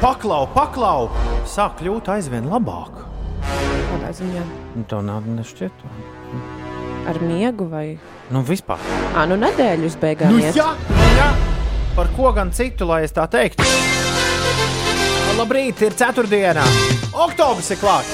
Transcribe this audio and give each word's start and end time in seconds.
paklau, 0.00 0.46
paklau, 0.54 1.08
sāk 1.48 1.78
kļūt 1.80 2.08
aizvien 2.16 2.48
labāk. 2.48 3.02
Kādā 3.90 4.12
ziņā? 4.16 4.44
Nu, 4.76 4.84
tā 4.88 5.00
nav 5.04 5.26
nešķiet. 5.28 5.84
Ar 7.10 7.20
miegu 7.24 7.66
vai? 7.70 7.98
Nu, 8.32 8.42
vispār. 8.46 8.80
Ā, 9.16 9.26
nu 9.28 9.38
nedēļas 9.40 9.96
beigās. 10.00 10.32
Nu, 10.32 10.40
jā, 10.56 10.68
jā. 11.16 11.30
Par 11.96 12.10
ko 12.16 12.30
gan 12.36 12.52
citu, 12.54 12.86
lai 12.88 13.02
es 13.06 13.14
tā 13.16 13.26
teiktu? 13.30 13.66
Labrīt, 15.40 15.80
ir 15.86 15.96
ceturtdiena. 15.96 16.64
Oktobris 17.16 17.70
ir 17.72 17.80
klāts. 17.80 18.12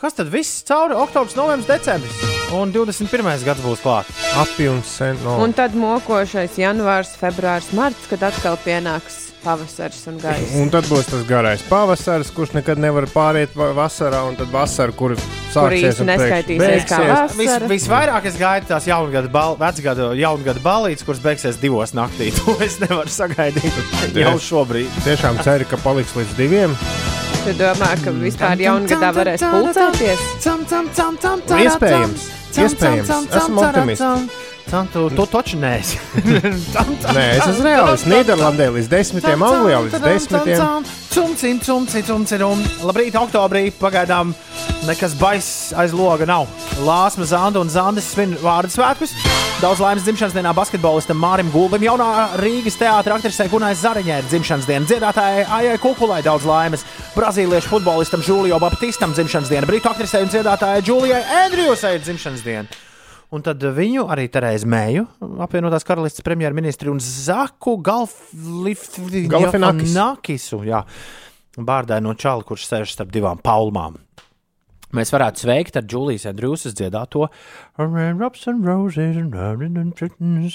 Kas 0.00 0.14
tad 0.14 0.30
viss 0.30 0.62
cauri? 0.68 0.94
Oktobris, 0.94 1.34
novembris, 1.38 1.68
decembris. 1.70 2.22
Un 2.54 2.70
21. 2.70 3.42
gads 3.46 3.62
būs 3.64 3.82
klāts. 3.82 4.26
Apjums 4.38 4.90
sen 5.00 5.18
no. 5.24 5.40
Un 5.42 5.54
tad 5.56 5.74
mokošais 5.74 6.58
janvārs, 6.60 7.16
februāris, 7.18 7.72
marts, 7.74 8.06
kad 8.10 8.22
atkal 8.28 8.58
pienāks 8.62 9.25
pavasaris 9.46 10.02
un 10.10 10.16
gaisa. 10.18 10.52
Un 10.58 10.70
tad 10.74 10.88
būs 10.90 11.06
tas 11.12 11.22
garais 11.28 11.62
pavasaris, 11.70 12.32
kurš 12.34 12.56
nekad 12.58 12.80
nevar 12.82 13.06
pāriet 13.12 13.54
va- 13.56 13.70
vasarā, 13.76 14.24
un 14.28 14.34
tad 14.38 14.50
vasara, 14.52 14.92
kur 14.96 15.14
sāksies 15.54 16.00
un 16.02 16.10
neskaitīsies 16.10 16.86
kā 16.90 16.98
beigsies. 16.98 17.36
Vis, 17.38 17.50
vasara. 17.52 17.70
visvairāk 17.70 18.26
es 18.32 18.38
gaidu 18.40 18.66
tās 18.72 18.88
jaungada, 18.90 19.30
bal, 19.32 19.54
vecgada, 19.60 20.10
jaungada 20.18 20.62
balītes, 20.64 21.06
kuras 21.06 21.22
beigsies 21.22 21.60
divos 21.62 21.94
naktī. 21.96 22.32
To 22.42 22.56
es 22.66 22.76
nevaru 22.82 23.10
sagaidīt 23.10 23.78
jau 24.18 24.34
šobrīd. 24.50 24.90
Tiešām 25.06 25.38
ceru, 25.46 25.64
ka 25.70 25.78
paliks 25.82 26.12
līdz 26.18 26.34
diviem. 26.38 26.74
Tu 27.46 27.54
domā, 27.54 27.92
ka 28.02 28.10
vispār 28.10 28.58
jaungadā 28.58 29.12
varēs 29.14 29.44
pulcēties? 29.46 30.26
Iespējams, 31.62 32.26
iespējams. 32.66 33.14
Esmu 33.38 33.62
optimists. 33.62 34.45
Tu, 34.66 35.02
tu 35.14 35.26
taču 35.30 35.58
neesi. 35.62 35.98
Nē, 37.16 37.26
es 37.36 37.44
esmu 37.46 37.66
reāls. 37.68 38.02
Nīderlandē 38.10 38.66
līdz 38.74 38.88
desmitiem, 38.90 39.44
Anglijā 39.46 39.82
līdz 39.84 40.00
desmitiem. 40.02 40.88
Cumcin, 41.14 41.60
cumcin, 41.62 42.42
un 42.42 42.64
labrīt, 42.82 43.14
oktobrī 43.14 43.68
pagaidām 43.78 44.34
nekas 44.88 45.14
baiss 45.20 45.70
aiz 45.78 45.94
loga 45.94 46.26
nav. 46.26 46.48
Lāsma 46.82 47.28
Zanda 47.30 47.62
un 47.62 47.70
Zandes 47.70 48.10
svin 48.10 48.34
vārdu 48.42 48.74
svētkus. 48.74 49.14
Daudz 49.62 49.80
laimes 49.80 50.04
dzimšanas 50.04 50.34
dienā 50.36 50.50
basketbolistam 50.52 51.16
Mārim 51.16 51.48
Gulbim, 51.54 51.86
jaunā 51.86 52.08
Rīgas 52.42 52.76
teātra 52.76 53.16
aktrisē 53.16 53.46
Gunai 53.48 53.70
Zariņai 53.78 54.18
ir 54.20 54.26
dzimšanas 54.28 54.66
diena, 54.68 54.88
dziedātājai 54.90 55.46
Aijai 55.60 55.78
Kukulai 55.80 56.18
daudz 56.26 56.44
laimes, 56.44 56.84
brazīliešu 57.14 57.70
futbolistam 57.70 58.24
Žulio 58.26 58.58
Baptistam 58.60 59.14
dzimšanas 59.16 59.54
diena, 59.54 59.70
britu 59.70 59.88
aktrisē 59.88 60.26
un 60.26 60.34
dziedātājai 60.34 60.84
Džulijai 60.84 61.22
Andrjusai 61.46 61.94
ir 61.96 62.04
dzimšanas 62.04 62.44
diena. 62.44 62.85
Un 63.34 63.42
tad 63.42 63.62
viņu 63.62 64.06
arī 64.12 64.28
Terēza 64.30 64.68
Mēju, 64.70 65.06
apvienotās 65.42 65.86
karalistes 65.86 66.22
premjerministri 66.26 66.92
un 66.92 67.00
Zaku. 67.02 67.74
Galfinakisu, 69.32 70.60
bārdai 71.56 71.98
no 72.04 72.14
čala, 72.14 72.46
kurš 72.46 72.68
sēž 72.68 72.94
starp 72.94 73.10
divām 73.14 73.40
palmām. 73.42 73.98
Mēs 74.94 75.10
varētu 75.10 75.42
sveikt 75.42 75.76
ar 75.76 75.84
Julijas 75.90 76.28
Andrūsas 76.30 76.76
dziedāto 76.78 77.26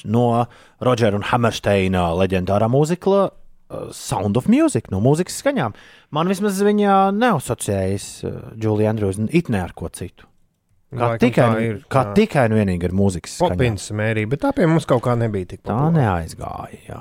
no 0.08 0.26
Rodžera 0.80 1.20
un 1.20 1.28
Hammersteina 1.28 2.08
leģendārā 2.16 2.72
mūzikla 2.72 3.22
uh, 3.28 3.92
Sound 3.92 4.40
of 4.40 4.48
Music, 4.48 4.88
no 4.94 5.04
mūzikas 5.04 5.42
skaņām. 5.44 5.76
Man 6.16 6.32
vismaz 6.32 6.64
viņa 6.64 7.12
neasociējas 7.20 8.10
uh, 8.24 8.42
Julija 8.56 8.96
Andrūsa 8.96 9.28
it 9.36 9.52
ne 9.52 9.66
ar 9.68 9.76
ko 9.76 9.92
citu. 9.92 10.31
Kā 10.92 11.08
Laikam 11.14 11.22
tikai, 11.24 11.44
tā 11.48 11.62
ir, 11.64 11.76
kā 11.88 12.02
tā. 12.10 12.14
tikai 12.18 12.42
un 12.50 12.58
vienīgi 12.58 12.84
ar 12.90 12.94
mūzikas. 13.00 13.38
Popins 13.40 13.86
mērī, 13.96 14.26
bet 14.28 14.42
tā 14.44 14.50
pie 14.58 14.66
mums 14.68 14.84
kaut 14.90 15.00
kā 15.06 15.14
nebija 15.16 15.48
tik 15.54 15.62
Tā 15.64 15.72
populāra. 15.72 15.94
neaizgāja. 15.96 16.80
Jā. 16.90 17.00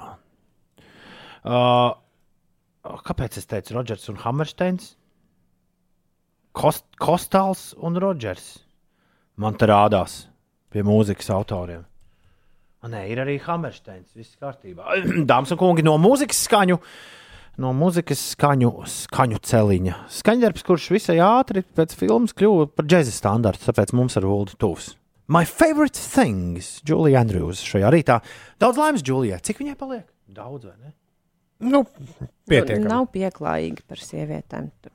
Uh, 1.43 2.95
kāpēc 3.09 3.39
es 3.41 3.49
teicu 3.51 3.75
Rodžers 3.75 4.07
un 4.13 4.21
Hammersteins? 4.23 4.93
Kost, 6.55 6.85
Kostāls 7.03 7.71
un 7.83 7.99
Rodžers. 8.03 8.61
Man 9.41 9.55
te 9.59 9.67
rādās 9.71 10.25
pie 10.71 10.83
mūzikas 10.87 11.31
autoriem. 11.35 11.83
A, 12.81 12.89
nē, 12.89 13.03
ir 13.13 13.21
arī 13.23 13.39
Hammersteins. 13.45 14.13
Viss 14.17 14.37
kārtībā. 14.41 14.87
Dāmas 15.31 15.51
un 15.55 15.59
kungi, 15.61 15.83
no 15.87 15.97
mūzikas 16.01 16.47
skaņu. 16.47 16.79
No 17.61 17.75
mūzikas 17.77 18.21
skaņu, 18.35 18.71
skaņu 18.89 19.39
celiņa. 19.45 19.97
Skaņdarbs, 20.17 20.63
kurš 20.65 20.87
visai 20.95 21.19
ātri 21.21 21.61
pēc 21.77 21.93
filmas 21.99 22.33
kļuva 22.37 22.71
par 22.73 22.87
džēza 22.89 23.13
standartu, 23.13 23.67
tāpēc 23.69 23.93
mums 23.99 24.17
ar 24.17 24.25
Ulu 24.25 24.57
tuvs. 24.61 24.95
My 25.31 25.45
favorite 25.47 26.01
things, 26.01 26.81
Julija 26.89 27.21
Andrews 27.21 27.61
šajā 27.63 27.91
rītā. 27.93 28.17
Daudz 28.63 28.81
laimes, 28.81 29.05
Julijai. 29.07 29.43
Cik 29.45 29.61
viņai 29.61 29.77
paliek? 29.79 30.07
Daudz, 30.33 30.71
vai 30.71 30.75
ne? 30.81 30.95
Nu, 31.61 31.83
pietiekami. 32.49 32.89
Nav 32.89 33.11
pieklājīgi 33.13 33.85
par 33.87 34.01
sievietēm 34.01 34.71
tu- 34.81 34.91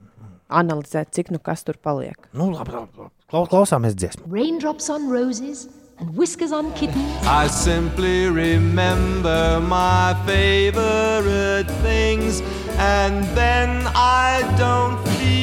analizēt, 0.49 1.13
cik 1.13 1.29
nu 1.31 1.39
kas 1.39 1.63
tur 1.63 1.77
paliek. 1.77 2.17
Nu, 2.33 2.49
labi, 2.51 2.73
labi. 2.73 2.97
labi. 2.97 3.11
Klau- 3.29 3.45
Klausāmies 3.49 3.93
dziesmu. 3.95 4.25
Raindrops 4.33 4.89
on 4.89 5.07
roses 5.13 5.67
and 5.99 6.15
whiskers 6.15 6.51
on 6.51 6.73
kittens. 6.73 7.03
I 7.25 7.47
simply 7.47 8.27
remember 8.27 9.59
my 9.61 10.15
favorite 10.25 11.69
things, 11.81 12.41
and 12.77 13.23
then 13.35 13.87
I 13.95 14.41
don't 14.57 14.97
feel 15.07 15.35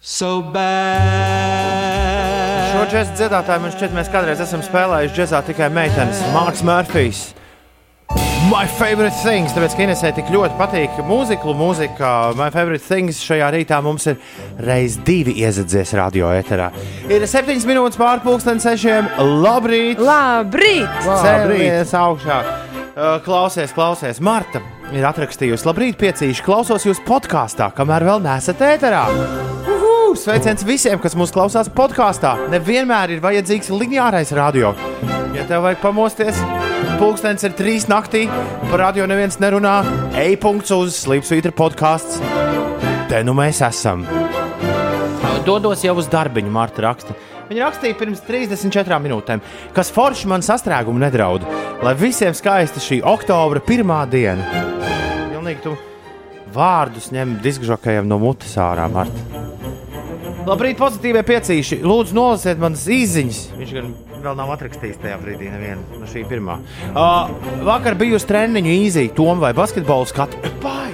so 0.00 0.42
bad. 0.42 1.86
Šo 2.76 2.84
džēzu 2.92 3.16
dziedātāju 3.18 3.60
man 3.64 3.72
šķiet, 3.74 3.92
mēs 3.96 4.08
kādreiz 4.12 4.40
esam 4.44 4.62
spēlējuši 4.64 5.16
džēzā 5.16 5.42
tikai 5.48 5.68
meitenes. 5.72 6.20
Marks 6.34 6.62
Murphys. 6.66 7.32
My 8.46 8.62
favorite 8.78 9.14
things, 9.24 9.50
tāpēc, 9.56 9.72
ka 9.74 9.82
Inesē 9.82 10.10
tik 10.14 10.28
ļoti 10.30 10.54
patīk 10.58 10.98
mūzika, 11.08 11.50
mūzika. 11.58 12.10
My 12.38 12.46
favorite 12.54 12.84
things 12.84 13.18
šajā 13.26 13.48
rītā 13.56 13.80
mums 13.82 14.06
ir 14.06 14.20
reiz 14.62 14.94
divi 15.06 15.34
iezadzies 15.42 15.90
radio 15.98 16.28
eterā. 16.30 16.68
Ir 17.10 17.24
septiņas 17.26 17.66
minūtes 17.66 17.98
pārpusdienas 17.98 18.68
sešiem. 18.68 19.08
Labrīt! 19.42 19.98
Labrīt! 19.98 20.86
Cēlies 21.02 21.90
augšā! 21.98 22.38
Uh, 22.96 23.18
Klausies, 23.26 23.74
klausies, 23.76 24.22
Marta 24.24 24.62
ir 24.94 25.04
atrakstījusi, 25.04 25.66
labrīt, 25.66 25.98
piecīši, 26.00 26.44
klausos 26.46 26.86
jūs 26.86 27.02
podkāstā, 27.04 27.72
kamēr 27.76 28.06
vēl 28.06 28.22
nesat 28.24 28.62
ēterā. 28.62 29.02
Uhu, 29.74 30.14
sveiciens 30.16 30.62
visiem, 30.64 31.02
kas 31.02 31.18
mūs 31.18 31.34
klausās 31.34 31.68
podkāstā. 31.74 32.36
Nevienmēr 32.54 33.16
ir 33.16 33.26
vajadzīgs 33.26 33.74
lineārais 33.74 34.32
radio. 34.38 34.72
Ja 35.36 35.44
tev 35.50 35.66
vajag 35.66 35.82
pamosties, 35.82 36.40
pulkstenis 37.00 37.44
ir 37.46 37.54
trīs 37.56 37.86
naktī, 37.90 38.24
par 38.70 38.80
radio 38.86 39.06
neviens 39.08 39.38
nerunā. 39.42 39.78
Ej, 40.16 40.36
punkts 40.42 40.72
uz 40.74 40.96
Slipsvītra 41.04 41.52
podkāsts. 41.56 42.20
Te 43.10 43.22
nu 43.26 43.36
mēs 43.36 43.62
esam. 43.66 44.04
Dodos 45.46 45.84
jau 45.86 45.94
uz 46.00 46.08
darbiņu, 46.10 46.50
Marta 46.50 46.82
raksta. 46.82 47.14
Viņa 47.46 47.62
rakstīja 47.62 47.94
pirms 48.00 48.22
34 48.26 48.98
minūtēm, 49.04 49.42
kas 49.76 49.92
forši 49.94 50.26
man 50.30 50.42
sastrēgumu 50.42 50.98
nedraud, 51.04 51.46
lai 51.86 51.94
visiem 51.98 52.34
skaista 52.34 52.82
šī 52.82 52.98
oktobra 53.06 53.62
pirmā 53.62 54.00
diena. 54.10 54.64
Pilnīgi 55.30 55.62
tu 55.62 55.76
vārdus 56.56 57.12
ņem 57.14 57.38
diskžokajam 57.44 58.10
no 58.10 58.18
mutes 58.22 58.58
ārā, 58.58 58.88
Marta. 58.90 59.44
Labrīt, 60.46 60.78
pozitīvie 60.78 61.22
piecīši. 61.26 61.80
Lūdzu, 61.82 62.14
nolasiet 62.14 62.60
manas 62.62 62.84
īsiņas. 62.86 63.40
Viņš 63.58 63.72
gan 63.74 63.92
vēl 64.22 64.36
nav 64.38 64.52
atrakstījis 64.54 65.00
tajā 65.02 65.18
brīdī, 65.22 65.50
nevienu 65.50 66.00
no 66.00 66.06
šī 66.10 66.22
pirmā. 66.30 66.60
Uh, 66.92 67.32
vakar 67.66 67.98
biju 67.98 68.20
uz 68.20 68.26
treniņu 68.28 68.74
īzī, 68.86 69.08
Tom 69.16 69.42
vai 69.42 69.52
basketbolu 69.56 70.06
skatu. 70.06 70.38
Pai! 70.62 70.92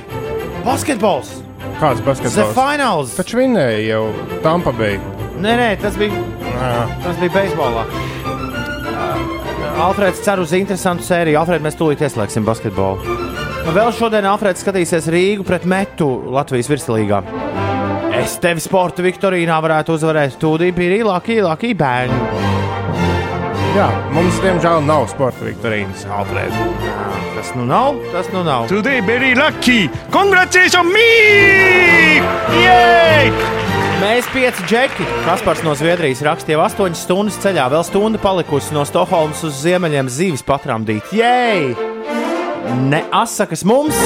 Basketbols! 0.65 1.41
Kāds 1.83 2.01
The 2.01 2.07
basketbols? 2.07 2.55
finals! 2.57 3.17
Taču 3.19 3.43
vinēja 3.43 3.83
jau 3.91 4.05
Tampa 4.45 4.73
Bay. 4.77 4.97
Nē, 5.43 5.57
nē, 5.59 5.69
tas 5.83 5.99
bija 6.01 6.17
Jā. 6.63 6.83
Tas 7.03 7.19
bija 7.21 7.33
beisbolā. 7.35 7.85
Alfrēds 9.83 10.21
cer 10.23 10.41
uz 10.43 10.53
interesantu 10.57 11.05
sēriju. 11.07 11.41
Alfrēds, 11.41 11.65
mēs 11.65 11.79
tūlīt 11.81 12.05
ieslēgsim 12.07 12.47
basketbolu. 12.47 13.17
Vēl 13.73 13.91
šodien 13.97 14.27
Alfrēds 14.29 14.63
skatīsies 14.63 15.09
Rīgu 15.13 15.47
pret 15.49 15.67
Metu 15.71 16.09
Latvijas 16.35 16.71
virslīgā. 16.71 17.23
Es 18.13 18.37
tevi 18.43 18.61
sporta 18.61 19.05
Viktorīnā 19.05 19.57
varētu 19.65 19.97
uzvarēt. 19.97 20.37
Tūlīt 20.41 20.77
bija 20.77 21.01
īlāka, 21.01 21.33
īlāka, 21.33 21.71
ībēņa. 21.73 22.51
Jā, 23.73 23.87
mums 24.13 24.37
diemžēl 24.45 24.83
nav 24.85 25.07
sporta 25.09 25.47
viktorīnas. 25.47 26.03
Alfred. 26.13 26.53
Tas 27.33 27.55
nu 27.57 27.65
nav, 27.65 27.97
tas 28.13 28.29
nu 28.35 28.43
nav. 28.45 28.67
Today 28.69 29.01
very 29.01 29.33
lucky. 29.35 29.89
Congratulations 30.13 30.93
me! 30.93 32.21
Yay! 32.61 33.33
Mēs 34.03 34.29
pieci 34.35 34.67
džeki. 34.69 35.09
Kaspars 35.25 35.65
no 35.65 35.73
Zviedrijas 35.79 36.21
rakstīja 36.27 36.61
8 36.67 36.99
stundas 37.01 37.41
ceļā, 37.41 37.71
vēl 37.73 37.87
stunda 37.89 38.21
palikusi 38.21 38.77
no 38.77 38.85
Stokholmas 38.85 39.41
uz 39.49 39.63
ziemeļiem 39.65 40.13
zīves 40.13 40.45
patramdīt. 40.45 41.09
Jēj! 41.17 41.73
Ne 42.93 43.07
asakas 43.25 43.65
mums! 43.65 43.97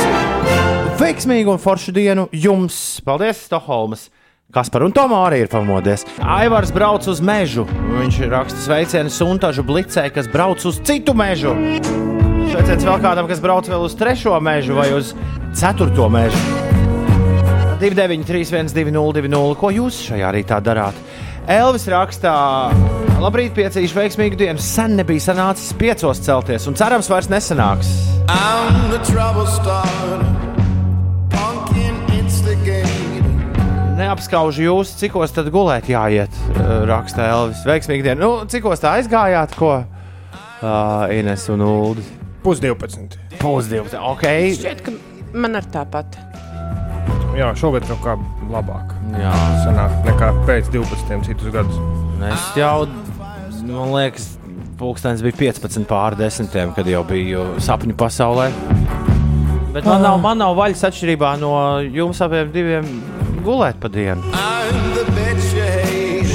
Veiksmīgu 0.97 1.53
un 1.53 1.59
foršu 1.61 1.93
dienu 1.93 2.25
jums! 2.33 2.77
Paldies, 3.05 3.43
Stokholmas 3.45 4.07
Kaspar 4.55 4.87
un 4.87 4.95
Tomā 4.95 5.19
arī 5.27 5.43
ir 5.43 5.51
pamodies. 5.53 6.07
Aivars 6.23 6.71
brauc 6.73 7.05
uz 7.11 7.19
mežu. 7.21 7.67
Viņš 7.67 8.21
raksta 8.31 8.63
sveicienu 8.63 9.11
suntažu 9.13 9.65
blicē, 9.67 10.07
kas 10.15 10.31
brauc 10.33 10.63
uz 10.65 10.79
citu 10.87 11.13
mežu. 11.19 11.53
Sveiciens 12.49 12.87
vēl 12.87 13.03
kādam, 13.03 13.29
kas 13.29 13.43
brauc 13.45 13.69
vēl 13.69 13.85
uz 13.85 13.97
trešo 13.99 14.39
mežu 14.41 14.79
vai 14.79 14.87
uz 14.97 15.13
ceturto 15.53 16.09
mežu. 16.09 16.41
293, 17.83 18.73
1202, 18.73 19.57
ko 19.61 19.75
jūs 19.75 19.99
šajā 20.07 20.33
rītā 20.39 20.63
darāt? 20.65 20.97
Elvis 21.51 21.85
rakstā, 21.93 22.33
labrīt, 23.21 23.53
piecīšu 23.59 23.99
veiksmīgu 23.99 24.41
dienu. 24.41 24.63
Sen 24.63 24.97
nebija 24.97 25.29
sanācis 25.29 25.75
piecos 25.77 26.23
celties, 26.25 26.71
un 26.71 26.79
cerams, 26.79 27.11
vairs 27.13 27.29
nesanāks. 27.29 27.93
I'm 28.31 28.91
the 28.91 29.03
trouble 29.05 29.47
starter, 29.47 30.25
Neapskaužu 33.97 34.61
jūs, 34.61 34.91
cikos 35.01 35.33
tad 35.33 35.47
gulēt 35.49 35.87
jāiet, 35.89 36.35
eh, 36.53 36.73
raksta 36.89 37.25
Elvis. 37.33 37.63
Veiksmīgi 37.65 38.05
dienu. 38.05 38.21
Nu, 38.21 38.31
cikos 38.45 38.83
tā 38.83 38.93
aizgājāt, 38.99 39.55
ko 39.57 39.71
uh, 39.81 41.15
Ines 41.17 41.47
un 41.49 41.65
Ulu? 41.65 42.05
Pusdivpadsmit. 42.45 43.17
Pusdivs, 43.41 43.97
ok. 43.97 44.27
Šķiet, 44.59 44.85
ka 44.85 44.93
man 45.33 45.57
ar 45.57 45.65
tāpat. 45.73 46.19
Jā, 47.37 47.49
šogad 47.57 47.89
kaut 47.89 48.05
kā 48.05 48.19
labāk. 48.53 48.93
Jā, 49.17 49.33
Sanāk 49.65 49.97
nekā 50.05 50.31
pēc 50.45 50.69
12 50.77 51.25
citus 51.25 51.57
gadus. 51.57 51.81
es 52.29 52.47
jau, 52.61 52.87
man 53.65 53.97
liekas, 53.97 54.35
pulkstenis 54.77 55.25
bija 55.25 55.41
15 55.41 55.89
pār 55.89 56.21
desmitiem, 56.21 56.77
kad 56.77 56.89
jau 56.89 57.01
biju 57.09 57.49
sapņu 57.65 57.97
pasaulē. 57.97 58.51
Bet 59.73 59.89
man 59.89 60.05
nav, 60.05 60.21
man 60.21 60.41
nav 60.41 60.57
vaļas 60.57 60.85
atšķirībā 60.89 61.37
no 61.41 61.53
jums 61.81 62.21
abiem 62.25 62.53
diviem 62.53 62.89
gulēt 63.47 63.79
pa 63.83 63.91
dienu. 63.93 64.23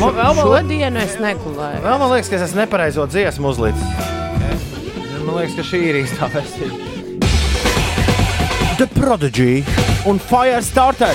Man, 0.01 0.15
vēl, 0.17 0.31
man, 0.33 0.39
Šodienu 0.41 1.01
es 1.03 1.17
negulēju. 1.21 1.81
vēl 1.83 1.99
man 2.01 2.09
liekas, 2.15 2.29
ka 2.31 2.39
es 2.39 2.47
esmu 2.47 2.63
nepareizo 2.63 3.05
dziesmu 3.11 3.51
uzlicis. 3.51 4.09
Man 5.21 5.35
liekas, 5.37 5.57
ka 5.59 5.65
šī 5.67 5.81
ir 5.91 5.99
īstā 6.01 6.31
versija. 6.33 6.71
The 8.79 8.87
Prodigy 8.95 9.61
un 10.09 10.17
Firestarter. 10.17 11.13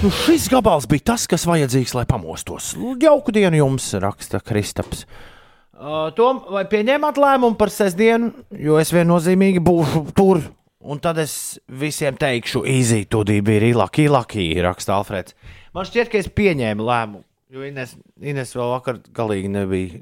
Nu, 0.00 0.08
šis 0.24 0.48
gabals 0.50 0.88
bija 0.88 1.12
tas, 1.12 1.26
kas 1.28 1.44
vajadzīgs, 1.46 1.92
lai 1.94 2.06
pamostos. 2.08 2.72
Jauku 3.02 3.34
dienu 3.36 3.60
jums, 3.60 3.92
raksta 4.00 4.40
Kristaps. 4.40 5.04
Uh, 5.80 6.08
Tom, 6.16 6.40
vai 6.52 6.64
pieņēmāt 6.68 7.20
lēmumu 7.20 7.56
par 7.60 7.70
sestdienu, 7.72 8.32
jo 8.56 8.80
es 8.80 8.90
viennozīmīgi 8.92 9.62
būšu 9.64 10.02
tur, 10.16 10.42
un 10.80 11.00
tad 11.02 11.18
es 11.22 11.34
visiem 11.80 12.16
teikšu, 12.20 12.64
easy, 12.68 13.04
tu 13.10 13.22
biji 13.24 13.74
lucky, 13.76 14.08
lucky, 14.08 14.46
raksta 14.64 14.96
Alfreds. 14.96 15.36
Man 15.76 15.86
šķiet, 15.86 16.10
ka 16.12 16.18
es 16.20 16.30
pieņēmu 16.32 16.86
lēmumu, 16.86 17.24
jo 17.52 17.66
Ines, 17.66 17.94
Ines 18.20 18.54
vēl 18.56 18.72
vakar 18.74 19.02
galīgi 19.16 19.52
nebija 19.52 20.00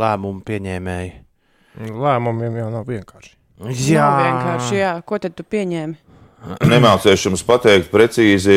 lēmumu 0.00 0.44
pieņēmēji. 0.46 1.12
Lēmumiem 1.80 2.56
jau 2.60 2.70
nav 2.72 2.88
vienkārši. 2.88 3.36
Jā, 3.90 4.06
vienkārši. 4.16 4.76
Jā. 4.78 4.94
Ko 5.06 5.18
tad 5.20 5.36
tu 5.36 5.44
pieņēmi? 5.44 6.09
Nemācīšu 6.40 7.28
jums 7.28 7.42
pateikt 7.44 7.90
precīzi, 7.92 8.54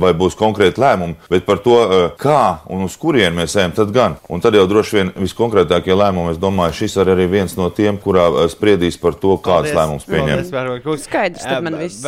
vai 0.00 0.10
būs 0.18 0.34
konkrēti 0.38 0.82
lēmumi, 0.82 1.14
bet 1.30 1.46
par 1.46 1.60
to, 1.62 1.76
eh, 1.84 2.06
kā 2.18 2.60
un 2.68 2.82
uz 2.82 2.96
kurien 2.98 3.34
mēs 3.34 3.54
ejam, 3.56 3.72
tad 3.72 3.92
gan. 3.94 4.16
Un 4.28 4.40
tad 4.40 4.54
jau 4.54 4.66
droši 4.66 4.96
vien 4.98 5.12
viskonkrētākie 5.14 5.94
lēmumi, 5.94 6.32
es 6.32 6.38
domāju, 6.38 6.74
šis 6.82 6.96
ir 6.96 7.12
arī 7.14 7.28
viens 7.30 7.56
no 7.56 7.70
tiem, 7.70 7.98
kurā 7.98 8.26
eh, 8.28 8.48
spriedīs 8.48 8.98
par 9.00 9.14
to, 9.14 9.36
kādas 9.38 9.70
lēmumus 9.70 10.08
pieņemt. 10.10 10.98
Skaidrs, 11.00 11.46
tad 11.46 11.62
man 11.62 11.78
viss. 11.78 12.02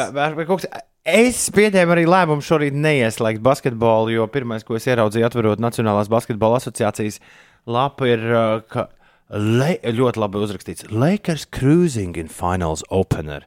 Es 1.05 1.51
pieņēmu 1.51 1.95
arī 1.97 2.05
lēmumu 2.07 2.43
šorīt 2.47 2.75
neieslēgt 2.79 3.43
basketbolu, 3.43 4.13
jo 4.15 4.27
pirmais, 4.31 4.63
ko 4.63 4.77
es 4.79 4.87
ieraudzīju, 4.87 5.27
atverot 5.27 5.59
Nacionālās 5.59 6.11
basketbola 6.11 6.61
asociācijas 6.61 7.19
lapu, 7.67 8.07
ir 8.07 8.23
uh, 8.23 8.61
ka 8.71 8.87
le, 9.35 9.79
ļoti 9.83 10.23
labi 10.23 10.39
uzrakstīts 10.39 10.87
Lakers 10.91 11.49
Cruising 11.51 12.17
in 12.17 12.31
Finals 12.31 12.85
Opener. 12.89 13.47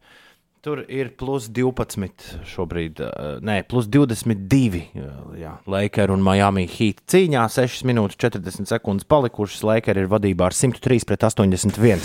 Tur 0.66 0.80
ir 0.90 1.12
plus 1.14 1.46
12 1.54 2.40
šobrīd, 2.50 2.98
uh, 3.06 3.36
nē, 3.46 3.60
plus 3.70 3.86
22. 3.86 4.80
uh, 4.98 5.36
Jā, 5.38 5.52
Lakers 5.70 6.10
un 6.16 6.24
Miami 6.26 6.64
Heat 6.66 7.04
cīņā 7.06 7.44
6 7.54 7.84
minūtes 7.86 8.18
40 8.18 8.66
sekundes 8.72 9.06
palikušas. 9.06 9.62
Lakers 9.62 10.02
ir 10.02 10.10
vadībā 10.10 10.48
ar 10.50 10.58
103 10.58 11.06
pret 11.06 11.28
81. 11.30 12.02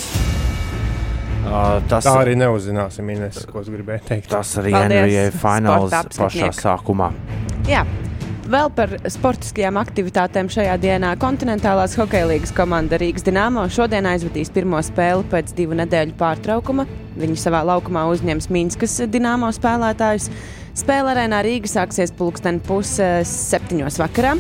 Uh, 1.41 1.81
tas 1.89 2.05
Tā 2.05 2.13
arī 2.21 2.37
neuzzināsim, 2.37 3.09
Ines, 3.17 3.41
ko 3.49 3.65
es 3.65 3.73
gribēju 3.73 4.05
teikt. 4.11 4.29
Tas 4.35 4.53
arī 4.61 4.77
Paldies, 4.77 5.09
NBA 5.09 5.25
fināls 5.41 5.97
pašā 6.21 6.53
sākumā. 6.61 7.09
Jā. 7.65 7.87
Vēl 8.51 8.67
par 8.75 8.91
sportiskajām 9.07 9.77
aktivitātēm 9.79 10.49
šajā 10.51 10.73
dienā 10.83 11.13
kontinentālās 11.23 11.93
hokeja 12.01 12.27
līnijas 12.27 12.51
komanda 12.57 12.99
Rīgas 12.99 13.23
Dienāmo 13.23 13.63
šodien 13.71 14.09
aizvadīs 14.11 14.51
pirmo 14.51 14.81
spēli 14.83 15.23
pēc 15.31 15.53
divu 15.55 15.77
nedēļu 15.79 16.17
pārtraukuma. 16.19 16.83
Viņi 17.21 17.39
savā 17.39 17.61
laukumā 17.69 18.09
uzņems 18.11 18.51
Mīnskas 18.51 18.97
Dienāmo 19.13 19.53
spēlētājus. 19.55 20.27
Spēle 20.83 21.13
arēnā 21.13 21.45
Rīga 21.47 21.71
sāksies 21.71 22.11
pulksten 22.19 22.59
pusē 22.67 23.21
septiņos 23.23 24.01
vakarā. 24.03 24.35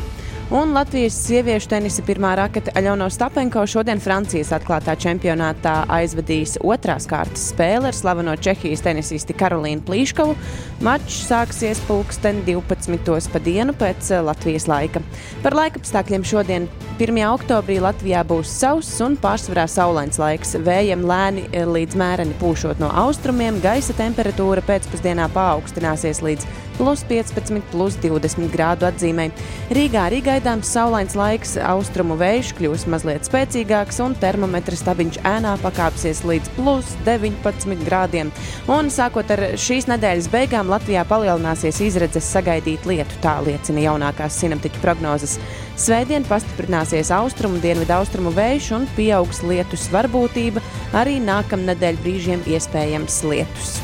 Un 0.50 0.72
Latvijas 0.74 1.14
sieviešu 1.14 1.68
tenisa 1.70 2.02
pirmā 2.02 2.32
rakete 2.34 2.72
Aļona 2.74 3.06
Stapenko 3.14 3.62
šodien 3.70 4.00
Francijas 4.02 4.48
atklātā 4.56 4.96
čempionātā 4.98 5.76
aizvadīs 5.94 6.56
otrās 6.66 7.04
kārtas 7.06 7.44
spēli 7.52 7.86
ar 7.86 7.94
slaveno 7.94 8.32
Čehijas 8.34 8.82
tenisisti 8.82 9.36
Karolīnu 9.38 9.84
Plīškovu. 9.86 10.34
Mačs 10.82 11.20
sāksies 11.28 11.78
pulksten 11.86 12.40
12. 12.48 13.28
pa 13.30 13.42
dienu 13.44 13.76
pēc 13.78 14.10
eh, 14.10 14.24
Latvijas 14.26 14.66
laika. 14.66 15.04
Par 15.44 15.54
laika 15.54 15.78
apstākļiem 15.78 16.26
šodien 16.26 16.66
1. 16.98 17.20
oktobrī 17.28 17.78
Latvijā 17.84 18.24
būs 18.26 18.50
sauss 18.50 18.98
un 19.06 19.14
pārsvarā 19.22 19.68
saulains 19.70 20.18
laiks. 20.18 20.56
Vējiem 20.66 21.06
lēni 21.06 21.46
eh, 21.52 21.62
līdz 21.62 21.94
mēreni 21.94 22.34
pūšot 22.42 22.82
no 22.82 22.90
austrumiem, 23.04 23.62
gaisa 23.62 23.94
temperatūra 24.02 24.66
pēcpusdienā 24.66 25.30
paaugstināsies 25.30 26.24
līdz 26.26 26.50
plus 26.76 27.02
15, 27.08 27.62
plus 27.70 27.96
20 28.02 28.50
grādu 28.52 28.86
atzīmē. 28.88 29.30
Rīgā 29.74 30.06
arī 30.08 30.20
gaidāms 30.24 30.70
saulains 30.70 31.16
laiks, 31.18 31.56
austrumu 31.60 32.16
vējš 32.20 32.52
kļūs 32.58 32.86
mazliet 32.90 33.28
spēcīgāks 33.28 34.00
un 34.04 34.16
termometra 34.20 34.78
stabiņš 34.78 35.20
ēnā 35.28 35.56
pakāpsies 35.64 36.22
līdz 36.28 36.52
plus 36.56 36.94
19 37.08 37.84
grādiem. 37.86 38.32
Un 38.70 38.90
sākot 38.92 39.30
ar 39.34 39.44
šīs 39.60 39.90
nedēļas 39.90 40.30
beigām 40.32 40.70
Latvijā 40.72 41.04
palielināsies 41.08 41.82
izredzes 41.84 42.30
sagaidīt 42.30 42.88
lietu, 42.88 43.18
tā 43.24 43.38
liecina 43.46 43.84
jaunākās 43.88 44.38
sinaptiķu 44.42 44.82
prognozes. 44.84 45.38
Svētdien 45.80 46.26
pastiprināsies 46.28 47.12
austrumu, 47.16 47.60
dienvidu 47.62 47.94
austrumu 47.96 48.32
vējš 48.36 48.72
un 48.76 48.88
pieaugs 48.96 49.40
lietus 49.46 49.86
varbūtība, 49.92 50.60
arī 50.96 51.16
nākamnedēļ 51.24 52.02
brīžiem 52.04 52.44
iespējams 52.52 53.22
lietus. 53.30 53.78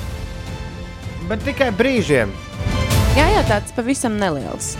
Bet 1.27 1.43
tikai 1.43 1.73
brīžiem. 1.75 2.31
Jā, 3.17 3.25
jā, 3.33 3.43
tāds 3.49 3.73
pavisam 3.73 4.19
neliels. 4.21 4.75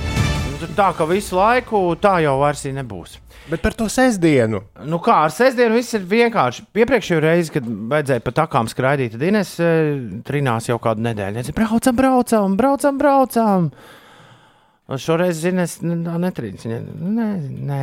Nu, 0.61 0.67
Tā 0.77 0.91
ka 0.93 1.07
visu 1.09 1.39
laiku 1.39 1.79
tā 1.97 2.19
jau 2.21 2.35
vairs 2.43 2.67
nebūs. 2.69 3.15
Bet 3.49 3.63
par 3.65 3.73
to 3.79 3.87
sestdienu. 3.89 4.61
Nu 4.85 4.99
kā 5.01 5.23
ar 5.25 5.33
sestdienu 5.33 5.79
viss 5.79 5.97
ir 5.97 6.05
vienkārši. 6.11 6.67
Iepriekšējā 6.83 7.23
reizē, 7.25 7.55
kad 7.55 7.71
vajadzēja 7.95 8.25
pa 8.27 8.35
takām 8.37 8.69
skraidīt, 8.69 9.15
tad 9.15 9.25
Ines 9.25 9.55
e, 9.57 9.71
trinās 10.29 10.69
jau 10.69 10.77
kādu 10.85 11.07
nedēļu. 11.07 11.39
Nes, 11.39 11.51
braucam, 11.57 11.97
braucam, 11.97 12.59
braucam, 12.61 13.01
braucam. 13.01 13.71
Un 14.85 15.01
šoreiz 15.01 15.41
Ines 15.49 15.79
netrīnas. 15.87 16.69
Nē, 16.69 17.33
nē. 17.73 17.83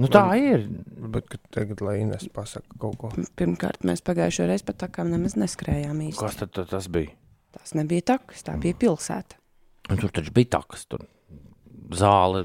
Nu, 0.00 0.08
tā 0.08 0.24
ir. 0.40 0.68
Bet 1.12 1.28
kad 1.28 1.44
tagad, 1.52 1.84
lai 1.84 1.98
Ines 2.06 2.30
pasaka 2.32 2.80
kaut 2.80 2.96
ko. 3.04 3.12
Pirmkārt, 3.36 3.84
mēs 3.84 4.00
pagājušajā 4.08 4.52
reizē 4.54 4.70
pat 4.72 4.84
tā 4.86 4.92
kā 4.96 5.04
nemaz 5.04 5.36
neskrējām 5.36 6.06
īsti. 6.08 6.22
Kas 6.24 6.40
tad 6.40 6.64
tas 6.72 6.88
bija? 6.88 7.12
Tas 7.56 7.74
nebija 7.78 8.10
takas, 8.14 8.44
tā 8.46 8.56
bija 8.60 8.76
pilsēta. 8.78 9.38
Un 9.88 10.00
tur 10.00 10.12
taču 10.12 10.34
bija 10.36 10.58
takas. 10.58 10.84
Tur 10.90 11.06
zāle, 11.96 12.44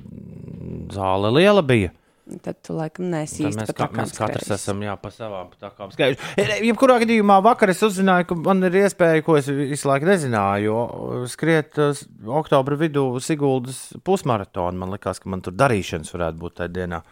zāle 0.93 1.33
liela 1.35 1.63
bija. 1.65 1.91
Tad 2.23 2.55
tu 2.63 2.71
laikam 2.77 3.09
nesi 3.11 3.41
īsti 3.43 3.59
mēs, 3.59 3.71
pa 3.75 3.87
ka, 3.89 3.99
mēs 3.99 4.13
katrs 4.15 4.45
skrējis. 4.45 4.61
esam 4.63 4.83
jā, 4.85 4.93
pa 4.95 5.09
savām 5.11 5.49
takām 5.59 5.89
skaitījuši. 5.91 6.61
Jebkurā 6.69 6.95
gadījumā 7.01 7.41
vakar 7.43 7.73
es 7.73 7.83
uzzināju, 7.83 8.29
ka 8.29 8.37
man 8.45 8.63
ir 8.63 8.77
iespēja, 8.79 9.25
ko 9.27 9.35
es 9.35 9.49
visu 9.51 9.89
laiku 9.89 10.07
nezināju, 10.07 10.69
jo 10.69 11.25
skriet 11.27 11.75
uh, 11.83 11.99
oktobra 12.39 12.79
vidū 12.79 13.03
Siguldas 13.23 13.81
pusmaratonu. 14.07 14.79
Man 14.79 14.95
liekas, 14.95 15.19
ka 15.19 15.33
man 15.33 15.43
tur 15.43 15.57
darīšanas 15.59 16.15
varētu 16.15 16.39
būt 16.45 16.57
tajā 16.61 16.75
dienā. 16.79 17.03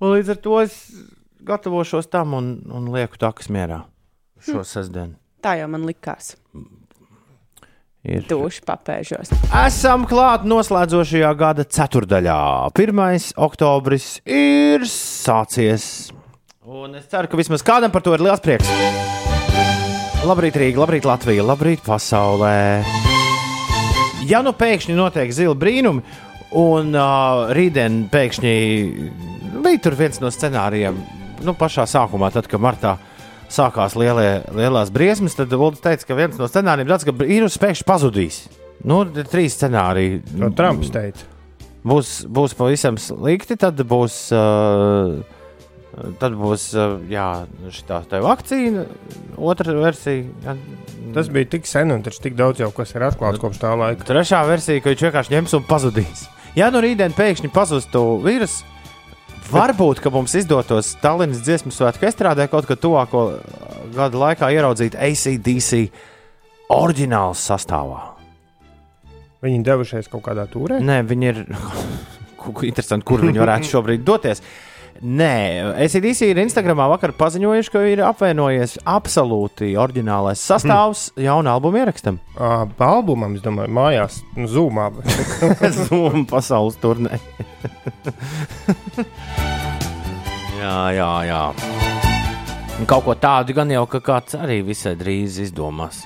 Un 0.00 0.16
līdz 0.16 0.32
ar 0.32 0.40
to 0.48 0.56
es 0.64 0.78
gatavošos 1.44 2.08
tam 2.08 2.32
un, 2.40 2.52
un 2.72 2.88
lieku 2.96 3.20
takas 3.20 3.52
mierā 3.52 3.82
šo 4.48 4.64
sestdienu. 4.64 5.18
Tā 5.44 5.58
jau 5.60 5.68
man 5.72 5.84
likās. 5.88 6.32
Ir. 8.00 8.22
Duši 8.24 8.62
papēžos. 8.64 9.28
Esam 9.60 10.06
klāt 10.08 10.46
noslēdzošajā 10.48 11.30
gada 11.36 11.66
ceturdaļā. 11.68 12.38
1. 12.72 13.34
oktobris 13.36 14.14
ir 14.24 14.86
sācies. 14.88 16.08
Un 16.64 16.96
es 16.96 17.04
ceru, 17.12 17.28
ka 17.28 17.36
vismaz 17.36 17.64
kādam 17.66 17.92
par 17.92 18.00
to 18.06 18.14
ir 18.16 18.24
liels 18.24 18.40
prieks. 18.40 18.70
Labrīt, 20.24 20.56
Rīga, 20.56 20.80
labrīt, 20.80 21.04
Latvija, 21.08 21.44
labrīt, 21.44 21.84
pasaulē. 21.84 22.80
ja 24.28 24.40
nu 24.44 24.52
pēkšņi 24.56 24.96
notiek 24.96 25.32
zila 25.32 25.56
brīnumi, 25.56 26.00
un 26.56 26.96
uh, 26.96 27.52
rītdien 27.56 28.06
pēkšņi 28.12 28.54
bija 29.60 29.80
tur 29.84 29.96
viens 29.98 30.20
no 30.24 30.32
scenārijiem, 30.32 30.96
nu, 31.44 31.56
pašā 31.56 31.84
sākumā, 31.88 32.32
tad, 32.32 32.48
kad 32.48 32.60
martā 32.60 32.96
sākās 33.50 33.96
lielie, 33.98 34.40
lielās 34.56 34.92
briesmas, 34.94 35.36
tad 35.38 35.52
Vulds 35.58 35.82
teica, 35.84 36.06
ka 36.08 36.18
viens 36.18 36.38
no 36.40 36.48
scenārijiem 36.50 36.88
ir 36.88 36.94
tāds, 36.94 37.06
ka 37.08 37.16
vīruss 37.16 37.60
pēkšņi 37.62 37.88
pazudīs. 37.88 38.40
Nu, 38.86 39.02
ir 39.04 39.28
trīs 39.28 39.58
scenāriji. 39.58 40.22
To 40.38 40.50
Trumps 40.56 40.92
teica. 40.94 41.26
Būs, 41.86 42.22
būs 42.28 42.56
pavisam 42.56 42.98
slikti, 43.00 43.58
tad 43.60 43.80
būs. 43.88 44.22
Uh, 44.36 45.20
Tad 46.20 46.36
būs 46.38 46.68
uh, 46.78 47.00
jā, 47.10 47.44
šitā 47.74 47.98
tā 48.08 48.20
vakcīna, 48.22 48.84
otra 49.42 49.74
versija. 49.74 50.22
Jā. 50.46 50.54
Tas 51.12 51.28
bija 51.34 51.48
tik 51.50 51.66
sen, 51.68 51.90
un 51.92 52.04
taču 52.06 52.22
tik 52.24 52.36
daudz 52.38 52.62
jau 52.62 52.70
kas 52.72 52.94
ir 52.94 53.04
atklāts 53.04 53.42
kopš 53.42 53.58
tā 53.60 53.72
laika. 53.76 54.06
Trešā 54.06 54.38
versija, 54.48 54.80
ka 54.80 54.94
viņš 54.94 55.02
vienkārši 55.08 55.34
ņems 55.34 55.56
un 55.58 55.66
pazudīs. 55.68 56.22
Ja 56.56 56.70
nu 56.72 56.80
rītdien 56.80 57.12
pēkšņi 57.18 57.50
pazustu 57.52 58.04
vīrusu, 58.22 58.62
varbūt 59.52 60.00
ka 60.02 60.12
mums 60.14 60.34
izdotos 60.38 60.94
Tallinas 61.02 61.42
dziesmu 61.44 61.72
svētku 61.74 62.08
estrādē 62.08 62.46
kaut 62.50 62.68
kad 62.68 62.80
tuvāko 62.82 63.24
gadu 63.96 64.22
laikā 64.22 64.50
ieraudzīt 64.54 64.96
ACDC 64.98 65.84
oriģināls 66.70 67.42
sastāvā. 67.50 68.00
Viņi 69.40 69.62
devušies 69.64 70.10
kaut 70.12 70.26
kādā 70.26 70.44
turē. 70.50 70.80
Nē, 70.84 71.00
viņi 71.08 71.30
ir. 71.32 71.44
Interesanti, 72.70 73.04
kur 73.08 73.24
viņi 73.24 73.40
varētu 73.40 73.68
šobrīd 73.74 74.04
doties. 74.06 74.42
Nē, 75.00 75.72
ACDC 75.80 76.26
ir 76.28 76.38
Instagramā 76.42 76.84
vakar 76.92 77.14
paziņojuši, 77.16 77.70
ka 77.72 77.80
ir 77.88 78.02
apvienojies 78.04 78.74
absolūti 78.84 79.70
oriģinālais 79.80 80.42
sastāvs 80.44 81.06
hmm. 81.14 81.22
jaunam 81.24 81.56
albuma 81.56 81.80
ierakstam. 81.80 82.18
Uh, 82.36 82.68
albumam, 82.84 83.32
es 83.38 83.40
domāju, 83.40 83.72
mājās, 83.72 84.18
nu, 84.36 84.44
zūmā. 84.44 84.90
Zūma 85.88 86.26
pasaules 86.28 86.76
turnē. 86.82 87.16
jā, 90.60 90.76
jā, 90.98 91.10
jā. 91.30 91.42
Kaut 92.84 93.06
ko 93.08 93.16
tādu 93.16 93.56
gan 93.56 93.72
jau 93.72 93.86
ka 93.88 94.02
kāds 94.04 94.36
arī 94.36 94.60
visai 94.68 94.92
drīz 95.00 95.40
izdomās. 95.46 96.04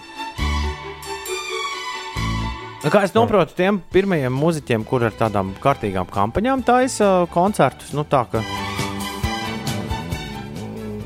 Nu, 2.85 2.93
Kā 2.93 3.03
es 3.09 3.15
saprotu, 3.17 3.57
tiem 3.59 3.83
pirmajiem 3.91 4.35
muzeķiem, 4.39 4.87
kur 4.87 5.09
ar 5.09 5.15
tādām 5.19 5.51
kārtīgām 5.59 6.07
kampaņām 6.15 6.63
taisa 6.69 7.25
koncertus, 7.35 7.91
nu 7.97 8.07
tā 8.07 8.23
ka 8.31 8.45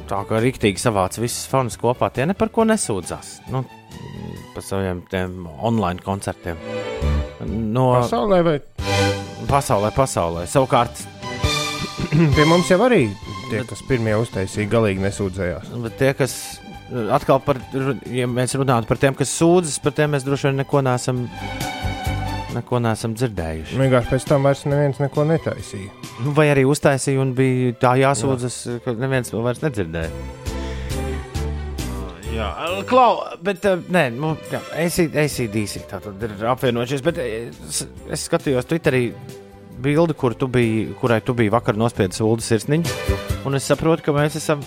tā 0.09 0.23
kā 0.29 0.41
rīktīgi 0.43 0.81
savāc 0.81 1.19
visus 1.21 1.47
fanus 1.51 1.79
kopā, 1.81 2.11
tie 2.15 2.27
ne 2.29 2.37
par 2.39 2.53
ko 2.55 2.65
nesūdzās. 2.69 3.39
Nu, 3.53 3.65
par 4.55 4.65
saviem 4.65 5.05
tiem 5.11 5.45
online 5.59 6.03
koncertiem. 6.05 6.61
No 7.49 7.91
Pasaulē 8.01 8.43
vai 8.47 8.59
pasaulē, 9.49 9.93
pasaulē. 9.97 10.47
Savukārt, 10.51 11.05
pie 12.37 12.47
mums 12.49 12.71
jau 12.73 12.81
arī 12.89 13.07
tie, 13.49 13.63
kas 13.69 13.85
pirmie 13.89 14.17
uztaisīja, 14.21 14.69
galīgi 14.73 15.05
nesūdzējās. 15.05 15.71
bet 15.85 15.97
tie, 16.01 16.13
kas 16.17 16.35
atkal 17.15 17.41
par, 17.45 17.61
ja 18.13 18.29
mēs 18.29 18.57
runājam 18.59 18.89
par 18.89 19.01
tiem, 19.01 19.17
kas 19.17 19.33
sūdzas, 19.39 19.79
par 19.85 19.97
tiem 19.97 20.13
mēs 20.15 20.27
droši 20.27 20.51
vien 20.51 20.61
neko 20.63 20.83
neesam, 20.85 21.25
neko 22.59 22.83
neesam 22.85 23.15
dzirdējuši. 23.17 23.79
Vienkārši 23.81 24.13
pēc 24.13 24.29
tam 24.29 24.47
vairs 24.49 24.67
neviens 24.69 25.01
neko 25.03 25.25
netaisīja. 25.31 25.95
Nu, 26.25 26.35
Vai 26.37 26.51
arī 26.53 26.67
uztaisīja 26.69 27.23
un 27.23 27.33
bija 27.39 27.73
tā 27.81 27.95
jāsūdzas, 28.03 28.61
Jā. 28.69 28.79
ka 28.85 28.95
neviens 28.99 29.33
to 29.33 29.43
vairs 29.45 29.63
nedzirdēja. 29.65 30.13
Jā, 32.39 32.49
Klau, 32.87 33.23
bet 33.43 33.65
uh, 33.67 33.81
nē, 33.91 34.05
nu, 34.15 34.35
ACDC 34.79 35.87
tā 35.91 35.99
tad 36.05 36.23
ir 36.23 36.35
apvienojušies. 36.53 37.03
Bet 37.07 37.19
eh, 37.23 37.49
es, 37.67 37.81
es 38.15 38.27
skatījos 38.29 38.69
Twitterī 38.69 39.09
bildi, 39.83 40.15
kur 40.19 40.37
tu 40.39 40.47
biji, 40.51 40.93
kurai 41.01 41.21
tu 41.25 41.35
biji 41.39 41.55
vakar 41.55 41.79
nospiedis 41.79 42.23
ulu 42.23 42.45
sirsniņu. 42.45 42.99
Un 43.49 43.59
es 43.59 43.67
saprotu, 43.71 44.05
ka 44.07 44.15
mēs 44.15 44.39
esam 44.39 44.63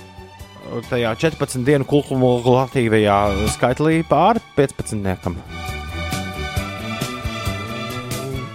tajā 0.89 1.13
14 1.27 1.65
dienu 1.67 1.87
kumulatīvajā 1.87 3.19
skaitlī 3.55 4.01
pāri 4.07 4.43
15. 4.57 5.80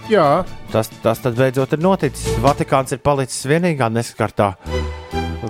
Jā, 0.07 0.45
Tas, 0.71 0.87
tas 1.03 1.19
tad 1.19 1.35
beidzot 1.35 1.73
ir 1.75 1.81
noticis. 1.83 2.27
Vatikāns 2.43 2.93
ir 2.95 2.99
palicis 3.03 3.43
vienīgā 3.47 3.89
neskartā 3.91 4.53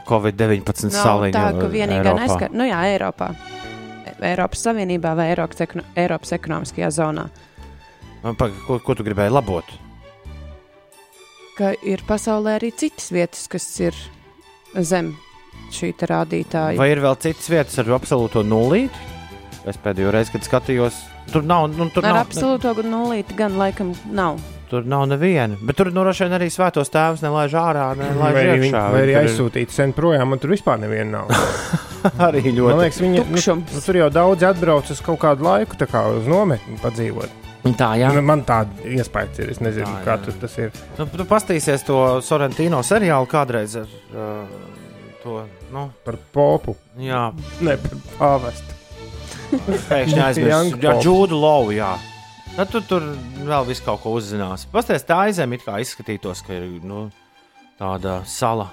Covid-19 0.07 0.89
Nav 0.91 0.95
saliņa. 0.97 1.33
tā, 1.33 1.45
ka 1.59 1.67
vienīgā 1.73 2.03
Eiropā. 2.03 2.19
neskar, 2.21 2.53
nu 2.53 2.65
jā, 2.67 2.79
Eiropā. 2.93 3.31
Eiropas 4.17 4.63
Savienībā 4.65 5.13
vai 5.17 5.27
Eiropas, 5.31 5.61
ekno, 5.61 5.83
Eiropas 5.95 6.33
ekonomiskajā 6.37 6.89
zonā. 6.93 7.27
Paga, 8.23 8.53
ko, 8.65 8.79
ko 8.81 8.95
tu 8.97 9.05
gribēji 9.05 9.33
labot? 9.33 9.65
Ka 11.57 11.73
ir 11.85 12.01
pasaulē 12.07 12.57
arī 12.59 12.71
citas 12.77 13.11
vietas, 13.13 13.45
kas 13.49 13.65
ir 13.81 13.97
zem 14.81 15.15
šī 15.73 15.91
rādītāja. 15.97 16.77
Vai 16.77 16.89
ir 16.93 17.01
vēl 17.01 17.17
citas 17.21 17.49
vietas 17.49 17.77
ar 17.81 17.93
absolūto 17.97 18.41
nulīti? 18.45 19.05
Es 19.67 19.77
pēdējo 19.81 20.13
reizi, 20.13 20.33
kad 20.33 20.45
skatījos, 20.45 20.97
tur 21.31 21.43
nav. 21.47 21.67
Nu, 21.73 21.89
tur, 21.93 22.05
Ar 22.05 22.13
nav 22.15 22.21
absolūto 22.25 22.73
nulīti 22.83 23.35
gan 23.37 23.57
laikam 23.59 23.93
nav. 24.11 24.39
tur 24.69 24.83
nav 24.83 25.05
neviena. 25.07 25.55
Bet 25.63 25.77
tur 25.79 25.91
droši 25.95 26.25
vien 26.25 26.35
arī 26.35 26.49
svētos 26.51 26.91
tēvus 26.91 27.21
nelaiž 27.23 27.53
ārā, 27.55 27.85
nelaiž 27.95 28.39
iekšā. 28.57 28.83
vai 28.91 29.01
arī 29.05 29.15
aizsūtīt 29.21 29.71
sen 29.71 29.93
projām, 29.95 30.35
un 30.35 30.39
tur 30.43 30.51
vispār 30.51 30.79
neviena 30.81 31.21
nav. 31.21 31.31
arī 32.27 32.43
Man 32.49 32.55
ļoti. 32.59 32.77
liekas, 32.81 33.01
viņi 33.05 33.23
nu, 33.23 33.41
nu, 33.73 33.81
tur 33.85 33.99
jau 34.01 34.09
daudz 34.11 34.43
atbrauc 34.43 34.91
uz 34.91 35.01
kaut 35.05 35.19
kādu 35.23 35.47
laiku, 35.47 35.79
tā 35.79 35.87
kā 35.87 36.03
uz 36.11 36.27
nometni 36.27 36.75
padzīvot. 36.83 37.43
Tā, 37.77 37.93
jā. 37.99 38.11
Nu, 38.15 38.21
Man 38.23 38.43
tāda 38.47 38.71
iespēja 38.87 39.43
ir. 39.43 39.49
Es 39.51 39.59
nezinu, 39.63 39.87
Tā, 39.87 40.03
kā 40.05 40.13
jā. 40.15 40.23
tur 40.27 40.35
tas 40.39 40.53
ir. 40.61 40.75
Nu, 40.99 41.07
tu 41.11 41.25
pastīsies 41.27 41.83
to 41.87 41.97
Sorrentino 42.23 42.79
seriālu 42.85 43.27
kādreiz 43.27 43.75
ar 43.81 43.87
uh, 44.15 44.45
to. 45.23 45.41
Nu, 45.73 45.89
Par 46.05 46.15
popu, 46.31 46.77
jā, 47.01 47.25
ne 47.59 47.75
par 47.81 47.97
pāvestu. 48.19 48.76
Pēkšņi 49.65 50.21
aizmirsu. 50.21 50.49
Young 50.51 50.77
Jā, 50.83 50.93
Pops. 50.95 51.05
Džūdu 51.05 51.39
Lovu. 51.41 51.75
Jā. 51.77 51.93
Nu, 52.57 52.65
tu 52.71 52.81
tur 52.89 53.03
vēl 53.45 53.67
visu 53.67 53.85
kaut 53.85 54.01
ko 54.03 54.15
uzzinās. 54.17 54.65
Pastāstiet, 54.71 55.07
tā 55.09 55.19
aizem 55.27 55.53
it 55.53 55.65
kā 55.65 55.77
izskatītos, 55.83 56.41
ka 56.45 56.55
ir 56.57 56.67
nu, 56.85 57.07
tāda 57.79 58.21
sala. 58.25 58.71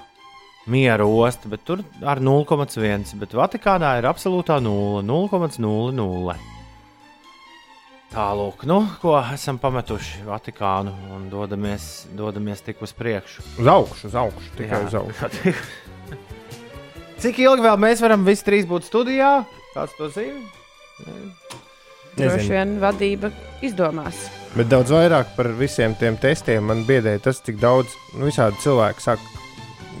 Miera 0.65 1.05
osta, 1.05 1.45
bet 1.51 1.61
tur 1.67 1.83
ar 2.01 2.17
0,1. 2.17 3.11
Bet 3.21 3.35
Vatikānā 3.37 3.99
ir 3.99 4.07
absolūtā 4.09 4.57
0, 4.63 5.03
0,00. 5.05 6.37
Tālāk, 8.15 8.63
nu, 8.69 8.79
ko 9.01 9.17
esam 9.19 9.57
pametuši 9.59 10.23
Vatikānu 10.25 10.93
un 11.13 11.29
dodamies, 11.29 12.07
dodamies 12.15 12.63
tik 12.65 12.81
uz 12.85 12.95
priekšu. 12.95 13.43
Uz 13.59 13.69
augšu, 13.69 14.07
uz 14.07 14.17
augšu, 14.23 14.51
tikai 14.55 14.79
Jā. 14.79 14.85
uz 14.87 14.95
augšu. 15.01 15.53
Cik 17.21 17.41
ilgi 17.43 17.65
vēl 17.65 17.77
mēs 17.81 18.01
varam 18.03 18.25
visi 18.25 18.45
trīs 18.47 18.69
būt 18.69 18.87
studijā? 18.87 19.33
Kāds 19.75 19.97
to 19.99 20.09
zina? 20.15 20.39
Droši 22.15 22.51
vien 22.53 22.77
vadība 22.79 23.31
izdomās. 23.65 24.27
Bet 24.55 24.69
daudz 24.71 24.93
vairāk 24.95 25.33
par 25.35 25.49
visiem 25.59 25.95
tiem 25.99 26.15
testiem 26.21 26.63
man 26.69 26.85
biedēja 26.87 27.25
tas, 27.27 27.41
cik 27.43 27.57
daudz 27.59 27.91
nu, 28.15 28.29
visādi 28.29 28.61
cilvēki 28.63 29.03
sāk 29.03 29.25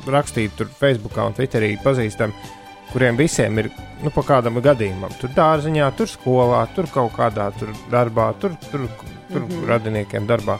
rakstīt 0.07 0.55
tur 0.55 0.69
Facebook 0.79 1.17
un 1.19 1.35
Twitterī 1.35 1.73
pazīstam, 1.83 2.31
kuriem 2.93 3.19
visiem 3.19 3.59
ir 3.59 3.69
nu, 4.03 4.11
pa 4.15 4.23
kādam 4.23 4.61
gadījumam. 4.63 5.11
Tur 5.19 5.33
dārziņā, 5.35 5.91
tur 5.97 6.07
skolā, 6.07 6.63
tur 6.75 6.87
kaut 6.93 7.15
kādā 7.17 7.49
tur 7.59 7.73
darbā, 7.91 8.31
tur, 8.39 8.55
tur, 8.69 8.87
tur 9.31 9.41
mm 9.41 9.47
-hmm. 9.49 9.67
radiniekiem 9.67 10.27
darbā. 10.27 10.59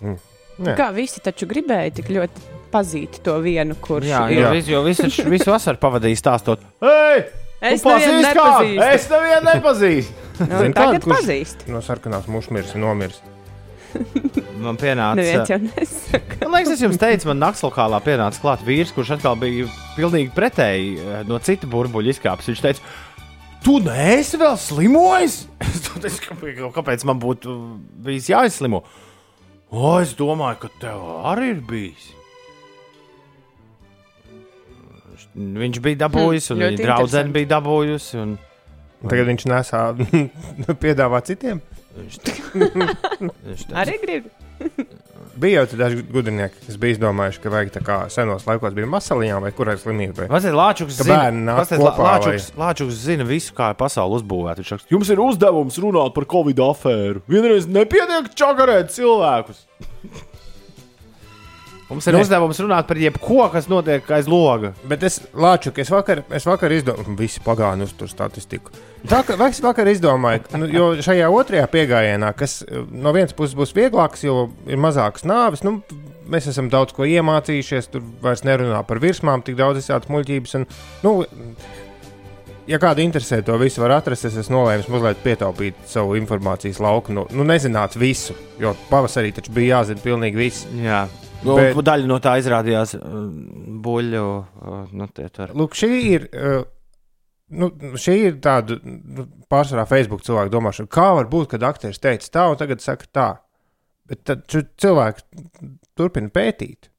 Mm. 0.00 0.18
Jā. 0.60 0.76
Kā 0.76 0.90
visi 0.92 1.20
taču 1.24 1.46
gribēja 1.48 1.94
tik 1.94 2.10
ļoti 2.12 2.48
pazīt 2.70 3.22
to 3.24 3.38
vienu, 3.40 3.74
kurš 3.80 4.06
Jā, 4.06 4.26
ir. 4.30 4.42
jo, 4.42 4.50
vis, 4.52 4.68
jo 4.68 4.82
visu, 4.82 5.30
visu 5.30 5.50
vasaru 5.50 5.80
pavadīju 5.80 6.16
stāstot. 6.20 6.60
Hei! 6.84 7.49
Es 7.60 7.82
nevienu 7.84 8.22
nepazīstu. 8.24 8.86
Es 8.88 9.08
nevienu 9.12 9.44
nepazīstu. 9.50 10.16
Nu, 10.40 10.46
Zini, 10.56 10.72
tagad 10.72 11.02
kādu, 11.02 11.10
pazīst. 11.12 11.66
No 11.68 11.82
sarkanās 11.84 12.24
mušmirs 12.32 12.70
ir 12.72 12.80
nomiris. 12.80 13.18
Man 14.64 14.78
pienāca. 14.80 15.42
Man 15.58 16.54
liekas, 16.54 16.70
es 16.76 16.80
jums 16.84 16.96
teicu, 17.00 17.26
man 17.28 17.40
naktas 17.42 17.64
lokālā 17.66 17.98
pienāca 18.04 18.40
klāt 18.40 18.62
vīrs, 18.64 18.92
kurš 18.96 19.10
atkal 19.18 19.36
bija 19.40 19.66
pilnīgi 19.98 20.30
pretēji 20.36 20.94
eh, 20.96 21.20
no 21.28 21.36
cita 21.44 21.68
burbuļa 21.68 22.14
izkāpis. 22.14 22.48
Viņš 22.52 22.62
teica, 22.64 22.94
tu 23.66 23.76
neesi 23.84 24.40
vēl 24.40 24.56
slimojis? 24.60 25.42
Es 26.08 26.16
"Kāpēc- 26.24 26.62
kāpēc 26.78 27.04
man 27.04 27.20
būtu 27.20 27.58
bijis 28.06 28.30
jāizslimo? 28.32 28.80
O, 29.70 29.98
es 30.00 30.14
domāju, 30.16 30.62
ka 30.64 30.70
tev 30.80 31.02
arī 31.34 31.50
ir 31.56 31.60
bijis. 31.68 32.06
Viņš 35.36 35.78
bija 35.84 36.00
dabūjis, 36.06 36.48
Hmm, 36.50 36.56
un 36.56 36.64
ļoti 36.64 36.76
viņa 36.80 36.86
draudzene 36.88 37.34
bija 37.36 37.50
dabūjusi. 37.56 38.16
Un... 38.22 38.32
Tagad 39.06 39.28
viņš 39.30 39.44
nesā 39.48 39.82
piedāvā 40.82 41.20
citiem. 41.24 41.60
Viņš, 41.96 42.18
viņš 43.46 43.62
Arī 43.78 43.94
grib. 44.02 44.26
Bija 45.40 45.62
jau 45.62 45.78
daži 45.78 46.02
gudrinieki, 46.10 46.58
kas 46.66 46.76
bija 46.80 46.96
izdomājuši, 46.96 47.40
ka 47.40 47.52
vajag 47.54 47.70
tā 47.78 47.80
kā 47.86 47.96
senos 48.12 48.44
laikos 48.48 48.74
bija 48.76 48.88
masaliņā 48.90 49.38
vai 49.40 49.52
kurai 49.56 49.76
slimībai. 49.80 50.26
Vazīt, 50.28 50.52
Lāčuks 50.58 50.98
zina, 50.98 51.54
kopā, 51.70 51.78
Lā- 51.80 51.94
Lāčuks, 52.04 52.48
Lāčuks 52.60 52.98
zina 53.06 53.24
visu, 53.28 53.54
kā 53.56 53.70
ir 53.72 53.78
pasaule 53.80 54.18
uzbūvēta. 54.18 54.60
Viņš 54.60 54.72
saka, 54.74 54.88
jums 54.92 55.12
ir 55.14 55.22
uzdevums 55.24 55.78
runāt 55.80 56.12
par 56.18 56.26
Covid 56.34 56.60
afēru. 56.66 57.22
Vienreiz 57.30 57.70
nepietiek 57.70 58.28
čakarēt 58.36 58.92
cilvēkus. 58.96 59.64
Mums 61.90 62.06
ir 62.06 62.14
Nē. 62.14 62.20
uzdevums 62.22 62.60
runāt 62.62 62.86
par 62.86 62.98
jebko, 63.02 63.40
kas 63.50 63.66
notiek 63.70 64.06
aiz 64.14 64.28
loga. 64.30 64.70
Bet 64.86 65.02
es 65.06 65.18
lāču, 65.34 65.72
ka 65.74 65.82
es 65.82 65.90
vakar, 65.90 66.22
es 66.38 66.46
vakar 66.46 66.70
izdomāju, 66.76 67.16
visi 67.18 67.42
pagāni 67.42 67.82
uz 67.82 67.94
to 67.98 68.06
statistiku. 68.10 68.70
Vakar, 69.10 69.40
es 69.48 69.58
vakar 69.64 69.90
izdomāju, 69.90 70.44
ka, 70.46 70.60
nu, 70.62 70.68
jo 70.70 70.92
šajā 71.02 71.26
otrajā 71.34 71.66
piegājienā, 71.72 72.30
kas 72.38 72.60
eh, 72.62 72.84
no 72.94 73.10
vienas 73.16 73.34
puses 73.34 73.58
būs 73.58 73.74
vieglāks, 73.74 74.22
jo 74.22 74.52
ir 74.70 74.78
mazākas 74.78 75.26
nāves, 75.26 75.64
nu, 75.66 75.80
mēs 76.30 76.46
esam 76.52 76.70
daudz 76.70 76.94
ko 76.94 77.08
iemācījušies, 77.10 77.90
tur 77.90 78.04
vairs 78.22 78.46
nerunā 78.46 78.84
par 78.86 79.02
virsmām, 79.02 79.42
tik 79.42 79.58
daudz 79.58 79.82
visādas 79.82 80.10
muļķības. 80.14 80.56
Un, 80.60 80.68
nu, 81.02 81.14
ja 82.70 82.78
kāda 82.78 83.02
interesē 83.02 83.40
to 83.46 83.56
visu, 83.60 83.82
var 83.82 83.96
atrast. 83.98 84.28
Es 84.28 84.38
esmu 84.44 84.60
nolēmis 84.60 84.90
mazliet 84.92 85.24
pietaupīt 85.24 85.82
savu 85.90 86.14
informācijas 86.20 86.78
lauku. 86.82 87.14
Nu, 87.16 87.26
nu 87.34 87.46
nezināt 87.46 87.98
visu, 87.98 88.36
jo 88.62 88.76
pavasarī 88.92 89.34
taču 89.34 89.54
bija 89.56 89.80
jāzina 89.80 90.04
pilnīgi 90.04 90.40
viss. 90.40 90.70
Jā. 90.78 91.08
Nu, 91.46 91.56
Bet-. 91.56 91.78
Daļa 91.86 92.08
no 92.10 92.18
tā 92.22 92.34
izrādījās 92.40 92.96
uh, 92.98 93.22
buļļu. 93.84 94.26
Uh, 94.60 94.92
nu, 94.96 95.08
tur. 95.16 95.56
Lūk, 95.56 95.78
šī 95.78 95.94
ir. 96.10 96.28
Uh, 96.34 96.68
Nu, 97.50 97.66
šī 97.98 98.12
ir 98.28 98.36
tāda 98.38 98.76
nu, 98.86 99.24
pārsvarā 99.50 99.82
Facebook 99.90 100.20
cilvēku 100.22 100.52
domāšana. 100.52 100.86
Kā 100.94 101.08
var 101.16 101.26
būt, 101.32 101.48
kad 101.50 101.64
aktieris 101.66 101.98
teica 101.98 102.28
tā, 102.30 102.44
un 102.52 102.60
tagad 102.60 102.78
saka 102.84 103.08
tā? 103.10 103.24
Bet 104.06 104.22
tad 104.26 104.44
cilvēki 104.54 105.24
turpina 105.98 106.30
pētīt. 106.30 106.92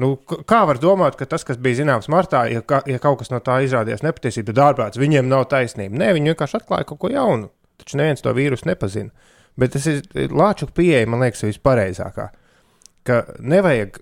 Nu, 0.00 0.14
kā 0.20 0.60
var 0.68 0.78
domāt, 0.80 1.16
ka 1.18 1.26
tas, 1.28 1.44
kas 1.48 1.58
bija 1.60 1.80
zināms 1.80 2.10
martā, 2.12 2.44
ja, 2.52 2.60
ka, 2.60 2.82
ja 2.88 3.00
kaut 3.02 3.22
kas 3.22 3.32
no 3.32 3.40
tā 3.44 3.58
izrādījās 3.64 4.04
nepatiesība, 4.04 4.52
tad 4.52 4.62
ārprāts 4.68 5.00
viņiem 5.00 5.28
nav 5.28 5.48
taisnība? 5.50 5.98
Nē, 6.00 6.12
viņi 6.16 6.32
vienkārši 6.32 6.60
atklāja 6.60 6.88
kaut 6.92 7.00
ko 7.02 7.10
jaunu. 7.12 7.50
Taču 7.80 7.98
neviens 8.00 8.24
to 8.24 8.32
vīrusu 8.36 8.68
nepazina. 8.68 9.32
Bet 9.60 9.74
tas 9.74 9.88
ir 9.90 10.04
Lāčuka 10.30 10.76
pieeja, 10.76 11.08
man 11.10 11.24
liekas, 11.24 11.42
vispareizākā. 11.48 12.28
Ka 13.08 13.22
nevajag, 13.40 13.98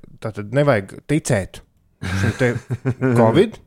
nevajag 0.56 0.94
ticēt 1.10 1.60
šim 2.02 2.58
Covid. 3.20 3.58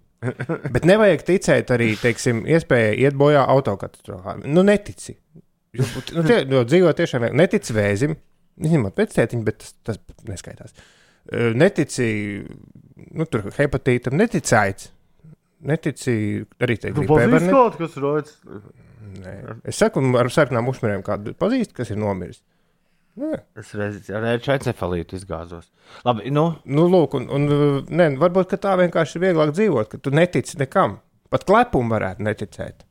Bet 0.71 0.85
nevajag 0.85 1.23
ticēt 1.25 1.71
arī, 1.73 1.93
teiksim, 1.97 2.43
iespējai 2.45 2.97
iet 3.07 3.15
bojā 3.17 3.41
autokatastrofā. 3.49 4.35
Nu, 4.45 4.61
netici. 4.67 5.15
Jo, 5.73 5.87
nu, 6.17 6.23
tie, 6.27 6.41
jo 6.51 6.61
dzīvo 6.67 6.91
tiešām 6.99 7.29
netici 7.39 7.73
vēzim, 7.73 8.13
izņemot 8.61 8.93
pēctētiņu, 8.97 9.45
bet 9.47 9.63
tas, 9.87 9.97
tas 10.03 10.27
neskaitās. 10.27 10.75
Netici 11.55 12.07
nu, 13.15 13.25
tur 13.29 13.47
hepatītam, 13.55 14.17
netici 14.19 14.55
aids. 14.59 14.91
Netici 15.61 16.13
arī 16.65 16.75
te 16.81 16.91
Nu, 16.91 17.03
gribēji. 17.05 17.49
kaut 17.53 17.77
kas 17.79 17.97
rodas. 18.01 18.37
Es 19.67 19.77
saku, 19.81 20.01
ar 20.17 20.29
sarkanām 20.33 20.69
uzmērēm 20.71 21.03
kādu 21.05 21.33
pazīstu, 21.37 21.75
kas 21.77 21.91
ir 21.93 21.99
nomiris. 22.01 22.41
Nē. 23.21 23.37
Es 23.59 23.71
reiz 23.77 24.07
ar 24.15 24.25
encefalītu 24.25 25.17
izgāzos. 25.19 25.67
Labi, 26.07 26.31
nu, 26.33 26.47
Nu, 26.65 26.87
lūk, 26.89 27.17
un, 27.19 27.27
un 27.29 27.49
ne, 27.89 28.07
varbūt 28.21 28.53
ka 28.53 28.61
tā 28.61 28.77
vienkārši 28.79 29.17
ir 29.19 29.25
vieglāk 29.27 29.51
dzīvot, 29.53 29.91
ka 29.91 29.99
tu 30.01 30.13
netici 30.15 30.57
nekam. 30.57 30.99
Pat 31.31 31.45
klepumu 31.47 31.93
varētu 31.93 32.25
neticēt. 32.25 32.85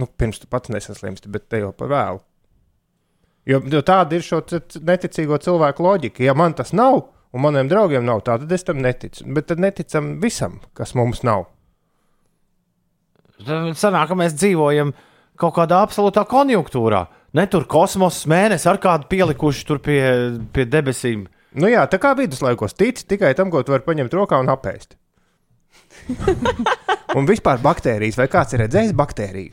Nu, 0.00 0.08
pirms 0.08 0.40
tu 0.42 0.48
pats 0.50 0.72
nesaslimsti, 0.74 1.30
bet 1.30 1.46
te 1.52 1.60
jau 1.60 1.74
par 1.76 1.92
vēlu. 1.92 2.22
Jo, 3.46 3.60
jo 3.68 3.82
tāda 3.84 4.16
ir 4.16 4.24
šo 4.24 4.40
neticīgo 4.80 5.36
cilvēku 5.44 5.84
loģika. 5.84 6.24
Ja 6.24 6.34
man 6.34 6.56
tas 6.56 6.72
nav, 6.72 7.02
un 7.34 7.44
maniem 7.44 7.68
draugiem 7.68 8.06
nav, 8.06 8.22
tā, 8.24 8.38
tad 8.40 8.52
es 8.56 8.64
tam 8.64 8.80
neticu. 8.82 9.26
Bet 9.36 9.50
tad 9.50 9.60
neticam 9.60 10.14
visam, 10.22 10.62
kas 10.74 10.96
mums 10.96 11.20
nav. 11.26 11.50
tad 13.44 13.76
sanāk, 13.76 14.08
ka 14.08 14.16
mēs 14.18 14.38
dzīvojam 14.40 14.94
kaut 15.40 15.54
kādā 15.58 15.82
absolūtā 15.84 16.24
konjunktūrā. 16.30 17.04
Ne 17.34 17.48
tur 17.50 17.64
kosmosa 17.66 18.28
mēnesis 18.30 18.68
ar 18.70 18.78
kādu 18.82 19.08
pielikuši 19.10 19.64
tur 19.66 19.80
pie, 19.82 19.98
pie 20.54 20.64
debesīm. 20.70 21.24
Nu 21.58 21.66
jā, 21.70 21.82
tā 21.90 21.98
kā 22.02 22.12
viduslaikos 22.18 22.76
tic 22.78 23.00
tikai 23.10 23.32
tam, 23.34 23.50
ko 23.50 23.62
tu 23.66 23.74
vari 23.74 23.82
paņemt 23.86 24.14
rokā 24.14 24.38
un 24.42 24.52
apēst. 24.54 24.94
un 27.18 27.26
vispār 27.26 27.58
baktērijas, 27.62 28.18
vai 28.20 28.28
kāds 28.30 28.54
ir 28.54 28.62
redzējis 28.62 28.94
baktēriju? 28.98 29.52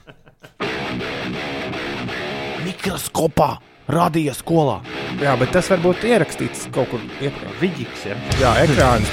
Mikroskopā 2.67 3.49
radīja 3.89 4.36
skolā. 4.38 4.77
Jā, 5.21 5.34
bet 5.41 5.49
tas 5.55 5.69
var 5.73 5.82
būt 5.82 6.05
ierakstīts 6.10 6.67
kaut 6.73 6.89
kur 6.93 7.01
iepriekš. 7.17 7.55
Viģiks, 7.63 8.05
ja? 8.12 8.17
Jā, 8.41 8.51
ekrāns. 8.62 9.10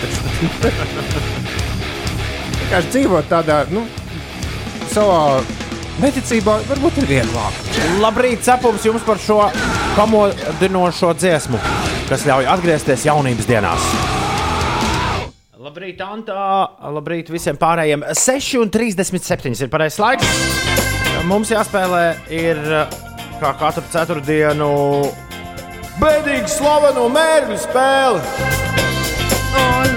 Vienkārši 2.61 2.93
dzīvot 2.93 3.33
tādā, 3.33 3.63
nu, 3.73 3.87
savā 4.93 5.41
neticībā, 6.03 6.59
varbūt 6.69 7.01
ir 7.03 7.09
vieglāk. 7.11 7.59
Labrīt, 8.03 8.45
cepums 8.47 8.87
jums 8.87 9.05
par 9.07 9.21
šo 9.23 9.41
pamodinošo 9.97 11.13
dziesmu, 11.19 11.61
kas 12.11 12.27
ļauj 12.29 12.49
atgriezties 12.55 13.07
jaunības 13.09 13.49
dienās. 13.49 13.91
Labrīt, 15.59 16.01
Antā, 16.01 16.45
labrīt 16.95 17.29
visiem 17.29 17.59
pārējiem. 17.61 18.07
6,37 18.17 19.67
ir 19.67 19.73
pareizais 19.73 20.01
laiks. 20.01 20.31
Mums 21.29 21.51
jāspēlē 21.53 22.05
ir 22.33 22.61
kā 23.43 23.51
katru 23.59 23.85
ceturtdienu 23.93 24.71
bēdīgi 25.99 26.49
slaveno 26.51 27.09
mērķu 27.13 27.59
spēle. 27.67 28.23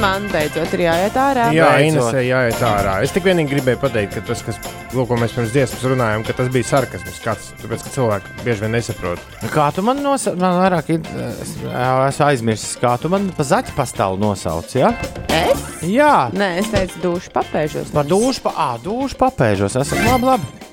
Man 0.02 0.26
beidzot 0.32 0.72
ir 0.74 0.82
jāiet 0.88 1.18
ārā. 1.22 1.48
Jā. 1.54 1.68
Inesē, 1.86 2.24
jāiet 2.26 2.62
ārā. 2.66 2.96
Es 3.06 3.14
tik 3.14 3.26
vienīgi 3.28 3.52
gribēju 3.54 3.80
pateikt, 3.84 4.16
ka 4.18 4.24
tas, 4.32 4.42
kas, 4.46 4.58
lūk, 4.96 5.08
ko 5.12 5.18
mēs 5.22 5.36
pirms 5.38 5.54
dziesmas 5.54 5.86
runājām, 5.94 6.26
ka 6.26 6.36
tas 6.40 6.50
bija 6.54 6.68
sarkasms, 6.72 7.20
kāds, 7.24 7.52
tāpēc, 7.62 7.86
ka 7.86 7.94
cilvēki 7.96 8.34
bieži 8.46 8.66
vien 8.66 8.74
nesaprot. 8.78 9.22
Kā 9.54 9.68
tu 9.76 9.86
man 9.86 10.02
nosauc? 10.02 10.40
Man 10.42 10.58
vairāk 10.62 10.90
ir. 10.96 11.06
Es 11.38 11.54
esmu 11.54 12.26
aizmirsis, 12.32 12.74
kā 12.82 12.96
tu 13.02 13.12
man 13.14 13.30
pa 13.38 13.46
zaķu 13.46 13.78
pastāvu 13.78 14.18
nosauc. 14.22 14.74
Ja? 14.78 14.94
Es? 15.30 15.62
Jā, 15.86 16.30
Nē, 16.38 16.52
es 16.62 16.70
teicu, 16.74 17.00
dušu 17.06 17.32
papēžos. 17.34 17.94
par 17.94 18.06
dušu, 18.10 18.44
pa, 18.46 18.52
à, 18.58 18.70
dušu 18.82 19.18
papēžos. 19.22 19.78
Esmu 19.82 20.04
labi, 20.10 20.30
labi. 20.34 20.70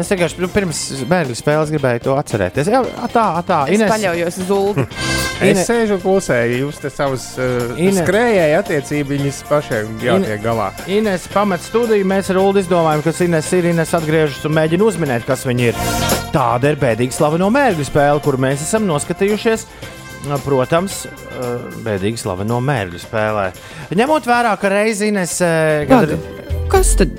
Es 0.00 0.08
vienkārši 0.08 0.40
nu, 0.40 0.48
pirms 0.48 0.78
bērnu 1.10 1.34
spēles 1.36 1.68
gribēju 1.74 2.00
to 2.06 2.14
atcerēties. 2.16 2.68
Jā, 2.72 2.80
tā, 3.12 3.24
tā. 3.44 3.58
Es 3.68 3.76
Ines, 3.76 3.90
paļaujos 3.92 4.38
uz 4.44 4.52
Ulu. 4.56 4.86
Es 5.42 5.48
Ine- 5.56 5.62
sēžu 5.66 5.96
un 5.96 6.00
klusēju, 6.04 6.58
jūs 6.62 6.76
te 6.78 6.90
savus 6.92 7.24
uh, 7.42 7.72
Ine- 7.82 8.04
skrējēju 8.04 8.58
attiecības 8.60 9.40
pašiem 9.48 9.96
jātiek 10.04 10.38
galā. 10.44 10.68
Ines 10.86 11.24
pamet 11.32 11.64
studiju, 11.66 12.06
mēs 12.06 12.30
ar 12.30 12.38
Ulu 12.38 12.62
izdomājām, 12.62 13.02
kas 13.02 13.18
Ines 13.26 13.48
ir. 13.58 13.66
Ines 13.72 13.90
atgriežas 13.98 14.44
un 14.46 14.54
mēģina 14.54 14.86
uzminēt, 14.86 15.26
kas 15.26 15.42
viņa 15.48 15.66
ir. 15.72 15.80
Tāda 16.36 16.70
ir 16.70 16.78
bēdīga 16.80 17.16
slaveno 17.16 17.50
mērķu 17.52 17.88
spēle, 17.90 18.22
kur 18.22 18.38
mēs 18.40 18.62
esam 18.68 18.86
noskatījušies. 18.86 19.66
Protams, 20.46 21.00
eh, 21.10 21.66
bēdīgi 21.82 22.20
slaveno 22.22 22.60
mērķu 22.62 23.02
spēlē. 23.02 23.48
Ņemot 23.98 24.28
vērā, 24.30 24.54
ka 24.62 24.70
reizi 24.70 25.10
Ines 25.10 25.40
eh, 25.42 25.82
gandri- 25.90 26.20
Kas 26.70 26.94
tad? 27.00 27.10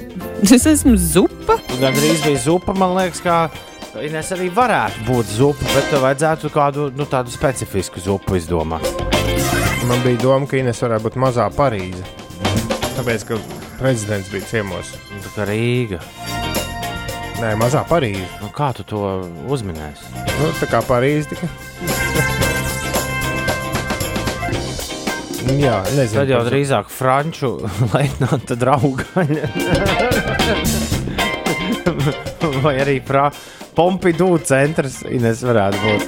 Es 0.55 0.65
esmu 0.67 0.97
zupa. 0.97 1.55
gandrīz 1.79 2.23
bija 2.25 2.39
zupa, 2.43 2.73
man 2.75 2.95
liekas, 2.97 3.21
ka 3.23 3.49
Ines 4.03 4.31
arī 4.33 4.47
varētu 4.49 5.03
būt 5.05 5.29
zupa, 5.37 5.67
bet 5.69 5.91
tev 5.91 6.01
vajadzētu 6.01 6.49
kādu 6.49 6.87
nu, 6.97 7.05
tādu 7.05 7.29
specifisku 7.29 8.01
zupu 8.01 8.39
izdomāt. 8.39 8.87
Man 9.85 10.01
bija 10.01 10.17
doma, 10.23 10.47
ka 10.49 10.57
Ines 10.57 10.81
varētu 10.81 11.05
būt 11.07 11.19
mazā 11.21 11.45
Parīze. 11.53 12.01
Tāpēc, 12.97 13.27
ka 13.29 13.37
prezidents 13.77 14.31
bija 14.33 14.49
ciemos. 14.49 14.95
Nu, 15.13 15.21
Tā 15.23 15.35
kā 15.37 15.47
Rīga. 15.51 16.01
Nē, 17.39 17.53
mazā 17.61 17.85
Parīze. 17.89 18.25
Nu, 18.41 18.49
kā 18.55 18.73
tu 18.73 18.85
to 18.87 19.03
uzminēsi? 19.53 20.09
Nu, 20.39 20.49
tā 20.57 20.71
kā 20.73 20.81
Parīze 20.89 21.35
tika. 21.35 22.42
Jā, 25.43 25.81
nezinu. 25.91 26.21
Tad 26.21 26.29
jau 26.31 26.41
drīzāk 26.47 26.91
franču 26.91 27.49
leitnanta 27.93 28.55
draugaļa. 28.59 29.49
Vai 32.63 32.75
arī 32.83 32.99
fra 33.03 33.29
Pompidou 33.75 34.37
centrs 34.45 35.01
Ines 35.09 35.41
varētu 35.43 35.77
būt. 35.83 36.03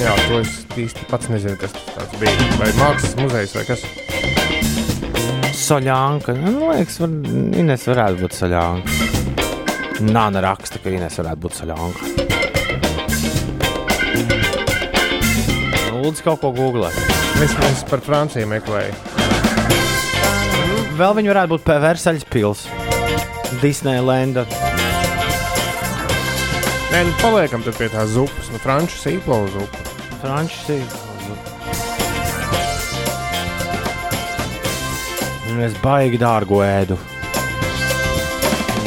Jā, 0.00 0.14
to 0.28 0.40
es 0.40 0.52
īsti 0.80 1.08
pats 1.10 1.30
nezinu, 1.32 1.56
kas 1.60 1.74
tas 1.90 2.14
bija. 2.20 2.34
Vai 2.60 2.70
mākslas 2.78 3.16
muzejs 3.20 3.56
vai 3.58 3.64
kas. 3.68 3.84
Soļānka. 5.60 6.34
Man 6.38 6.54
liekas, 6.62 7.00
var, 7.02 7.10
Ines 7.60 7.86
varētu 7.90 8.16
būt 8.24 8.32
soļānka. 8.38 8.90
Nāna 10.10 10.38
raksta, 10.46 10.76
ka 10.80 10.88
Ines 10.94 11.18
varētu 11.20 11.40
būt 11.46 11.54
soļānka. 11.60 12.00
Lūdzu, 16.00 16.22
kaut 16.24 16.40
ko 16.40 16.50
googlēt. 16.56 16.96
Es, 17.44 17.52
es 17.68 17.82
par 17.88 18.00
Franciju 18.00 18.48
meklēju. 18.48 18.94
Vēl 20.96 21.12
viņi 21.18 21.30
varētu 21.32 21.52
būt 21.52 21.68
Versaļas 21.82 22.24
pilsētas, 22.32 23.58
Disneylanda. 23.60 24.46
Nē, 26.90 27.04
nu 27.06 27.12
paliekam 27.20 27.62
tad 27.66 27.76
pie 27.76 27.90
tās 27.92 28.14
zupas, 28.16 28.48
nu 28.50 28.58
franču 28.64 28.96
sīpola 28.98 29.52
zupa. 29.52 29.84
Frančs 30.22 30.64
sīpols. 30.66 31.06
Un 35.50 35.60
es 35.66 35.76
baigi 35.84 36.18
dārgu 36.20 36.62
ēdu. 36.64 36.96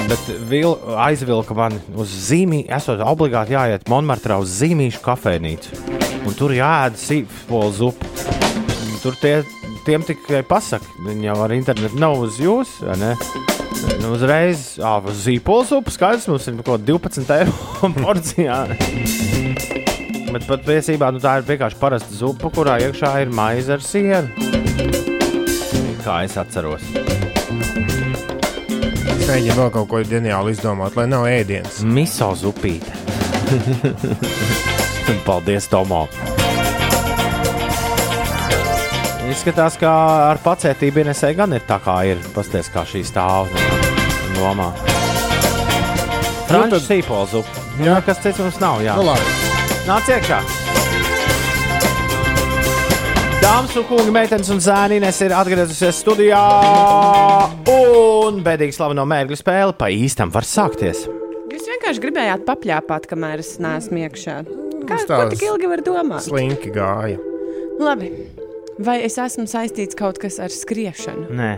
Bet 0.10 0.30
vil, 0.50 0.76
aizvilka 1.00 1.56
man 1.58 1.78
uz 2.00 2.12
zīmī, 2.28 2.64
esot 2.74 3.02
obligāti 3.06 3.56
jāiet 3.56 3.88
Monmartrā 3.92 4.42
uz 4.42 4.52
zīmīšu 4.62 5.04
kafejnīcu. 5.06 6.13
Un 6.24 6.36
tur 6.38 6.54
jāēd 6.56 6.98
sīpola 7.00 7.72
zupa. 7.76 8.08
Tur 9.04 9.18
tie, 9.20 9.42
tiem 9.84 10.06
tikai 10.08 10.44
pasaka, 10.48 10.88
viņi 11.04 11.28
jau 11.28 11.40
ar 11.44 11.52
internetu 11.56 12.00
nav 12.00 12.22
uz 12.24 12.38
jums, 12.40 12.78
vai 12.86 12.96
ne? 13.02 13.12
Nu, 14.00 14.14
uzreiz, 14.16 14.78
uz 14.80 15.18
zīpola 15.26 15.66
zupa 15.68 15.92
skaidrs, 15.92 16.30
mums 16.32 16.48
ir 16.48 16.56
kaut 16.62 16.86
kāda 16.86 16.86
12 16.94 17.34
eiro 17.36 17.90
porcijā. 18.04 18.60
Bet 20.34 20.48
patiesībā 20.48 21.12
nu, 21.14 21.20
tā 21.24 21.36
ir 21.42 21.48
vienkārši 21.50 21.80
parasta 21.82 22.16
zupa, 22.16 22.50
kurā 22.54 22.80
iekšā 22.86 23.12
ir 23.26 23.34
maize 23.36 23.76
ar 23.76 23.84
sienu. 23.84 24.32
Kā 26.04 26.24
es 26.28 26.38
atceros. 26.40 26.84
Es 29.14 29.28
mēģinu 29.28 29.60
vēl 29.60 29.74
kaut 29.76 29.92
ko 29.92 30.02
ģeniālu 30.08 30.56
izdomāt, 30.56 30.98
lai 31.00 31.10
nav 31.12 31.28
ēdienas. 31.32 31.84
Miso 31.88 32.32
zupīte. 32.40 32.96
Paldies, 35.26 35.68
Tomo. 35.68 36.08
Izskatās, 39.32 39.78
ka 39.80 39.92
ar 40.30 40.40
pacietību 40.44 41.04
Inesē 41.04 41.32
gan 41.36 41.54
ir 41.56 41.64
tā 41.68 41.80
kā 41.84 41.96
ir. 42.08 42.20
Pasties, 42.36 42.70
kā 42.74 42.84
šī 42.88 43.02
stāv 43.08 43.50
domā. 44.36 44.70
Franču 46.50 46.78
tad- 46.78 46.86
sīpola 46.88 47.28
zupa. 47.32 47.64
Jā. 47.80 47.86
Jā, 47.86 47.96
kas 48.06 48.20
cits 48.22 48.40
mums 48.40 48.60
nav. 48.62 48.82
Jā. 48.86 48.96
Nu, 49.00 49.04
labi. 49.08 49.22
Nāc 49.88 50.08
iekšā! 50.12 50.42
Dāmas 53.44 53.76
un 53.76 53.84
kungi, 53.90 54.12
meitenes 54.12 54.50
un 54.54 54.60
zēni, 54.64 54.98
Ines 55.02 55.20
ir 55.22 55.32
atgriezusies 55.36 56.00
studijā. 56.04 56.44
Un 57.68 58.40
bēdīgi 58.46 58.76
slaveno 58.76 59.04
mērķu 59.06 59.36
spēle 59.40 59.74
pa 59.78 59.90
īstam 59.92 60.32
var 60.32 60.44
sākties. 60.48 61.08
Jūs 61.54 61.68
vienkārši 61.74 62.02
gribējāt 62.06 62.46
papļāpāt, 62.48 63.10
kamēr 63.12 63.40
es 63.44 63.58
neesmu 63.60 64.06
iekšā. 64.08 64.38
Kā 64.88 64.98
ko 65.08 65.30
tik 65.32 65.44
ilgi 65.48 65.70
var 65.72 65.82
domāt? 65.86 66.26
Slinki 66.28 66.72
gāja. 66.76 67.20
Labi. 67.80 68.10
Vai 68.84 69.00
es 69.06 69.16
esmu 69.22 69.46
saistīts 69.50 69.96
kaut 69.98 70.18
kas 70.22 70.40
ar 70.42 70.50
skriešanu? 70.54 71.30
Nē, 71.34 71.54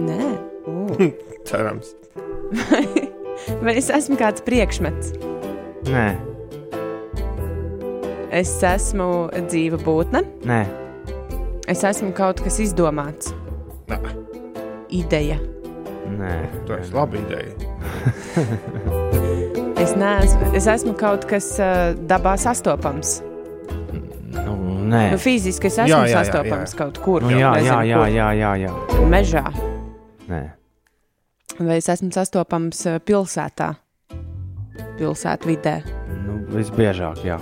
Nē. 0.00 0.30
Uh. 0.70 1.10
Cerams. 1.48 1.94
Vai 3.62 3.76
es 3.78 3.88
esmu 3.94 4.16
kāds 4.20 4.42
priekšmets? 4.44 5.12
nē, 5.88 6.08
Es 8.30 8.52
esmu 8.62 9.30
dzīva 9.48 9.78
būtne. 9.82 10.20
nē, 10.46 10.60
Es 11.70 11.82
esmu 11.86 12.12
kaut 12.16 12.40
kas 12.44 12.58
izdomāts. 12.62 13.32
Nē, 13.88 13.98
Ideja. 14.90 15.38
nē. 16.18 16.34
tu 16.66 16.72
esi 16.76 16.92
laba 16.94 17.16
ideja. 17.16 17.54
Es, 19.90 19.96
neesmu, 19.98 20.48
es 20.54 20.66
esmu 20.70 20.92
kaut 20.94 21.24
kas 21.26 21.46
uh, 21.58 21.90
dabā 22.06 22.36
sastopams. 22.38 23.16
Nu, 24.30 24.52
nē. 24.86 25.00
Nu, 25.10 25.18
fiziski 25.18 25.66
es 25.66 25.80
esmu 25.82 25.90
Jā, 25.90 26.04
jā, 26.06 26.12
jā, 26.12 26.20
sastopams 26.20 26.74
jā. 26.74 26.78
kaut 26.78 27.00
kur. 27.02 27.26
Nu, 27.26 27.32
jā, 27.34 27.40
jā, 27.40 27.54
nezinu, 27.58 27.88
jā, 27.90 28.04
jā, 28.14 28.28
jā, 28.38 28.52
jā. 28.68 28.74
Mežā. 29.10 29.42
Nē. 30.30 30.40
Vai 31.58 31.80
es 31.80 31.90
esmu 31.90 32.12
sastopams 32.14 32.84
pilsētā? 33.02 33.72
Pilsētvidē. 35.00 35.74
Nu, 36.22 36.38
visbiežāk, 36.54 37.24
jā. 37.26 37.40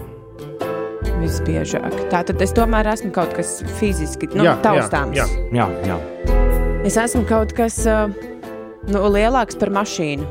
Visbiežāk. 1.21 2.01
Tātad 2.09 2.41
es 2.41 2.57
tomēr 2.57 2.89
esmu 2.95 3.13
kaut 3.13 3.37
kas 3.37 3.59
fiziski 3.77 4.31
nu, 4.33 4.49
Jā, 4.49 4.57
taustāms. 4.65 5.21
jā, 5.21 5.29
Jā, 5.53 5.69
jā. 5.85 6.01
Es 6.89 6.97
esmu 6.97 7.27
kaut 7.29 7.53
kas 7.53 7.83
nu, 7.85 9.05
lielāks 9.13 9.61
par 9.61 9.75
mašīnu. 9.83 10.25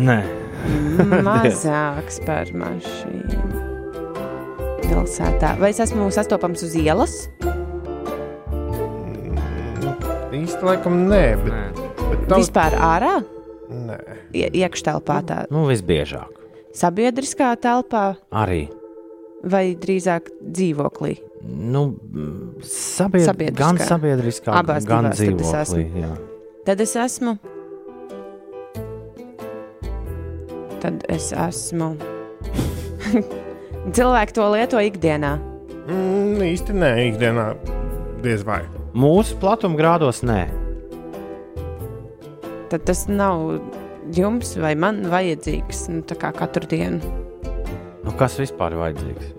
Nē. 0.00 0.20
Mazāks 1.28 2.18
par 2.26 2.50
mašīnu. 2.52 3.64
Pilsētā. 4.88 5.54
Vai 5.60 5.70
es 5.74 5.80
esmu 5.84 6.08
sastopams 6.14 6.62
uz 6.66 6.74
ielas? 6.80 7.16
Īsti 10.38 10.64
laikam 10.64 10.96
nē, 11.08 11.22
bet, 11.42 11.52
Nē. 11.52 11.86
bet 11.98 12.24
tavs... 12.28 12.40
Vispār 12.46 12.76
ārā? 12.84 13.14
Nē. 13.68 13.96
Ie- 14.36 14.50
Iekštelpā, 14.62 15.16
tā 15.28 15.38
Nu, 15.52 15.64
visbiežāk. 15.68 16.30
sabiedriskā 16.76 17.50
telpā 17.60 18.04
Arī. 18.32 18.68
vai 19.44 19.74
drīzāk 19.76 20.30
dzīvoklī? 20.40 21.16
Nu, 21.48 21.86
mm, 21.96 22.62
sabied... 22.64 23.26
Sabiedriskā. 23.28 23.60
Gan 23.60 23.78
sabiedriskā, 23.82 24.54
Abās 24.60 24.86
gan 24.88 25.08
divās 25.10 25.18
tad 25.20 25.28
es 25.28 25.40
dzīvoklī. 25.72 25.84
jā. 26.04 26.12
Tad 26.68 26.80
es 26.84 26.96
esmu. 26.96 27.36
Tad 30.82 31.04
es 31.10 31.30
esmu. 31.34 31.92
Cilvēki 33.96 34.34
to 34.36 34.46
lieto 34.52 34.80
ikdienā. 34.84 35.32
Mm, 35.88 36.36
īsti 36.44 36.74
nē, 36.76 36.90
ikdienā 37.08 37.46
diez 38.24 38.42
vai. 38.46 38.60
Mūsu 38.98 39.38
platumgrādos 39.40 40.20
nē. 40.26 40.40
Tad 42.68 42.84
tas 42.84 43.06
nav 43.08 43.54
jums 44.12 44.54
vai 44.60 44.74
man 44.76 45.00
vajadzīgs 45.08 45.86
nu, 45.92 46.02
tā 46.08 46.18
kā 46.20 46.30
katru 46.36 46.68
dienu. 46.68 47.00
Nu, 48.04 48.12
kas 48.20 48.36
vispār 48.40 48.76
ir 48.76 48.82
vajadzīgs? 48.82 49.34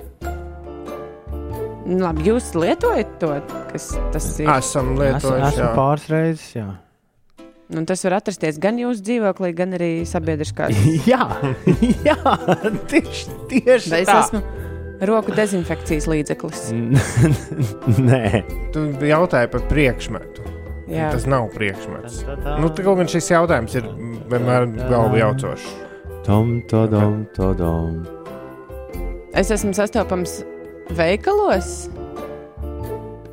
Nu, 1.89 2.03
Labi, 2.03 2.25
jūs 2.27 2.51
lietojat 2.57 3.15
to, 3.21 3.31
kas 3.71 3.87
tas 4.13 4.27
ir. 4.41 4.49
Esam 4.53 4.91
Es 4.93 4.99
lietojuši. 5.01 5.45
esmu 5.47 5.63
jā. 5.63 5.69
pāris 5.77 6.09
reizes. 6.11 6.49
Jā, 6.57 6.67
Un 7.69 7.85
tas 7.85 8.01
var 8.01 8.15
atrasties 8.17 8.57
gan 8.61 8.79
jūsu 8.81 9.03
dzīvoklī, 9.05 9.51
gan 9.53 9.75
arī 9.77 9.89
sabiedriskā. 10.09 10.71
jā, 11.11 11.21
jā 12.01 12.15
tieši, 12.89 13.35
tieši 13.51 13.91
Vai 13.93 13.99
es 14.01 14.09
tā. 14.09 14.15
esmu 14.23 14.41
roku 15.05 15.35
dezinfekcijas 15.37 16.07
līdzeklis? 16.09 16.63
Nē, 18.09 18.23
Tu 18.73 18.85
jautāji 19.11 19.51
par 19.53 19.67
priekšmetu. 19.69 20.47
Jā, 20.89 21.11
Tas 21.13 21.27
nav 21.29 21.51
priekšmets. 21.53 22.23
Nu, 22.57 22.71
tā 22.73 22.81
kaut 22.81 22.97
gan 22.97 23.11
šis 23.11 23.29
jautājums 23.29 23.75
ir 23.77 23.85
vienmēr 24.31 24.65
galvu 24.89 25.19
jaucošs. 25.21 25.67
tom, 26.25 26.55
todom, 26.69 27.21
todom. 27.37 28.01
es 29.37 29.51
esmu 29.53 29.75
sastopams 29.77 30.39
veikalos. 30.97 31.89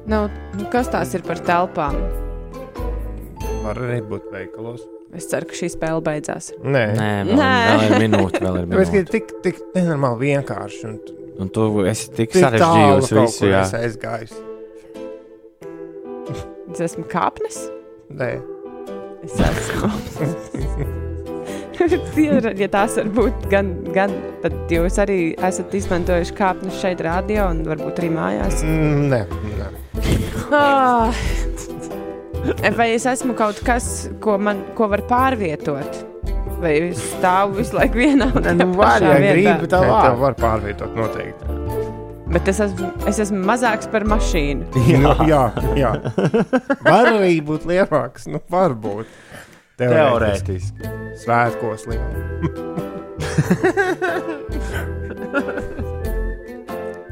Nu, 0.06 0.26
kas 0.70 0.92
tās 0.92 1.16
ir 1.16 1.24
par 1.26 1.40
telpām? 1.40 1.96
Var 3.66 3.82
arī 3.88 4.00
būt 4.06 4.30
veikalos. 4.32 4.86
Es 5.16 5.28
ceru, 5.30 5.46
ka 5.50 5.54
šī 5.58 5.68
spēle 5.72 6.02
beidzās. 6.04 6.50
Nē, 6.62 6.82
Nē, 6.96 7.10
vēl, 7.28 7.38
Nē. 7.38 7.52
vēl 7.70 7.84
ir 7.86 8.02
minūte. 8.06 8.42
Vēl 8.42 8.58
ir 8.62 8.66
minūte. 8.72 8.98
ir 9.00 9.06
tik, 9.10 9.30
tik 9.44 9.62
nenormāli 9.76 10.32
vienkārši. 10.32 10.82
Un 10.90 10.98
Un 11.36 11.50
tu 11.52 11.84
esi 11.84 12.08
tik 12.16 12.32
tik 12.32 12.46
kaut 12.58 13.10
visu. 13.12 13.48
Jā. 13.50 13.64
es 13.66 13.74
aizgāju. 13.76 14.32
Es 16.72 16.80
esmu 16.88 17.04
kāpnes. 17.12 17.58
Nē, 18.16 18.36
Es 19.26 19.40
esmu. 19.42 19.88
ja, 22.22 22.52
ja 22.62 22.68
tās 22.70 22.94
var 23.00 23.08
būt 23.16 23.48
gan, 23.50 23.72
gan, 23.96 24.12
tad 24.44 24.70
jūs 24.70 25.00
arī 25.02 25.18
esat 25.48 25.74
izmantojuši 25.74 26.36
kāpnes 26.38 26.78
šeit, 26.78 27.02
radio 27.04 27.48
un 27.50 27.64
varbūt 27.66 27.98
arī 28.04 28.12
mājās. 28.14 28.62
Mm, 28.62 29.08
nē, 29.10 29.20
nē. 29.58 29.68
Vai 32.78 32.88
es 32.94 33.06
esmu 33.10 33.34
kaut 33.38 33.58
kas, 33.66 34.08
ko 34.22 34.36
man 34.38 34.62
ko 34.78 34.88
var 34.92 35.02
pārvietot? 35.10 36.02
Vai 36.62 36.74
es 36.88 37.00
stāvu 37.18 37.58
visu 37.60 37.76
laiku 37.76 37.98
vienā 38.00 38.30
un 38.32 38.40
Nu, 38.40 38.42
tajā 38.46 38.66
var, 38.72 38.86
pašā 38.86 39.10
ja 39.12 39.18
vietā? 39.20 39.54
gribi, 39.58 39.66
tā 39.72 39.80
Nē, 39.82 39.88
var. 39.92 40.02
tev 40.08 40.16
var 40.24 40.34
pārvietot 40.40 40.92
noteikti. 40.96 41.44
Bet 42.32 42.48
es 42.50 42.58
esmu, 42.64 42.88
es 43.06 43.18
esmu 43.22 43.38
mazāks 43.46 43.86
par 43.92 44.02
mašīnu. 44.08 44.62
Jā, 44.90 45.12
jā. 45.30 45.42
jā. 45.78 45.92
Var 46.82 47.10
arī 47.12 47.36
būt 47.46 47.62
lielāks. 47.70 48.26
Nu, 48.32 48.40
varbūt. 48.50 49.06
Teorētiski. 49.78 50.90
Svētkos 51.22 51.86
lielāks. 51.86 52.16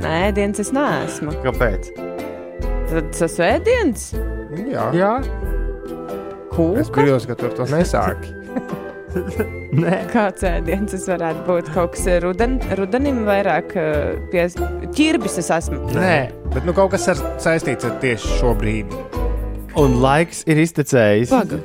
Nē, 0.04 0.16
dienas 0.36 0.60
es 0.62 0.70
neesmu. 0.74 1.32
Kāpēc? 1.44 1.88
Tad 2.90 3.06
tas 3.10 3.22
ir 3.24 3.30
svētdienas, 3.32 4.02
Jā, 4.74 4.86
Jā, 4.94 5.12
es 5.20 6.88
kūka. 6.90 7.02
biju, 7.02 7.18
ka 7.30 7.36
tu 7.40 7.50
to 7.58 7.66
nesāki. 7.72 8.32
nē. 9.84 9.98
Kāds 10.10 10.42
ēdiens 10.46 10.90
tas 10.94 11.06
varētu 11.10 11.44
būt? 11.46 11.70
Kaut 11.74 11.94
kas 11.94 12.06
ruden, 12.24 12.56
rudenim 12.78 13.22
vairāk 13.28 13.74
eh, 13.78 14.16
pie 14.32 14.46
ķirbis 14.96 15.38
es 15.42 15.50
esmu. 15.54 15.80
nē. 15.94 16.16
Bet 16.54 16.66
nu, 16.66 16.74
kaut 16.76 16.92
kas 16.94 17.08
ar, 17.12 17.22
saistīts 17.42 17.86
ar 17.88 17.96
tieši 18.02 18.38
šo 18.40 18.54
brīdi. 18.58 19.02
Un 19.80 19.98
laiks 20.02 20.44
ir 20.50 20.60
iztecējis. 20.62 21.32
Paga. 21.34 21.58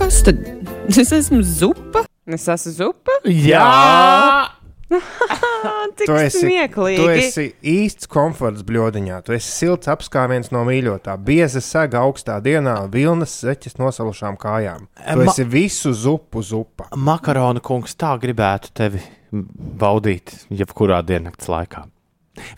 Kas 0.00 0.22
tad? 0.24 0.40
Es 0.88 1.12
esmu 1.12 1.42
zupa. 1.44 2.06
Es 2.30 2.46
esmu 2.48 2.72
zupa. 2.72 3.18
Jā! 3.28 3.66
Cik 3.66 4.59
Tu 6.00 6.14
esi, 6.16 6.40
tu 6.40 6.46
smieklīgi. 6.46 7.04
esi 7.20 7.44
īsts 7.66 8.08
komforts 8.10 8.62
bļodiņā. 8.66 9.18
Tu 9.26 9.34
esi 9.36 9.50
silts 9.52 9.90
apskāviens 9.92 10.48
no 10.54 10.62
mīļotā, 10.66 11.14
bieza 11.20 11.60
sega 11.62 12.00
augstā 12.06 12.38
dienā, 12.42 12.76
vilnas 12.92 13.34
zeķes 13.44 13.76
nosalušām 13.80 14.38
kājām. 14.40 14.86
Tu 14.96 15.18
Ma- 15.20 15.26
esi 15.28 15.44
visu 15.44 15.92
zupu 15.92 16.42
zupa. 16.46 16.88
Makaronu 16.96 17.60
kungs 17.64 17.94
tā 18.00 18.14
gribētu 18.22 18.72
tevi 18.80 19.02
baudīt 19.30 20.32
jebkurā 20.48 21.02
diennakts 21.06 21.50
laikā. 21.52 21.84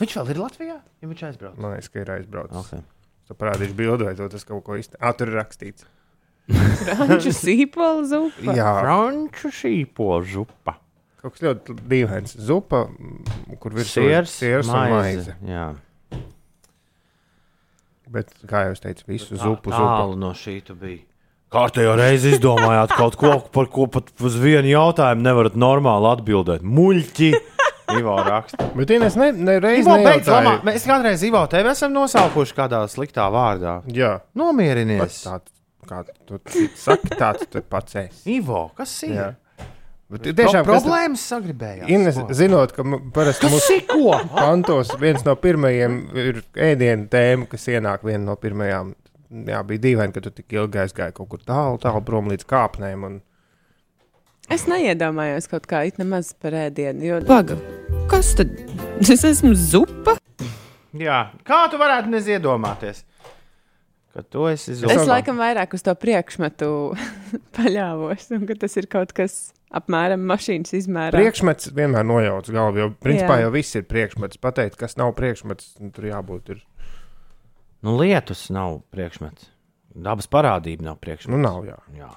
Viņš 0.00 0.14
vēl 0.20 0.30
ir 0.34 0.40
Latvijā? 0.44 0.76
Ja 1.02 1.10
viņš 1.10 1.24
aizbrauc. 1.32 1.58
Man 1.58 1.74
liekas, 1.74 1.90
ka 1.90 2.04
ir 2.04 2.12
aizbraucis. 2.14 2.68
Okay. 2.68 2.84
Tu 3.28 3.36
parādīsi 3.40 3.74
bildi, 3.76 4.06
vai 4.06 4.14
tu 4.18 4.28
tas 4.30 4.46
kaut 4.46 4.62
ko 4.66 4.78
izteici. 4.78 5.00
Ah, 5.02 5.16
tur 5.16 5.32
ir 5.32 5.40
rakstīts. 5.40 5.88
Franču 6.52 7.32
sīpola 7.34 8.06
zupa. 8.08 8.54
Jā, 8.56 8.70
Franču 8.82 9.50
šīpola 9.54 10.22
zupa. 10.28 10.76
Kaut 11.22 11.36
kas 11.36 11.44
ļoti 11.46 11.76
dīvains. 11.88 12.34
Zupa, 12.50 12.84
mm, 12.90 13.56
kur 13.62 13.78
ir 13.78 13.86
Siers, 13.88 14.34
siers 14.42 14.68
un 14.68 14.90
maize. 14.92 15.36
Jā, 15.46 15.70
Bet, 18.12 18.28
kā 18.44 18.66
jau 18.66 18.74
es 18.74 18.82
teicu, 18.82 19.06
visu 19.08 19.32
Tā- 19.36 19.40
zupu, 19.40 19.70
zupu. 19.72 19.88
Tālu 19.88 20.18
no 20.20 20.32
šī 20.36 20.58
tu 20.66 20.74
biji. 20.76 21.04
Kārtējo 21.52 21.94
reizi 21.96 22.32
izdomājāt 22.34 22.92
kaut 22.96 23.16
ko, 23.20 23.30
par 23.52 23.66
ko 23.72 23.86
pat 23.92 24.08
uz 24.24 24.36
vienu 24.40 24.68
jautājumu 24.72 25.24
nevarat 25.24 25.56
normāli 25.56 26.08
atbildēt. 26.10 26.64
Muļķi! 26.64 27.30
Ivo 27.98 28.14
raksta. 28.24 28.70
Bet, 28.76 28.92
Ines, 28.96 29.16
ne, 29.20 29.30
ne 29.36 29.58
reiz 29.60 29.82
Ivo, 29.84 29.96
beidz 30.00 30.28
lamāt. 30.32 30.62
Mēs 30.64 30.84
kādreiz 30.88 31.24
Ivo 31.28 31.42
tevi 31.52 31.72
esam 31.72 31.92
nosaukuši 31.92 32.56
kādā 32.56 32.80
sliktā 32.88 33.26
vārdā. 33.32 33.78
Jā, 33.92 34.14
Nomierinies. 34.36 35.02
pats 35.02 35.18
tāds, 35.26 35.52
kā 35.88 36.04
tu 36.28 36.40
saki, 36.76 37.12
tāds 37.20 37.48
tu 37.52 37.60
pats 37.60 37.96
esi. 38.00 38.22
Ivo, 38.38 38.70
kas 38.76 38.92
ir? 39.08 39.16
Jā. 39.18 39.28
Bet 40.12 40.26
Pro 40.26 40.32
tiešām, 40.42 40.64
kas- 40.66 40.82
problēmas 40.84 41.22
sagribējās. 41.32 41.88
Ines, 41.88 42.18
zinot, 42.36 42.72
ka 42.76 42.84
parasti 43.16 43.46
Kas 43.46 43.54
mūsu 43.54 43.76
ir 43.78 43.84
ko? 43.88 44.12
pantos 44.36 44.90
viens 45.00 45.24
no 45.24 45.32
pirmajiem 45.40 45.94
ir 46.20 46.42
ēdienu 46.52 47.06
tēma, 47.12 47.46
kas 47.48 47.64
ienāk 47.72 48.04
viena 48.04 48.24
no 48.26 48.36
pirmajām. 48.36 48.90
Jā, 49.48 49.62
bija 49.64 49.80
dīvaini, 49.86 50.12
ka 50.12 50.20
tu 50.20 50.30
tik 50.36 50.52
ilgi 50.52 50.82
aizgāji 50.82 51.14
kaut 51.16 51.30
kur 51.32 51.40
tālu, 51.48 51.78
tālu 51.80 52.02
prom 52.04 52.28
līdz 52.28 52.44
kāpnēm. 52.50 53.06
Un... 53.08 53.14
Es 54.52 54.66
neiedomājos 54.68 55.48
kaut 55.48 55.64
kā 55.70 55.86
it 55.88 55.96
nemaz 56.02 56.34
par 56.36 56.52
ēdienu. 56.66 57.00
Jo... 57.06 57.20
Paga, 57.24 57.56
kas 58.12 58.34
tad? 58.36 58.52
Es 59.00 59.24
esmu 59.24 59.54
zupa. 59.56 60.18
Jā, 60.92 61.30
kā 61.48 61.62
tu 61.72 61.80
varētu 61.80 62.12
neziedomāties? 62.12 63.06
Ka 64.12 64.20
tu 64.28 64.44
esi 64.50 64.74
Es 64.74 64.82
zvaigznes. 64.82 65.08
laikam 65.08 65.38
vairāk 65.40 65.72
uz 65.72 65.80
to 65.86 65.94
priekšmetu 65.96 66.68
paļāvos, 67.56 68.26
un 68.36 68.44
ka 68.50 68.58
tas 68.66 68.76
ir 68.76 68.84
kaut 68.92 69.14
kas 69.16 69.38
apmēram 69.78 70.24
mašīnas 70.28 70.74
izmērā. 70.82 71.16
Priekšmets 71.16 71.72
vienmēr 71.76 72.06
nojauc 72.06 72.50
galvu, 72.52 72.82
jo 72.82 72.88
principā 73.02 73.38
Jā. 73.38 73.46
jau 73.46 73.52
viss 73.56 73.78
ir 73.78 73.86
priekšmets. 73.88 74.40
Pateikt, 74.42 74.78
kas 74.80 74.98
nav 75.00 75.14
priekšmets, 75.18 75.74
nu, 75.82 75.90
tur 75.94 76.08
jābūt. 76.10 76.54
Ir. 76.54 76.62
Nu, 77.82 77.96
lietus 78.00 78.46
nav 78.54 78.82
priekšmets. 78.94 79.50
Dabas 79.92 80.28
parādība 80.32 80.92
nav 80.92 81.00
priekšmets. 81.04 81.32
Nu, 81.34 81.40
nav 81.42 81.64
jā. 81.68 81.78
Jā. 81.98 82.12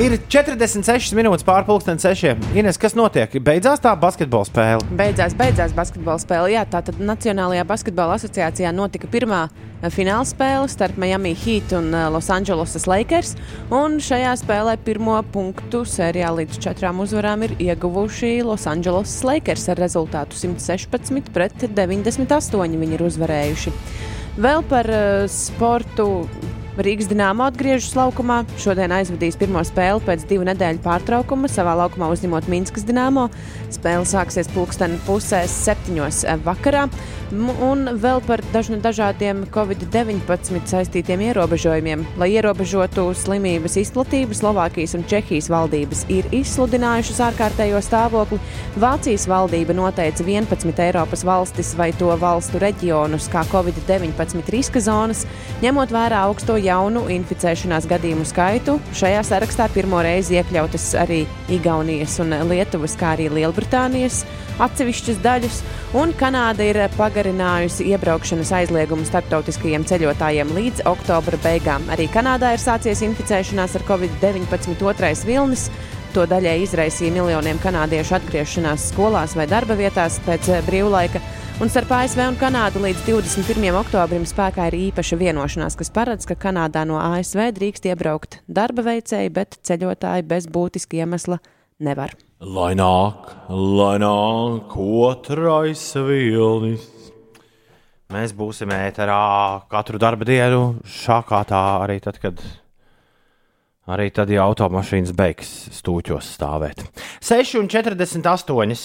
Ir 0.00 0.14
46 0.32 1.12
minūtes 1.12 1.44
pārpusdienas 1.44 2.06
sešiem. 2.06 2.38
Ines, 2.56 2.78
kas 2.80 2.94
notiek? 2.96 3.34
Beidzās 3.44 3.82
tā 3.84 3.90
basketbola 4.00 4.46
spēle. 4.48 4.86
Beidzās, 4.96 5.34
beidzās 5.36 5.74
basketbola 5.76 6.16
spēle. 6.22 6.54
Jā, 6.54 6.62
tātad 6.72 6.96
Nacionālajā 7.04 7.66
basketbola 7.68 8.14
asociācijā 8.16 8.70
notika 8.72 9.10
pirmā 9.12 9.42
eh, 9.50 9.90
fināla 9.92 10.24
spēle 10.24 10.70
starp 10.72 10.96
Miami 10.96 11.34
Heat 11.36 11.74
un 11.76 11.92
eh, 11.92 12.06
Los 12.14 12.30
Angeles 12.32 12.86
Lakers. 12.88 13.34
Un 13.76 13.98
šajā 14.00 14.30
spēlē 14.40 14.78
pirmo 14.86 15.18
punktu 15.34 15.82
sērijā 15.84 16.30
līdz 16.38 16.62
četrām 16.64 17.02
uzvarām 17.04 17.44
ir 17.44 17.52
ieguvuši 17.60 18.38
Los 18.48 18.64
Angeles 18.72 19.18
Lakers 19.28 19.68
ar 19.68 19.82
rezultātu 19.84 20.40
116 20.40 21.28
pret 21.36 21.66
98. 21.76 22.80
Viņi 22.86 22.96
ir 22.96 23.04
uzvarējuši. 23.04 23.74
Vēl 24.40 24.64
par 24.72 24.88
uh, 24.88 25.28
sportu. 25.28 26.08
Rīgas 26.78 27.08
dīnāma 27.10 27.48
atgriežas 27.50 27.96
laukumā. 27.98 28.44
Šodien 28.62 28.92
aizvadīs 28.94 29.38
pirmo 29.40 29.62
spēli 29.66 30.04
pēc 30.06 30.22
divu 30.30 30.46
nedēļu 30.46 30.82
pārtraukuma. 30.84 31.50
Savā 31.50 31.74
laukumā 31.82 32.12
uzņemot 32.14 32.46
Minskas 32.52 32.86
dīnāmo. 32.86 33.26
Spēle 33.74 34.06
sāksies 34.06 34.50
pulksten 34.54 34.94
pusēs 35.06 35.50
septiņos 35.66 36.22
eh, 36.30 36.38
vakarā. 36.46 36.86
Un 37.30 37.84
vēl 38.02 38.18
par 38.26 38.40
dažu, 38.50 38.74
dažādiem 38.82 39.44
Covid-19 39.54 40.66
saistītiem 40.66 41.20
ierobežojumiem. 41.28 42.02
Lai 42.18 42.32
ierobežotu 42.34 43.04
slimības 43.14 43.76
izplatību, 43.84 44.34
Slovākijas 44.34 44.96
un 44.98 45.04
Čehijas 45.10 45.46
valdības 45.50 46.02
ir 46.10 46.26
izsludinājušas 46.34 47.20
ārkārtējo 47.28 47.82
stāvokli. 47.86 48.40
Vācijas 48.82 49.28
valdība 49.30 49.76
noteica 49.78 50.26
11 50.26 50.82
Eiropas 50.88 51.22
valstis 51.26 51.70
vai 51.78 51.92
to 51.94 52.10
valstu 52.18 52.58
reģionus 52.62 53.30
kā 53.30 53.44
Covid-19 53.52 54.50
riska 54.50 54.82
zonas, 54.82 55.22
ņemot 55.62 55.94
vērā 55.94 56.24
augsto 56.26 56.58
jaunu 56.64 57.06
inficēšanās 57.12 57.88
gadījumu 57.90 58.24
skaitu. 58.28 58.76
Šajā 58.96 59.22
sarakstā 59.26 59.66
pirmo 59.74 60.00
reizi 60.04 60.38
iekļautas 60.38 60.86
arī 61.00 61.24
Igaunijas 61.52 62.18
un 62.22 62.34
Lietuvas, 62.50 62.96
kā 63.00 63.14
arī 63.16 63.28
Lielbritānijas 63.34 64.22
atsevišķas 64.60 65.20
daļas, 65.24 65.60
un 66.00 66.12
Kanāda 66.20 66.66
ir 66.68 66.80
pagarinājusi 66.96 67.88
iebraukšanas 67.94 68.52
aizliegumu 68.60 69.06
starptautiskajiem 69.08 69.86
ceļotājiem 69.88 70.52
līdz 70.56 70.84
oktobra 70.90 71.40
beigām. 71.44 71.86
Arī 71.92 72.10
Kanādā 72.12 72.52
ir 72.54 72.62
sācies 72.62 73.02
inficēšanās 73.06 73.78
ar 73.78 73.86
Covid-19 73.88 74.84
otrais 74.90 75.24
vilnis. 75.28 75.68
To 76.14 76.24
daļai 76.26 76.56
izraisīja 76.64 77.14
miljoniem 77.14 77.60
kanādiešu 77.62 78.16
atgriešanās 78.18 78.88
skolās 78.90 79.36
vai 79.38 79.46
darba 79.50 79.76
vietās 79.78 80.18
pēc 80.26 80.48
brīvlaika. 80.66 81.22
Un 81.60 81.68
starp 81.68 81.90
ASV 81.92 82.20
un 82.24 82.36
Kanādu 82.40 82.80
līdz 82.80 83.02
21. 83.04 83.66
oktobrim 83.76 84.22
spēkā 84.24 84.70
ir 84.70 84.76
īpaša 84.78 85.18
vienošanās, 85.20 85.74
kas 85.76 85.90
paredz, 85.92 86.24
ka 86.24 86.32
Kanādā 86.32 86.86
no 86.88 86.96
ASV 86.96 87.50
drīkst 87.58 87.84
iebraukt 87.90 88.38
darba 88.48 88.86
veicēji, 88.86 89.28
bet 89.36 89.58
ceļotāji 89.68 90.24
bez 90.30 90.46
būtiska 90.48 91.02
iemesla 91.02 91.36
nevar. 91.84 92.14
Lai 92.40 92.70
nāk, 92.80 93.28
lai 93.52 93.98
nāk, 94.00 94.72
otrais 94.72 95.84
vilnis. 96.08 96.88
Mēs 98.08 98.32
būsim 98.32 98.72
ēterā 98.72 99.20
katru 99.68 100.00
darba 100.00 100.24
dienu, 100.24 100.78
šākā 100.88 101.42
tā 101.52 101.60
arī 101.84 102.00
tad, 102.00 102.24
kad. 102.24 102.40
Arī 103.90 104.10
tad, 104.14 104.30
ja 104.30 104.44
automašīnas 104.46 105.12
beigs 105.16 105.50
stūķos 105.80 106.28
stāvēt. 106.36 106.84
6,48. 107.24 108.76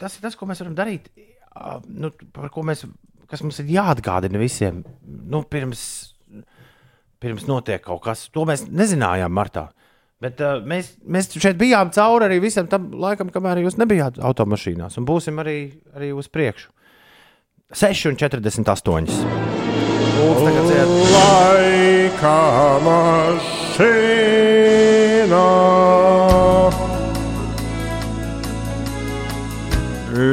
Tas 0.00 0.16
ir 0.16 0.24
tas, 0.24 0.36
ko 0.38 0.48
mēs 0.48 0.62
varam 0.62 0.76
darīt. 0.78 1.10
Nu, 1.90 2.12
par 2.34 2.48
ko 2.54 2.64
mēs, 2.66 2.86
kas 3.30 3.42
mums 3.44 3.60
ir 3.62 3.74
jāatgādina 3.74 4.40
visiem. 4.40 4.84
Nu, 5.04 5.42
pirms, 5.44 5.82
pirms 7.20 7.46
notiek 7.50 7.82
kaut 7.84 8.02
kas, 8.06 8.28
to 8.32 8.46
mēs 8.48 8.64
nezinājām 8.70 9.32
martā. 9.34 9.68
Bet 10.20 10.40
uh, 10.44 10.58
mēs, 10.68 10.92
mēs 11.08 11.30
šeit 11.32 11.56
bijām 11.60 11.92
cauri 11.96 12.28
arī 12.28 12.42
visam 12.44 12.68
tam 12.68 12.90
laikam, 13.00 13.30
kamēr 13.32 13.62
jūs 13.64 13.78
nebijāt 13.80 14.20
automašīnās, 14.20 14.98
un 15.00 15.08
būsim 15.08 15.40
arī, 15.40 15.56
arī 15.96 16.12
uz 16.12 16.28
priekšu. 16.32 16.68
6,48. 17.70 19.49
Lūdzu, 20.20 20.42
tagad 20.44 20.64
dzied. 20.68 20.90
Laika 21.14 22.36
mašīna. 22.84 23.86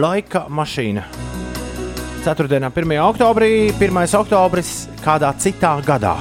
Laika 0.03 0.41
mašīna. 0.51 1.03
Ceturtdienā, 2.25 2.67
1. 2.75 2.99
oktobrī, 3.05 3.71
1. 3.79 4.15
oktobris 4.19 4.71
kādā 5.05 5.31
citā 5.39 5.77
gadā. 5.85 6.17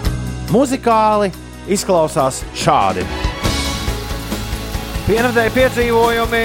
Muzikāli 0.54 1.32
izklausās 1.66 2.44
šādi. 2.54 3.02
Pieredzēju 5.06 5.50
piedzīvojumi 5.54 6.44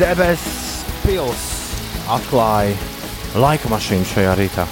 debesu 0.00 0.96
pils 1.04 1.44
atklāja 2.16 2.72
laika 3.36 3.68
mašīnu 3.72 4.08
šajā 4.14 4.38
rītā. 4.40 4.64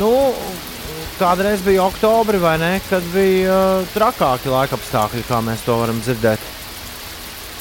Nu, 0.00 0.08
kādreiz 1.18 1.60
bija 1.60 1.84
oktobris, 1.84 2.40
vai 2.40 2.54
ne? 2.56 2.72
Kad 2.88 3.04
bija 3.12 3.52
uh, 3.52 3.90
trakāki 3.92 4.48
laika 4.48 4.78
apstākļi, 4.78 5.26
kā 5.28 5.42
mēs 5.44 5.64
to 5.66 5.76
varam 5.76 5.98
dzirdēt. 6.00 6.46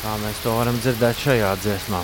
Kā 0.02 0.14
mēs 0.22 0.40
to 0.46 0.54
varam 0.56 0.78
dzirdēt 0.80 1.20
šajā 1.20 1.50
dziesmā. 1.60 2.00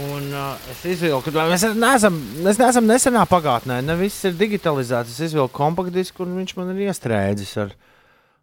Un 0.00 0.28
uh, 0.36 0.68
es 0.70 0.84
izvilku, 0.92 1.32
mēs 1.34 1.64
neesam, 1.80 2.20
mēs 2.44 2.60
neesam 2.60 2.86
nesenā 2.86 3.24
pagātnē. 3.32 3.80
Ne 3.82 3.96
viss 3.98 4.28
ir 4.28 4.36
digitalizēts. 4.36 5.16
Es 5.16 5.30
izvilku 5.30 5.56
kompaktdisku, 5.56 6.28
un 6.28 6.36
viņš 6.42 6.54
man 6.60 6.76
ir 6.76 6.84
iestrēdzis 6.90 7.56
ar, 7.64 7.74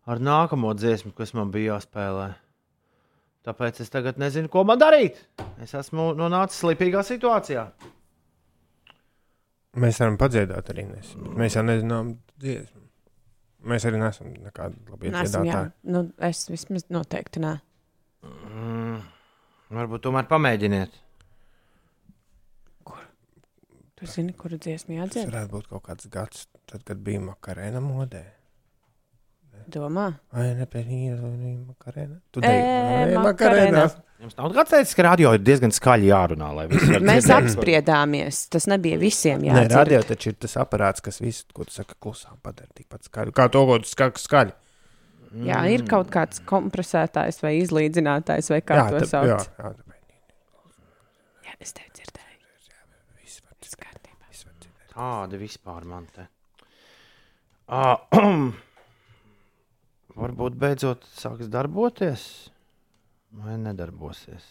ar 0.09 0.25
nākamo 0.33 0.73
dziesmu, 0.81 1.13
kas 1.13 1.37
man 1.37 1.53
bija 1.53 1.75
jāspēlē. 1.77 2.33
Tāpēc 3.47 3.79
es 3.79 3.91
tagad 3.93 4.17
nezinu, 4.19 4.49
ko 4.51 4.65
man 4.67 4.79
darīt. 4.81 5.21
Es 5.63 5.71
esmu 5.77 6.09
nonācis 6.19 6.59
slīpīgā 6.65 7.03
situācijā. 7.07 7.63
Mēs 9.77 9.99
varam 10.01 10.17
padziedāt 10.19 10.71
arī. 10.73 10.83
Nes, 10.89 11.13
mēs 11.37 11.55
jau 11.55 11.63
nezinām 11.63 12.15
dziesmu. 12.41 12.83
Mēs 13.67 13.85
arī 13.87 13.99
neesam 14.01 14.31
nekādi 14.43 14.79
labi 14.91 15.11
dziedātāji. 15.13 15.71
Nu, 15.91 16.03
es 16.27 16.43
vismaz 16.51 16.85
noteikti 16.93 17.41
nē. 17.43 17.53
Mm, 18.27 18.99
varbūt 19.79 20.03
tomēr 20.07 20.27
pamēģiniet. 20.29 21.03
Tu 23.97 24.05
zini, 24.05 24.33
kuru 24.37 24.59
dziesmu 24.61 24.93
Tas 24.93 24.99
jādzied? 24.99 25.31
varētu 25.31 25.53
būt 25.55 25.69
kaut 25.71 25.83
kāds 25.87 26.09
gads, 26.13 26.43
tad, 26.69 26.83
kad 26.85 26.99
bija 27.01 27.23
makarēna 27.31 27.79
modē. 27.81 28.21
Domā? 29.71 30.07
Vai 30.33 30.49
ne 30.57 30.65
pēc 30.69 30.89
īra 30.95 31.29
makarēna? 31.67 32.19
Tu 32.31 32.41
Ē, 32.41 32.51
deji, 32.51 33.17
Makarena. 33.23 33.87
Jums 34.17 34.33
nav 34.39 34.53
teicis, 34.65 34.95
ka 34.97 35.03
radio 35.05 35.33
ir 35.37 35.41
diezgan 35.45 35.69
skaļi 35.75 36.07
jārunā, 36.09 36.47
Mēs 36.71 37.27
dzirdēt. 37.27 37.33
apspriedāmies. 37.35 38.39
Tas 38.49 38.65
nebija 38.71 38.97
visiem 38.97 39.43
Nē, 39.43 39.51
jādzird. 39.51 39.75
radio 39.77 39.99
taču 40.09 40.31
ir 40.31 40.37
tas 40.41 40.55
aparāts, 40.57 41.03
kas 41.05 41.19
visu, 41.21 41.45
ko 41.53 41.67
tu 41.67 41.75
saki, 41.75 41.93
klusām 42.01 42.39
padara 42.41 42.67
tikpat 42.73 43.05
skaļi. 43.09 43.31
Kā 43.37 43.45
to, 43.53 43.65
ko 43.69 43.77
tu 43.83 43.91
saki 43.91 44.23
skaļi. 44.23 44.55
Jā, 45.45 45.59
ir 45.69 45.83
kaut 45.85 46.09
kāds 46.09 46.39
kompresētājs 46.49 47.41
vai 47.43 47.57
izlīdzinātājs 47.61 48.49
vai 48.55 48.61
kā 48.65 48.79
Jā, 48.79 48.87
to 48.95 49.05
sauc. 49.05 49.27
jā, 49.27 49.37
jā, 49.59 49.73
jā, 51.45 51.53
es 51.59 51.73
tevi 51.77 51.91
dzirdēju. 51.99 52.23
Viss 53.21 53.75
kārtībā. 53.75 54.31
Tādi 54.95 55.37
vispār 55.43 55.85
man 55.85 56.07
te. 56.15 56.25
Ah, 57.67 57.99
varbūt 60.17 60.57
beidzot 60.59 61.05
sāks 61.17 61.49
darboties, 61.51 62.23
vai 63.37 63.57
nedarbosies. 63.61 64.45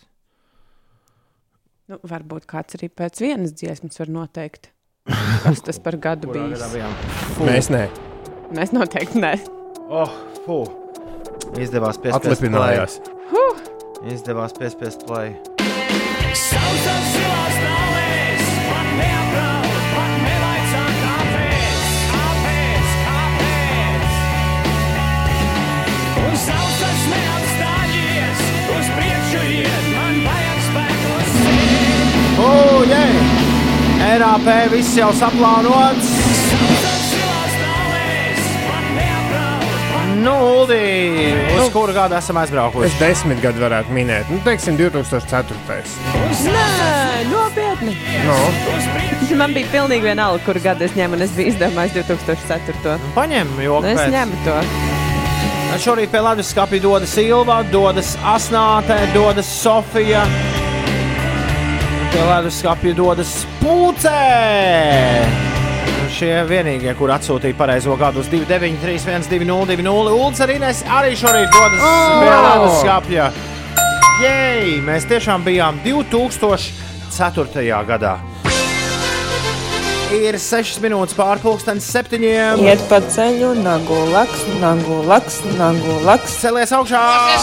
Nu, 1.87 2.01
varbūt 2.03 2.49
kāds 2.51 2.79
arī 2.79 2.89
pēc 2.91 3.23
vienas 3.23 3.55
dziesmas 3.55 4.01
var 4.03 4.11
noteikt. 4.11 4.73
Kas 5.45 5.63
tas 5.63 5.79
par 5.83 5.99
gadu 6.03 6.33
bijām? 6.35 6.97
Mēs 7.47 7.71
nē. 7.71 7.85
Mēs 8.57 8.75
noteikti 8.75 9.23
nē. 9.23 9.37
Oh, 9.87 10.11
fu. 10.47 10.65
Izdevās 11.63 12.01
piespiest 12.03 12.43
play. 12.43 12.83
Izdevās 14.11 14.59
piespiest 14.59 15.07
play. 15.07 15.37
Sausas 16.37 17.36
Oh, 32.47 32.85
yeah! 32.87 34.17
RAP 34.21 34.49
viss 34.71 34.95
jau 34.97 35.11
saplānots. 35.17 36.15
Nu, 40.27 40.33
Uldi, 40.43 40.79
uz 41.61 41.69
kuru 41.75 41.93
gadu 41.95 42.17
esam 42.19 42.39
aizbraukuši? 42.41 42.89
Es 42.89 42.97
desmit 42.99 43.39
gadu 43.45 43.63
varētu 43.63 43.95
minēt. 43.95 44.31
Nu, 44.33 44.41
teiksim, 44.47 44.75
2004. 44.81 45.55
Nē, 46.49 46.65
nopietni. 47.31 47.95
No. 48.27 48.39
Man 49.41 49.55
bija 49.55 49.71
pilnīgi 49.75 50.09
vienalga, 50.09 50.43
kur 50.47 50.59
gadu 50.65 50.87
es 50.89 50.97
ņēmu, 50.99 51.19
un 51.19 51.27
es 51.29 51.35
biju 51.37 51.53
izdomājis 51.53 51.95
2004. 52.01 52.97
Paņem, 53.15 53.55
jo 53.63 53.79
Nu, 53.85 53.93
es 53.93 54.03
ņemu 54.17 54.43
to. 54.47 54.59
Šorīt 55.83 56.11
pie 56.11 56.23
Latvijas 56.25 56.51
skāpja 56.55 56.83
dodas 56.83 57.13
Silva, 57.13 57.61
dodas 57.71 58.15
Asnāte, 58.35 58.97
dodas 59.15 59.51
Sofija. 59.61 60.25
Latvijas 62.15 62.61
skāpja 62.63 62.95
dodas 62.97 63.31
Pūcē. 63.61 64.21
Šie 66.17 66.31
vienīgie, 66.49 66.93
kur 66.97 67.11
atsūtīja 67.13 67.57
pareizo 67.59 67.97
gadu 67.99 68.23
uz 68.23 68.31
293, 68.33 69.01
120, 69.27 69.67
200. 69.83 70.15
Ulds 70.15 70.45
arī, 70.45 70.57
nes, 70.63 70.85
arī 70.87 71.17
šorīt 71.19 71.51
dodas 71.53 71.83
oh! 71.83 72.23
pie 72.23 72.71
skāpja. 72.81 73.29
Jej! 74.23 74.79
Mēs 74.87 75.09
tiešām 75.11 75.45
bijām 75.45 75.83
2004. 75.85 77.67
gadā. 77.91 78.17
Ir 80.15 80.37
6 80.39 80.77
minūtes 80.85 81.17
pārpusdienas 81.19 81.87
septiņiem. 81.91 82.61
Iet 82.63 82.83
pa 82.87 83.01
ceļu, 83.03 83.49
nagu 83.59 83.97
laks, 84.13 84.45
nagu 84.63 85.01
laks, 85.03 85.41
nagu 85.59 85.97
laks. 86.07 86.37
Celies 86.45 86.71
augšā! 86.77 87.01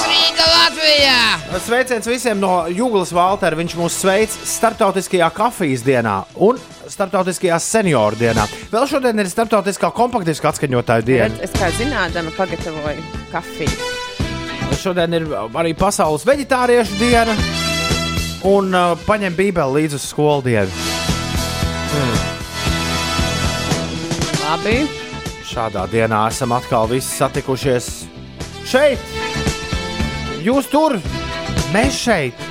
Rīga 0.07 0.45
Latvijā! 0.47 1.17
Sveiciens 1.65 2.07
visiem 2.07 2.39
no 2.39 2.63
Jūglas 2.71 3.11
Valtera. 3.15 3.59
Viņš 3.59 3.75
mūs 3.75 3.97
sveic 3.99 4.31
Startautiskajā 4.47 5.27
kafijas 5.35 5.83
dienā 5.83 6.15
un 6.39 6.61
Startautiskajā 6.87 7.59
senioru 7.59 8.21
dienā. 8.21 8.47
Vēl 8.71 8.87
šodien 8.87 9.19
ir 9.19 9.31
Startautiskā 9.31 9.91
kompaktdiska 9.91 10.53
atskaņotāju 10.53 11.07
diena. 11.09 11.35
Es 11.43 11.51
kā 11.59 11.67
zinādama 11.75 12.31
pagatavoju 12.37 13.03
kafiju. 13.33 13.91
Šodien 14.79 15.19
ir 15.19 15.27
arī 15.35 15.75
Pasaules 15.75 16.23
vegetāriešu 16.27 16.95
diena 17.01 17.35
un 18.47 18.71
uh, 18.71 18.93
paņem 19.03 19.35
Bībeli 19.35 19.81
līdzi 19.81 19.99
uz 19.99 20.07
skolu 20.13 20.47
dienu. 20.47 20.85
Mm. 21.93 22.32
Labi. 24.43 24.83
Šādā 25.47 25.85
dienā 25.91 26.25
esam 26.31 26.51
atkal 26.55 26.87
visi 26.91 27.07
satikušies 27.15 27.87
šeit. 28.67 28.99
Jūs 30.43 30.67
tur, 30.71 30.97
mēs 31.71 31.95
šeit, 32.03 32.43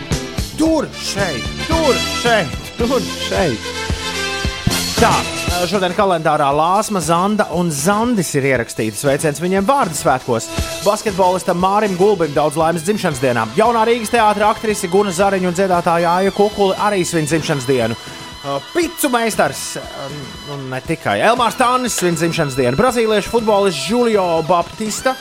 tur, 0.57 0.89
šeit, 0.97 1.45
tur, 1.69 1.99
šeit, 2.23 2.55
tur, 2.79 2.97
šeit. 3.27 3.69
Tā, 4.97 5.11
šodien 5.69 5.93
kalendārā 5.99 6.47
Lāsma, 6.55 7.03
Zanda 7.05 7.49
un 7.59 7.69
Zandis 7.75 8.33
ir 8.39 8.47
ierakstīti. 8.53 8.97
Sveiciens 8.97 9.43
viņiem 9.43 9.67
vārdu 9.69 9.99
svētkos. 9.99 10.49
Basketbolistam 10.87 11.61
Mārim 11.61 11.99
Gulbim 11.99 12.33
daudz 12.33 12.57
laimes 12.61 12.87
dzimšanas 12.87 13.21
dienā. 13.21 13.45
Jaunā 13.59 13.85
Rīgas 13.89 14.15
teātris 14.15 14.49
aktrise 14.49 14.89
Guna 14.93 15.13
Zariņa 15.13 15.51
un 15.51 15.59
dziedātāja 15.59 16.17
Aija 16.23 16.35
Kukuli 16.39 16.79
arī 16.81 17.05
svin 17.05 17.29
dzimšanas 17.29 17.69
dienu. 17.69 17.99
Uh, 18.43 18.59
Picu 18.75 19.07
meistars, 19.07 19.77
um, 19.77 20.15
un 20.51 20.63
ne 20.73 20.81
tikai 20.83 21.21
Elmārs 21.23 21.55
Tānis 21.55 21.95
svin 21.95 22.17
dzimšanas 22.19 22.57
dienu. 22.59 22.75
Brazīliešu 22.75 23.31
futbolists 23.31 23.85
Julio 23.87 24.25
Baptista. 24.49 25.13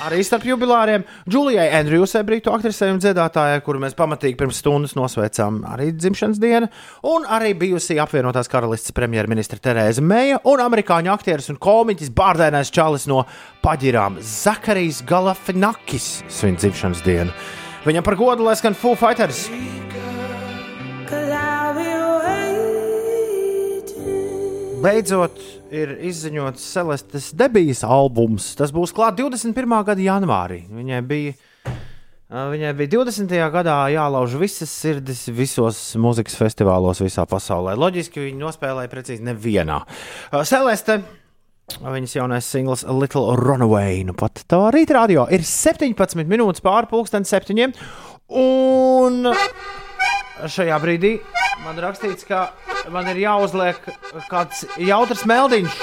Arī 0.00 0.22
starp 0.24 0.46
jubilāriem 0.48 1.04
Julijai 1.28 1.66
Andrewsai, 1.76 2.22
brītu 2.24 2.48
aktrisei 2.54 2.88
un 2.88 3.02
dziedātājai, 3.02 3.60
kuru 3.66 3.82
mēs 3.82 3.92
pamatīgi 3.98 4.38
pirms 4.40 4.62
stundas 4.62 4.96
nosveicām, 4.96 5.58
arī 5.68 5.90
dzimšanas 5.92 6.40
diena, 6.40 6.70
un 7.04 7.28
arī 7.28 7.52
bijusī 7.60 7.98
apvienotās 8.00 8.48
karalistes 8.48 8.96
premjerministra 8.96 9.60
Terēza 9.60 10.00
Meija 10.00 10.40
un 10.48 10.64
amerikāņu 10.64 11.12
aktieris 11.12 11.52
un 11.52 11.60
komiķis 11.60 12.14
Bārdēnais 12.16 12.72
Čalis 12.72 13.04
no 13.12 13.26
paģirām 13.60 14.16
Zakarijs 14.24 15.04
Galafinakis 15.04 16.22
svin 16.32 16.56
dzimšanas 16.56 17.04
dienu. 17.04 17.36
Viņam 17.84 18.08
par 18.08 18.16
godu 18.16 18.48
lai 18.48 18.56
skan 18.56 18.72
Foo 18.72 18.96
Fighters. 18.96 19.50
Beidzot, 24.80 25.36
ir 25.68 25.90
izziņots 26.08 26.62
Celestes 26.72 27.26
debijas 27.36 27.82
albums. 27.84 28.46
Tas 28.56 28.70
būs 28.72 28.94
klāts 28.96 29.18
21. 29.18 29.74
gada 29.84 30.00
janvārī. 30.00 30.62
Viņai 30.72 31.00
bija, 31.04 31.34
viņai 32.32 32.70
bija 32.78 32.92
20. 32.94 33.34
gadā 33.52 33.74
jālauž 33.92 34.38
visas 34.40 34.72
sirdis 34.72 35.26
visos 35.36 35.82
mūzikas 36.00 36.38
festivālos 36.40 37.02
visā 37.04 37.26
pasaulē. 37.28 37.76
Loģiski 37.76 38.24
viņi 38.24 38.40
nospēlēja 38.40 38.92
precīzi 38.94 39.26
nevienā. 39.28 39.82
Celeste. 40.48 41.02
Viņas 41.84 42.16
jaunais 42.16 42.48
singls 42.48 42.86
Little 42.88 43.36
Runaway. 43.36 44.00
Nu 44.08 44.16
pat 44.16 44.46
tā 44.48 44.64
rīta 44.72 44.96
radio 44.96 45.28
ir 45.30 45.44
17 45.44 46.24
minūtes 46.24 46.64
pāri 46.64 46.88
pusdienas 46.90 47.30
septiņiem. 47.36 47.76
Un 48.40 49.28
šajā 50.48 50.78
brīdī 50.82 51.18
man 51.64 51.80
rakstīts, 51.80 52.24
ka 52.28 52.50
man 52.92 53.08
ir 53.12 53.20
jāuzliek 53.24 53.80
kāds 54.30 54.64
jautrs 54.80 55.26
meldiņš. 55.28 55.80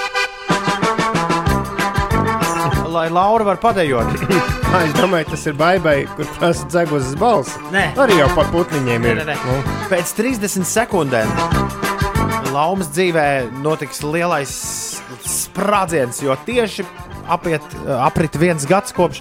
Lai 2.88 3.06
Laura 3.12 3.44
var 3.50 3.58
padējot. 3.62 4.14
es 4.82 4.94
domāju, 4.96 5.28
tas 5.34 5.44
ir 5.46 5.56
baigai, 5.58 5.98
kur 6.16 6.28
prasa 6.38 6.66
dzeguzes 6.72 7.14
balss. 7.20 7.58
Nē. 7.74 7.90
Arī 8.00 8.16
jau 8.18 8.30
par 8.34 8.48
putniņiem 8.54 9.06
ir. 9.10 9.20
Nē, 9.20 9.26
nē, 9.28 9.36
Nu, 9.44 9.58
nē. 9.60 9.88
Pēc 9.92 10.14
30 10.18 10.66
sekundēm 10.68 11.30
Laumas 12.54 12.88
dzīvē 12.90 13.26
notiks 13.62 14.00
lielais 14.02 14.54
sprādziens, 15.28 16.22
jo 16.24 16.34
tieši 16.48 16.86
apiet, 17.28 17.64
aprit 18.00 18.40
viens 18.40 18.64
gads 18.68 18.96
kopš 18.96 19.20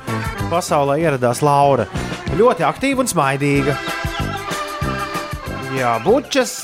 pasaulē 0.52 0.98
ieradās 1.04 1.44
Laura. 1.44 1.86
Ļoti 2.40 2.66
aktīva 2.68 3.04
un 3.04 3.12
smaidīga. 3.12 3.76
Jā, 5.76 5.98
bučas 6.06 6.62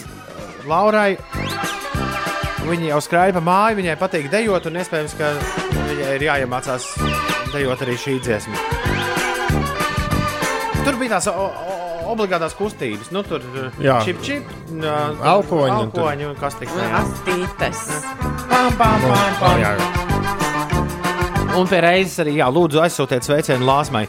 Laurai. 0.69 1.17
Viņa 2.63 2.93
jau 2.93 3.01
skrēja 3.03 3.35
pa 3.35 3.41
māju, 3.43 3.81
viņai 3.81 3.97
patīk 3.99 4.29
dejot, 4.31 4.69
un 4.69 4.79
iespējams, 4.79 5.15
ka 5.19 5.33
viņai 5.89 6.13
ir 6.15 6.25
jāiemācās 6.29 6.87
dejot 7.51 7.83
arī 7.83 7.97
šī 7.99 8.15
dziesma. 8.23 8.55
Tur 10.83 10.99
bija 10.99 11.17
tās 11.17 11.27
obligātās 12.13 12.55
kustības. 12.59 13.11
Nu, 13.15 13.23
tur 13.27 13.43
Jā. 13.83 13.99
čip, 14.07 14.23
čip, 14.23 14.47
uh, 14.79 15.19
Alkoņi 15.33 15.77
alkoņi 15.81 16.31
un 16.31 16.39
kas 16.39 16.59
tik 16.59 16.71
vēl. 16.75 16.97
Astītes. 17.03 17.85
Pam, 18.47 18.73
pam, 18.79 19.07
pam, 19.07 19.39
pam. 19.39 19.63
Jā, 19.63 19.77
Un 21.53 21.67
pie 21.69 21.79
reizes 21.85 22.17
arī 22.23 22.37
jā, 22.39 22.47
lūdzu 22.49 22.81
aizsūtiet 22.81 23.25
sveicienu 23.27 23.67
Lāsmai. 23.67 24.07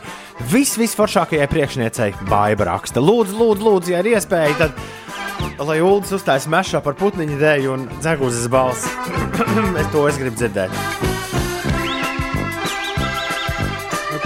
Vis, 0.51 0.75
visforšākajai 0.81 1.49
priekšniecei 1.53 2.11
Baiba 2.31 2.71
raksta. 2.71 3.03
Lūdzu, 3.05 3.37
lūdzu, 3.37 3.67
lūdzu, 3.69 3.93
ja 3.93 4.01
ir 4.01 4.15
iespēja, 4.15 4.55
tad 4.63 5.59
lai 5.61 5.81
Ulas 5.85 6.13
uztaisītu 6.17 6.55
mežā 6.55 6.81
par 6.85 6.97
putniņu 7.01 7.41
dēļu 7.41 7.75
un 7.77 7.89
dzegūzes 8.01 8.49
balsi. 8.53 8.89
es 9.83 9.93
to 9.93 10.07
es 10.09 10.21
gribu 10.23 10.41
dzirdēt. 10.41 11.13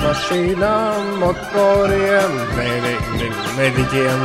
mašīnām, 0.08 1.08
motoriem, 1.20 2.36
mēdī- 2.56 3.32
mēdīģiem. 3.58 4.22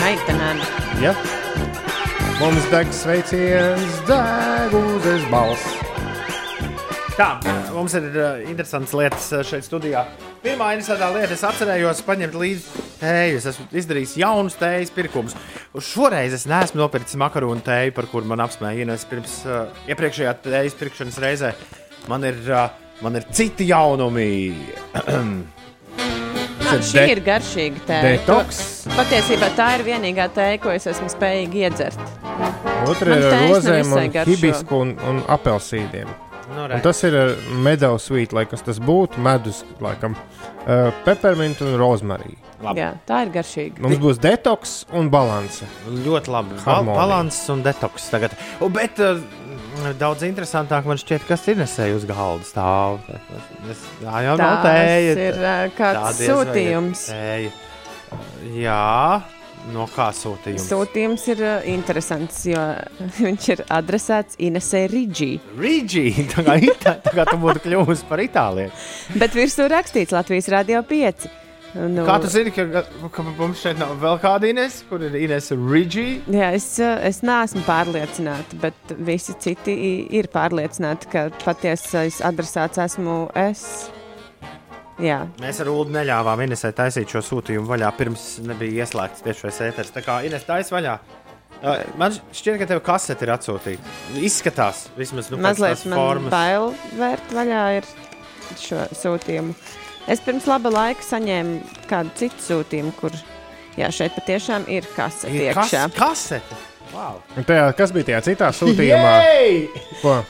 Meitenēm. 0.00 0.62
Ja? 1.02 1.12
Mums 2.40 2.70
deg 2.72 2.92
sveiciens, 2.92 4.00
deg 4.08 4.76
uzes 4.80 5.28
balss. 5.32 5.75
Tā, 7.16 7.30
mums 7.72 7.94
ir 7.96 8.10
uh, 8.12 8.42
interesants 8.44 8.92
lietas 8.92 9.30
uh, 9.32 9.40
šeit 9.46 9.64
studijā. 9.64 10.02
Pirmā 10.42 10.74
interesantā 10.76 11.06
lieta, 11.14 11.32
es 11.32 11.44
atcerējos 11.48 12.02
paņemt 12.04 12.34
līdzi 12.36 12.82
tēju. 13.00 13.38
Es 13.40 13.46
esmu 13.54 13.64
izdarījis 13.80 14.12
jaunus 14.20 14.58
tējas 14.60 14.92
pirkumus. 14.92 15.32
Šoreiz 15.80 16.34
es 16.36 16.44
neesmu 16.50 16.82
nopircis 16.82 17.16
makaronu 17.20 17.64
tēju, 17.64 17.94
par 17.96 18.08
kuru 18.12 18.28
man 18.28 18.44
apsmēja 18.44 18.84
Ines 18.84 19.06
pirms 19.08 19.38
uh, 19.48 19.70
iepriekšējā 19.88 20.34
tējas 20.44 20.76
pirkšanas 20.76 21.16
reizē. 21.24 21.54
Man 22.12 22.26
ir, 22.28 22.36
uh, 22.52 22.68
man 23.00 23.16
ir 23.16 23.24
citi 23.32 23.70
jaunumi. 23.72 24.28
Man 26.66 26.80
šī 26.82 27.02
ir 27.12 27.20
garšīga 27.22 27.82
tēja. 27.86 28.06
detoks. 28.26 28.56
To- 28.88 28.96
Patiesībā 28.98 29.52
tā 29.54 29.68
ir 29.76 29.84
vienīgā 29.86 30.26
tēja, 30.34 30.58
ko 30.64 30.72
es 30.74 30.88
esmu 30.90 31.06
spējīga 31.12 31.60
iedzert. 31.62 32.00
Otra 32.90 33.20
ir 33.20 33.26
rozēm, 33.52 33.92
hibisku 34.26 34.80
un, 34.82 34.96
un 35.06 35.20
apelsīdiem. 35.30 36.10
Nu, 36.46 36.64
Un 36.70 36.82
tas 36.84 37.00
ir 37.06 37.14
ar 37.18 37.32
medaļu 37.66 37.98
svītu, 38.00 38.36
lai 38.38 38.44
kas 38.46 38.62
tas 38.62 38.78
būtu. 38.82 39.18
Medus, 39.22 39.64
laikam, 39.82 40.14
uh, 40.14 40.92
peppermint 41.06 41.58
un 41.66 41.74
rozmarī. 41.80 42.36
Labi. 42.62 42.80
Jā, 42.80 42.92
tā 43.04 43.24
ir 43.26 43.32
garšīga. 43.34 43.82
Mums 43.84 43.98
būs 44.00 44.20
detoks 44.22 44.76
un 44.96 45.10
balanse. 45.12 45.66
Ļoti 45.90 46.32
labi. 46.32 46.56
Harmonija. 46.64 46.96
balans 46.96 47.40
un 47.52 47.64
detoks 47.66 48.06
tagad. 48.14 48.36
U, 48.64 48.70
bet 48.72 49.02
uh, 49.04 49.18
daudz 50.00 50.22
interesantāk 50.24 50.86
man 50.88 50.96
šķiet, 51.02 51.26
kas 51.28 51.44
ir 51.52 51.58
nesēji 51.60 51.98
uz 51.98 52.06
galda 52.08 52.46
stāv. 52.48 53.02
Es, 53.68 53.82
tā 54.00 54.22
jau 54.24 54.38
nav 54.40 54.54
Tas 54.62 54.64
tēja. 54.70 55.16
ir 55.28 55.42
uh, 55.42 55.54
kāds 55.76 56.22
sūtījums. 56.24 57.04
Jā, 58.56 59.20
no 59.74 59.86
kā 59.92 60.08
sūtījums? 60.14 60.66
Sūtījums 60.70 61.24
ir 61.34 61.42
uh, 61.44 61.56
interesants, 61.70 62.42
jo 62.50 62.60
viņš 63.26 63.48
ir 63.54 63.64
adresēts 63.78 64.38
Inesai 64.46 64.84
Rīdžī. 64.92 65.32
Rīdžī, 65.58 66.06
tā 66.34 66.46
kā, 66.46 66.60
ita, 66.62 66.98
tā 67.04 67.16
kā 67.16 67.26
tu 67.30 67.40
būtu 67.42 67.66
kļuvusi 67.66 68.06
par 68.10 68.22
itāliju. 68.24 68.70
Bet 69.20 69.36
virsū 69.36 69.68
rakstīts 69.72 70.14
Latvijas 70.16 70.52
Rādio 70.52 70.84
5. 70.86 71.28
Nu, 71.76 72.06
Kā 72.06 72.14
tu 72.22 72.28
zini, 72.32 72.52
ka, 72.54 72.84
ka 73.12 73.24
mums 73.26 73.60
šeit 73.60 73.76
nav 73.76 73.98
vēl 74.00 74.16
kāda 74.22 74.48
Ines, 74.48 74.78
kur 74.88 75.02
ir 75.04 75.16
Ines 75.18 75.50
Rīdžī? 75.52 76.06
Jā, 76.32 76.54
es, 76.56 76.70
uh, 76.80 76.96
es 77.04 77.20
neesmu 77.26 77.66
pārliecināta, 77.66 78.56
bet 78.62 78.96
visi 79.04 79.36
citi 79.42 79.76
ir 80.16 80.30
pārliecināti, 80.32 81.10
ka 81.12 81.26
patiesais 81.44 82.22
adresāts 82.24 82.80
esmu 82.86 83.26
es. 83.36 83.66
Jā, 85.02 85.18
Mēs 85.42 85.58
ar 85.60 85.68
Ulu 85.68 85.90
neļāvām 85.92 86.40
Inesai 86.46 86.70
taisīt 86.72 87.10
šo 87.12 87.20
sūtījumu 87.20 87.68
vaļā, 87.68 87.90
pirms 87.98 88.22
nebija 88.48 88.84
ieslēgts 88.86 89.24
tiešais 89.26 89.58
ēteris. 89.68 89.92
Tā 89.92 90.00
kā 90.06 90.22
Ines 90.24 90.46
taisa 90.48 90.72
vaļā. 90.78 90.94
Uh, 91.56 91.82
Man 92.00 92.12
šķiet, 92.36 92.56
ka 92.62 92.66
tev 92.70 92.80
kasete 92.84 93.24
ir 93.24 93.32
atsūtīta. 93.34 93.92
Izskatās, 94.24 94.86
vismaz 94.96 95.28
nu, 95.32 95.38
mazliet 95.40 95.76
tās 95.78 95.84
man 95.88 96.00
formas. 96.00 96.32
bail 96.32 96.70
vērt 97.00 97.32
vaļā 97.36 97.62
ir 97.78 97.88
šo 98.60 98.82
sūtījumu. 98.96 99.54
Es 100.08 100.20
pirms 100.24 100.46
laba 100.48 100.70
laika 100.72 101.02
saņēmu 101.02 101.60
kādu 101.90 102.12
citu 102.20 102.44
sūtījumu, 102.48 102.92
kur 103.00 103.16
jā, 103.76 103.88
šeit 103.92 104.14
patiešām 104.16 104.68
ir 104.72 104.84
kasete 104.96 105.32
Ir 105.32 105.56
kas, 105.56 105.72
iekšā. 105.72 105.86
kasete. 105.96 106.60
Wow. 106.96 107.18
Tajā, 107.44 107.64
kas 107.76 107.90
bija 107.92 108.06
tajā 108.08 108.18
citā 108.30 108.46
sūtījumā? 108.56 109.10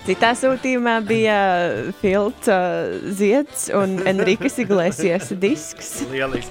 Citā 0.02 0.32
sūtījumā 0.34 0.96
bija 1.06 1.36
filtra 2.00 2.56
zieds 3.06 3.68
un 3.76 4.00
Enrikas 4.02 4.58
Iglesias 4.64 5.30
disks. 5.38 5.92
Lieliski. 6.10 6.50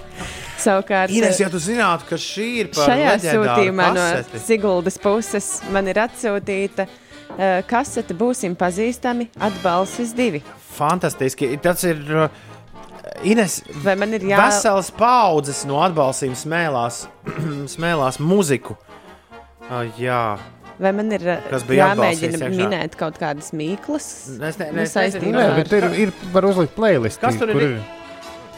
Savukārt, 0.62 1.12
Ines, 1.12 1.42
ja 1.42 1.50
tu 1.52 1.60
zinātu, 1.60 2.08
ka 2.08 2.20
šī 2.22 2.48
ir 2.62 2.72
par 2.72 2.94
šajā 2.94 3.10
leģendāru 3.10 3.50
sūtījumā 3.50 3.90
no 3.92 4.08
kaseti. 4.08 4.44
Siguldas 4.46 5.00
puses 5.04 5.52
man 5.76 5.92
ir 5.92 6.00
atsūtīta 6.06 6.88
uh, 6.88 7.60
kasete 7.68 8.16
Būsim 8.16 8.56
pazīstami, 8.56 9.28
atbalsts 9.36 10.16
divi. 10.16 10.46
Fantastiski. 10.78 11.52
Tas 11.60 11.84
ir. 11.92 12.04
Uh, 12.08 12.44
Ines, 13.28 13.60
Vai 13.84 13.94
man 14.00 14.16
ir 14.16 14.24
jā... 14.32 14.40
Veselas 14.40 14.88
paudzes 14.96 15.62
no 15.70 15.78
atbalstīm 15.84 16.34
smēlās, 16.40 17.04
smēlās 17.76 18.18
muziku. 18.24 18.74
Uh, 18.80 18.95
jā, 19.98 20.38
Vai 20.78 20.92
man 20.92 21.08
ir 21.16 21.22
Kas 21.50 21.64
atbalstīts 21.64 21.78
jāmēģina 21.80 22.40
iekšā? 22.42 22.50
minēt 22.60 22.96
kaut 23.00 23.16
kādas 23.18 23.54
mīklas? 23.56 24.08
Es 24.44 24.58
ne- 24.60 24.72
Nu, 24.76 24.82
es 24.82 24.94
nezinu, 24.94 25.32
Nē, 25.32 25.46
ar- 25.50 25.56
bet 25.56 25.72
ir, 25.72 25.84
ir 26.04 26.12
var 26.34 26.44
uzlikt 26.44 26.76
playlist. 26.76 27.22
Kas 27.22 27.38
tur 27.40 27.48
ir? 27.50 27.54
Kur 27.54 27.62
ir? 27.62 27.80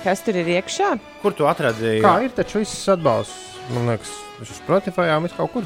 Kas 0.03 0.21
tur 0.21 0.33
ir 0.35 0.45
iekšā? 0.45 0.99
kur 1.21 1.31
tu 1.33 1.43
atradīji? 1.45 2.01
Kā 2.01 2.23
ir 2.23 2.29
taču 2.31 2.57
viss 2.63 2.87
atbalsts? 2.89 3.59
Man 3.69 3.85
liekas, 3.85 4.09
tas 4.39 4.49
ir 4.49 4.55
Spotify, 4.57 5.05
jau 5.11 5.21
kaut 5.37 5.53
kur. 5.53 5.63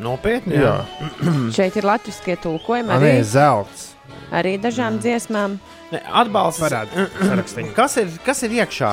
Nopietni. 0.00 0.56
Jā, 0.56 0.84
Šeit 1.52 1.76
ir 1.76 1.84
latviešu 1.84 2.36
tulkojumi 2.42 2.88
arī, 2.90 3.12
nē, 3.20 3.22
zelts. 3.22 3.94
arī 4.32 4.58
dažām 4.58 4.98
dziesmām. 4.98 5.58
Ne, 5.90 6.00
atbalsts. 6.22 6.62
Parādi 6.62 7.06
sarakstiņu. 7.18 7.72
Kas 7.74 7.96
ir, 7.98 8.10
kas 8.26 8.42
ir 8.46 8.52
iekšā? 8.60 8.90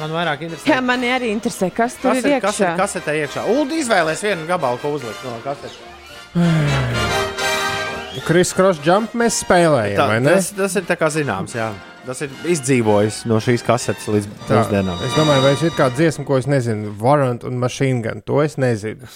Man 0.00 0.10
vairāk 0.14 0.44
interesē. 0.46 0.68
Jā, 0.70 0.80
mani 0.82 1.10
arī 1.14 1.30
interesē, 1.34 1.68
kas 1.74 1.96
tur 1.98 2.12
kas 2.14 2.22
ir 2.24 2.36
ir, 2.36 2.40
kas 2.42 2.60
ir 2.60 2.66
iekšā. 2.68 2.76
kasetē 2.78 3.16
iekšā? 3.24 3.44
Ulu 3.54 3.80
izvēlēs 3.82 4.22
vienu 4.26 4.46
gabalu, 4.50 4.78
ko 4.82 4.94
uzlikt 4.98 5.22
no 5.26 5.36
kasetes. 5.44 5.78
Kris 8.24 8.52
Kross 8.56 8.78
jump 8.84 9.12
mēs 9.18 9.40
spēlējam, 9.42 9.98
Tā, 9.98 10.06
vai 10.08 10.20
ne? 10.22 10.36
tas, 10.36 10.52
tas 10.56 10.76
ir 10.78 10.86
tā 10.88 10.96
kā 10.98 11.10
zināms, 11.12 11.54
jā. 11.58 11.72
Tas 12.04 12.20
ir 12.24 12.32
izdzīvojis 12.52 13.22
no 13.30 13.38
šīs 13.42 13.62
kasetes 13.64 14.06
līdz 14.12 14.28
mūsdienām. 14.48 14.98
Es 15.06 15.14
domāju, 15.16 15.42
vai 15.46 15.52
ir 15.56 15.72
kāda 15.76 15.96
dziesma, 15.96 16.26
ko 16.28 16.36
es 16.38 16.46
nezinu. 16.50 16.92
Warrant 17.00 17.46
un 17.48 17.56
Machine 17.58 18.02
Gun. 18.04 18.20
To 18.28 18.42
es 18.44 18.58
nezinu. 18.60 19.08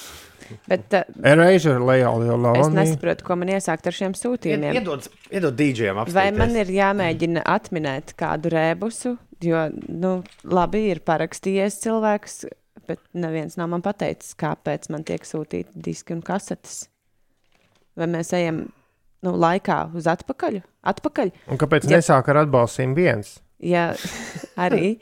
Bet 0.68 0.94
uh, 0.96 1.02
Erasure, 1.24 1.78
Leal, 1.84 2.22
jau 2.26 2.36
es 2.36 2.42
Lavani. 2.44 2.74
nesaprotu, 2.80 3.24
ko 3.26 3.36
man 3.40 3.48
iesākt 3.54 3.86
ar 3.90 3.96
šiem 3.96 4.14
sūtījumiem. 4.18 4.78
Iedod, 4.80 5.08
iedod 5.30 5.56
DJam 5.58 6.00
apstāties. 6.02 6.16
Vai 6.18 6.28
man 6.36 6.56
ir 6.56 6.70
jāmēģina 6.72 7.42
atminēt 7.48 8.14
kādu 8.20 8.52
rēbusu? 8.54 9.16
Jo, 9.44 9.66
nu, 9.88 10.16
labi, 10.50 10.86
ir 10.94 11.00
parakstījies 11.06 11.76
cilvēks, 11.84 12.38
bet 12.88 13.02
neviens 13.14 13.54
nav 13.60 13.68
man 13.70 13.84
pateicis, 13.84 14.32
kāpēc 14.40 14.88
man 14.90 15.04
tiek 15.06 15.22
sūtīti 15.28 15.78
diski 15.84 16.16
un 16.16 16.22
kasetes. 16.26 16.86
Vai 17.98 18.06
mēs 18.10 18.32
ejam 18.38 18.64
nu, 19.26 19.34
laikā 19.34 19.82
uz 19.98 20.06
atpakaļ? 20.10 20.60
atpakaļ? 20.88 21.30
Un 21.52 21.58
kāpēc 21.60 21.86
Ja- 21.90 21.98
nesāk 21.98 22.28
ar 22.32 22.42
atbalstīm 22.46 22.94
viens? 22.98 23.36
Ja 23.60 23.90
arī. 24.64 24.98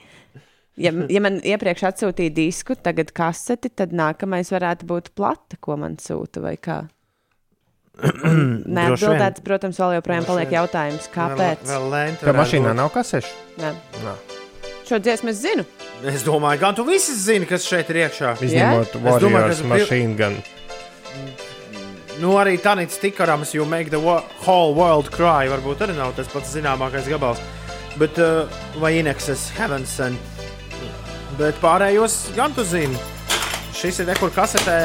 Ja, 0.76 0.92
ja 1.08 1.20
man 1.24 1.38
iepriekš 1.40 1.86
atsūtīja 1.88 2.34
disku, 2.36 2.74
tagad 2.76 3.14
kaseti, 3.16 3.70
tad 3.72 3.94
nākamais 3.96 4.50
varētu 4.52 4.84
būt 4.90 5.14
plata, 5.16 5.56
ko 5.60 5.78
man 5.80 5.96
sūta 5.96 6.42
vai 6.44 6.56
kā. 6.60 6.82
Neatbildēts, 8.76 9.40
protams, 9.44 9.78
vēl 9.80 9.94
joprojām 9.96 10.26
paliek 10.28 10.52
jautājums, 10.52 11.08
kāpēc. 11.14 11.64
Vēl, 11.70 11.86
vēl 11.94 12.18
Kā 12.20 12.34
mašīnā 12.36 12.74
būt. 12.74 12.80
nav 12.82 12.92
kasešu? 12.92 13.32
Nē. 13.62 13.72
Nā. 14.04 14.12
Šo 14.86 15.00
dziesmu 15.02 15.32
es 15.32 15.40
zinu. 15.42 15.64
Es 16.06 16.22
domāju, 16.26 16.60
gan 16.60 16.76
tu 16.76 16.84
visi 16.86 17.16
zini, 17.18 17.48
kas 17.48 17.64
šeit 17.66 17.88
ir 17.90 18.02
iekšā. 18.04 18.36
Izņemot 18.44 18.92
Es 18.92 19.00
domāju, 19.00 19.32
Warriors, 19.32 19.64
Machine 19.66 20.12
Gun. 20.18 20.36
Nu, 22.20 22.36
arī 22.40 22.54
Tanits 22.62 23.00
Tikarams, 23.00 23.54
You 23.56 23.64
Make 23.68 23.90
the 23.90 23.98
wo- 24.00 24.22
Whole 24.44 24.76
World 24.76 25.10
Cry. 25.16 25.48
Varbūt 25.50 25.82
arī 25.88 25.96
nav 25.96 26.14
tas 26.16 26.28
pats 26.32 26.52
zināmākais 26.54 27.08
gabals. 27.10 27.40
Bet, 27.96 28.20
uh, 28.20 28.44
vai 28.80 28.98
Inexes 29.00 29.48
Heavens 29.56 29.98
and... 30.04 30.35
Bet 31.36 31.58
pārējos 31.60 32.30
gan 32.36 32.54
tu 32.56 32.64
zini. 32.64 32.96
Šis 33.76 33.98
ir 34.00 34.06
nekur 34.08 34.30
kasetē 34.32 34.76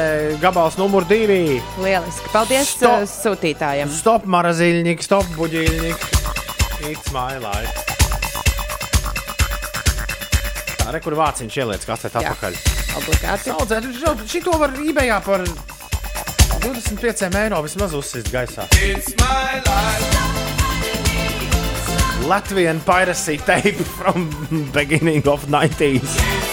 gabals 0.42 0.76
numur 0.76 1.06
divi. 1.08 1.62
Lieliski. 1.80 2.28
Paldies 2.34 2.74
Stop. 2.74 3.06
uh, 3.06 3.08
sūtītājiem. 3.08 3.88
Stop 3.88 4.26
maraziļņik, 4.28 5.00
stop 5.04 5.30
buģiļņik. 5.38 6.04
It's 6.90 7.14
my 7.14 7.40
life. 7.40 7.72
Tā, 10.82 10.92
re, 10.92 11.00
kur 11.00 11.16
vāciņš 11.16 11.58
ieliec 11.62 11.88
kasetē 11.88 12.20
atpakaļ. 12.20 12.60
Obligāti. 13.00 13.48
Saudzēt, 13.48 13.88
šito 14.28 14.58
var 14.60 14.76
eBayā 14.76 15.22
par 15.24 15.46
25 16.66 17.32
eiro 17.46 17.64
vismaz 17.64 17.96
uzsist 17.96 18.28
gaisā. 18.34 18.68
Latvian 22.22 22.84
piracy 22.84 23.36
tape 23.36 23.74
from 23.98 24.30
beginning 24.72 25.26
of 25.28 25.46
90s. 25.46 26.52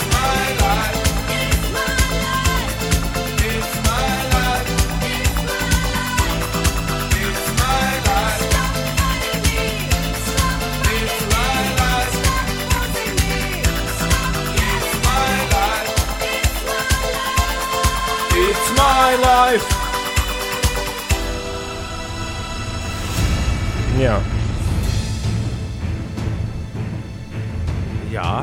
Yeah. 23.99 24.38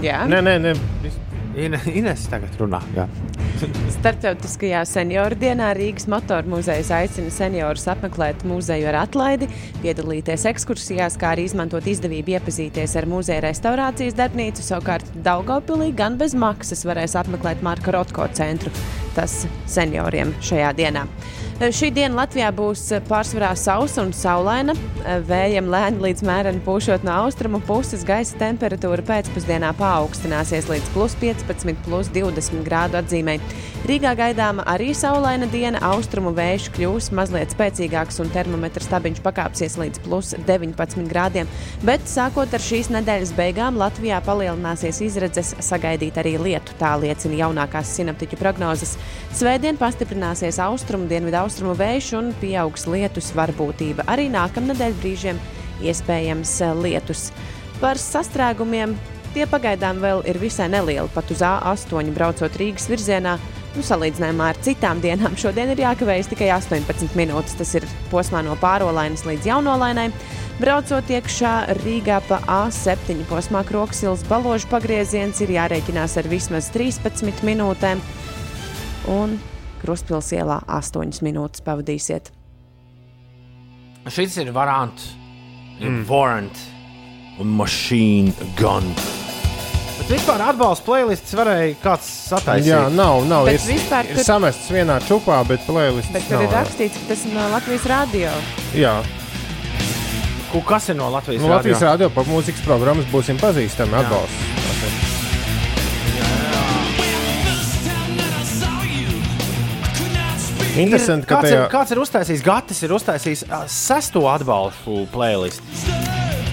Jā. 0.05 0.25
Nē, 0.31 0.43
nē, 0.45 0.59
nē. 0.65 0.77
Ine, 1.57 1.79
Ines 1.89 2.27
tagad 2.29 2.53
runā. 2.61 2.83
Jā. 2.93 3.07
Startautiskajā 3.95 4.83
senioru 4.85 5.39
dienā 5.41 5.71
Rīgas 5.79 6.05
motoru 6.13 6.53
muzejs 6.53 6.91
aicina 6.93 7.33
seniorus 7.33 7.87
apmeklēt 7.89 8.45
muzeju 8.45 8.91
ar 8.91 8.99
atlaidi, 9.07 9.49
piedalīties 9.81 10.45
ekskursijās, 10.53 11.17
kā 11.21 11.33
arī 11.33 11.47
izmantot 11.49 11.89
izdevību 11.89 12.37
iepazīties 12.37 12.99
ar 13.01 13.09
muzeja 13.09 13.41
restaurācijas 13.47 14.19
darbnīcu. 14.19 14.67
Savukārt 14.67 15.09
Daugopilī 15.25 15.95
gan 15.97 16.21
bez 16.21 16.37
maksas 16.37 16.85
varēs 16.89 17.17
apmeklēt 17.17 17.65
Marka 17.65 17.97
Rotko 17.97 18.29
centru. 18.37 18.75
Tas 19.17 19.47
senioriem 19.73 20.37
šajā 20.45 20.77
dienā. 20.77 21.07
Šī 21.57 21.89
diena 21.89 22.19
Latvijā 22.19 22.51
būs 22.53 22.83
pārsvarā 23.09 23.55
sausa 23.57 24.03
un 24.05 24.11
saulaina. 24.13 24.75
Vējam 25.25 25.71
lēni 25.73 26.03
līdz 26.05 26.25
mēreni 26.29 26.61
pūšot 26.67 27.07
no 27.07 27.15
austrumu 27.23 27.63
puses, 27.65 28.03
gaisa 28.05 28.37
temperatūra 28.43 29.01
pēcpusdienā 29.09 29.71
paaugstināsies 29.79 30.69
līdz 30.69 30.91
plus 30.93 31.17
15, 31.23 31.81
plus 31.87 32.11
20 32.13 32.61
grādu 32.67 33.01
atzīmē. 33.01 33.39
Rīgā 33.87 34.13
gaidāma 34.19 34.67
arī 34.69 34.91
saulaina 34.99 35.47
diena, 35.49 35.81
austrumu 35.95 36.35
vējš 36.37 36.67
kļūs 36.75 37.09
mazliet 37.17 37.55
spēcīgāks 37.55 38.21
un 38.21 38.33
termometra 38.35 38.83
stabiņš 38.85 39.23
pakāpsies 39.25 39.79
līdz 39.81 40.03
plus 40.05 40.35
19 40.37 41.09
grādiem. 41.09 41.49
Bet 41.87 42.05
sākot 42.11 42.53
ar 42.53 42.67
šīs 42.67 42.91
nedēļas 42.93 43.33
beigām 43.39 43.79
Latvijā 43.81 44.19
palielināsies 44.27 45.01
izredzes 45.07 45.55
sagaidīt 45.65 46.19
arī 46.21 46.35
lietu. 46.37 46.77
Tā 46.83 46.97
liecina 47.01 47.47
jaunākās 47.47 47.95
sinaptiķu 47.97 48.41
prognozes. 48.43 48.97
Svētdien 49.37 49.79
pastiprināsies 49.79 50.59
austrumu 50.67 51.07
dienvidu 51.09 51.46
austrumu 51.47 51.77
vējš 51.79 52.13
un 52.19 52.33
pieaugs 52.41 52.89
lietus 52.91 53.31
varbūtība. 53.37 54.07
Arī 54.11 54.27
nākamnedēļ 54.35 54.97
brīžiem 55.01 55.39
iespējams 55.87 56.55
eh, 56.65 56.73
lietus. 56.85 57.29
Par 57.81 58.01
sastrēgumiem 58.01 58.97
tie 59.37 59.45
pagaidām 59.51 60.01
vēl 60.01 60.25
ir 60.29 60.41
visai 60.41 60.69
nelieli. 60.73 61.13
Pat 61.15 61.31
uz 61.33 61.45
A8 61.45 62.13
braucot 62.17 62.57
Rīgas 62.57 62.89
virzienā, 62.89 63.37
nu, 63.77 63.85
salīdzinājumā 63.85 64.51
ar 64.53 64.61
citām 64.65 65.03
dienām, 65.05 65.37
šodien 65.43 65.75
ir 65.75 65.85
jākavējas 65.85 66.33
tikai 66.33 66.51
18 66.57 67.17
minūtes. 67.19 67.59
Tas 67.61 67.75
ir 67.79 67.87
posmā 68.13 68.43
no 68.47 68.57
pārolainas 68.63 69.27
līdz 69.29 69.51
jaunolainai. 69.53 70.11
Braucot 70.57 71.11
iekšā 71.13 71.53
Rīgā 71.83 72.23
pa 72.31 72.41
A7 72.49 73.27
posmā 73.29 73.61
Kroksilas 73.69 74.25
baložu 74.25 74.71
pagrieziens 74.73 75.43
ir 75.45 75.53
jārēķinās 75.59 76.17
ar 76.17 76.31
vismaz 76.33 76.71
13 76.73 77.45
minūtēm. 77.45 78.01
Un 79.13 79.37
Kruspils 79.83 80.33
ielā 80.37 80.61
8 80.69 81.23
minūtes 81.27 81.63
pavadīsiet. 81.67 82.33
Šis 84.07 84.37
ir 84.39 84.53
varants, 84.55 85.09
mm. 85.81 86.05
warrant 86.09 86.59
un 87.43 87.51
machine 87.59 88.33
gun. 88.59 88.87
Bet 89.97 90.11
vispār 90.13 90.43
atbalsta 90.53 90.85
playlists 90.87 91.35
varēja 91.35 91.75
kāds 91.83 92.07
sataisīt. 92.31 92.69
Jā, 92.71 92.83
nav, 92.95 93.25
nav. 93.27 93.49
Bet 93.49 93.59
Ir, 93.59 93.73
vispār 93.75 94.07
ir 94.07 94.19
tur- 94.21 94.27
samests 94.29 94.69
vienā 94.71 95.01
čupā, 95.09 95.41
bet 95.49 95.65
playlists 95.67 96.13
Bet 96.15 96.29
tur 96.29 96.39
nav. 96.39 96.47
ir 96.47 96.55
rakstīts, 96.55 97.01
ka 97.03 97.11
tas 97.15 97.25
ir 97.27 97.35
no 97.35 97.49
Latvijas 97.55 97.87
radio. 97.91 98.35
Jā, 98.77 98.97
Ku- 100.53 100.63
Kas 100.63 100.89
ir 100.89 100.95
no 100.97 101.09
Latvijas? 101.11 101.43
nu, 101.43 101.49
Latvijas 101.51 101.83
radio? 101.83 102.07
radio 102.07 102.11
par 102.15 102.25
mūzikas 102.31 102.63
programmas 102.65 103.05
būsim 103.11 103.37
pazīstami 103.41 103.99
atbalsts. 103.99 104.66
Interesanti, 110.77 111.27
ka 111.29 111.39
kāds, 111.39 111.49
tajā 111.49 111.61
ir, 111.63 111.71
kāds 111.73 111.95
ir 111.95 112.01
uztaisījis? 112.03 112.43
Gatis 112.45 112.83
ir 112.85 112.93
uztaisījis 112.97 113.45
sesto 113.73 114.27
atbalstu 114.29 115.07
playlist. 115.13 115.63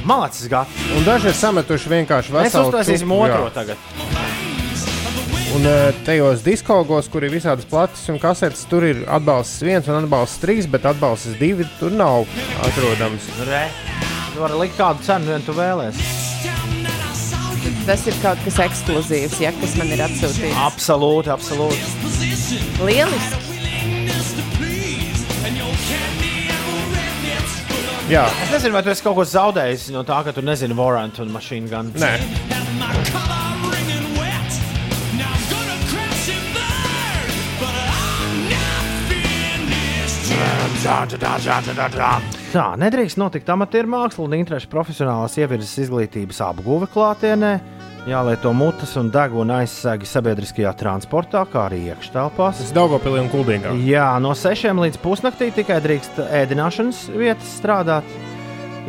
Malacis, 0.07 0.47
Gatis. 0.51 0.87
Un 0.97 1.05
daži 1.07 1.31
ir 1.31 1.37
sametuši 1.39 1.91
vienkārši 1.91 2.33
Mēs 2.35 2.49
veselu 2.49 2.71
uztaisīsim 2.71 3.07
čupu, 3.07 3.19
otro 3.27 3.45
jā. 3.47 3.53
tagad. 3.55 3.77
Un 5.53 5.67
tajos 6.07 6.41
diskogos, 6.41 7.07
kur 7.13 7.27
ir 7.27 7.31
visādas 7.35 7.67
plates 7.69 8.07
un 8.09 8.17
kasetes, 8.19 8.63
tur 8.71 8.87
ir 8.87 9.03
atbalsts 9.05 9.61
viens 9.63 9.87
un 9.91 9.99
atbalsts 9.99 10.41
trīs, 10.41 10.67
bet 10.71 10.87
atbalsts 10.89 11.37
divi 11.39 11.67
tur 11.77 11.93
nav 11.93 12.25
atrodams. 12.65 13.29
Re. 13.45 13.67
Tu 14.33 14.41
vari 14.41 14.59
likt 14.63 14.79
kādu 14.79 15.05
cenu, 15.05 15.29
vien 15.29 15.45
tu 15.45 15.53
vēlēsies. 15.55 16.19
Tas 17.85 18.03
ir 18.07 18.17
kaut 18.23 18.41
kas 18.47 18.59
ekskluzīvs, 18.65 19.39
ja, 19.43 19.53
kas 19.59 19.77
man 19.79 19.93
ir 19.93 20.03
atsūtīts. 20.07 20.59
Absolūti, 20.65 21.31
absolūti. 21.35 22.79
Lieliski! 22.81 23.52
Jā, 28.11 28.25
Es 28.43 28.51
nezinu, 28.51 28.75
vai 28.75 28.83
tu 28.83 28.91
esi 28.91 29.03
kaut 29.05 29.15
ko 29.15 29.23
zaudējis 29.23 29.87
no 29.95 30.03
tā, 30.03 30.19
ka 30.25 30.33
tu 30.35 30.43
nezini 30.43 30.75
Warrant 30.75 31.21
un 31.23 31.31
Machine 31.31 31.69
Gun. 31.71 31.93
nē, 31.95 32.17
Tā 42.51 42.65
nedrīkst 42.77 43.17
notikt 43.21 43.47
amatieru 43.49 43.87
māksla 43.93 44.25
un 44.27 44.35
interešu 44.35 44.67
profesionālās 44.73 45.37
ievirzes 45.39 45.85
izglītības 45.85 46.41
apguve 46.43 46.89
klātienē. 46.91 47.53
Jālieto 48.03 48.51
mutes 48.51 48.97
un 48.99 49.07
deguna 49.07 49.61
aizsegi 49.63 50.03
sabiedriskajā 50.09 50.73
transportā, 50.75 51.45
kā 51.47 51.69
arī 51.69 51.85
iekštelpās. 51.93 52.57
tas 52.59 52.73
Daugopilī 52.75 53.21
un 53.21 53.29
Kuldīgā. 53.31 53.71
Jā, 53.87 54.09
no 54.19 54.33
6 54.35 54.75
līdz 54.75 54.97
pusnaktī 54.99 55.47
tikai 55.55 55.77
drīkst 55.79 56.19
ēdināšanas 56.19 57.05
vietas 57.15 57.53
strādāt. 57.61 58.09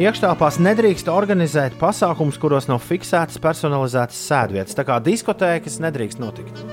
Iekštelpās 0.03 0.59
nedrīkst 0.59 1.07
organizēt 1.07 1.77
pasākumus, 1.79 2.41
kuros 2.43 2.67
nav 2.67 2.83
fiksētas 2.83 3.39
personalizētas 3.39 4.19
sēdvietas. 4.19 4.75
Tā 4.75 4.83
kā 4.89 4.99
diskotēkas 4.99 5.79
nedrīkst 5.85 6.19
notikt. 6.19 6.65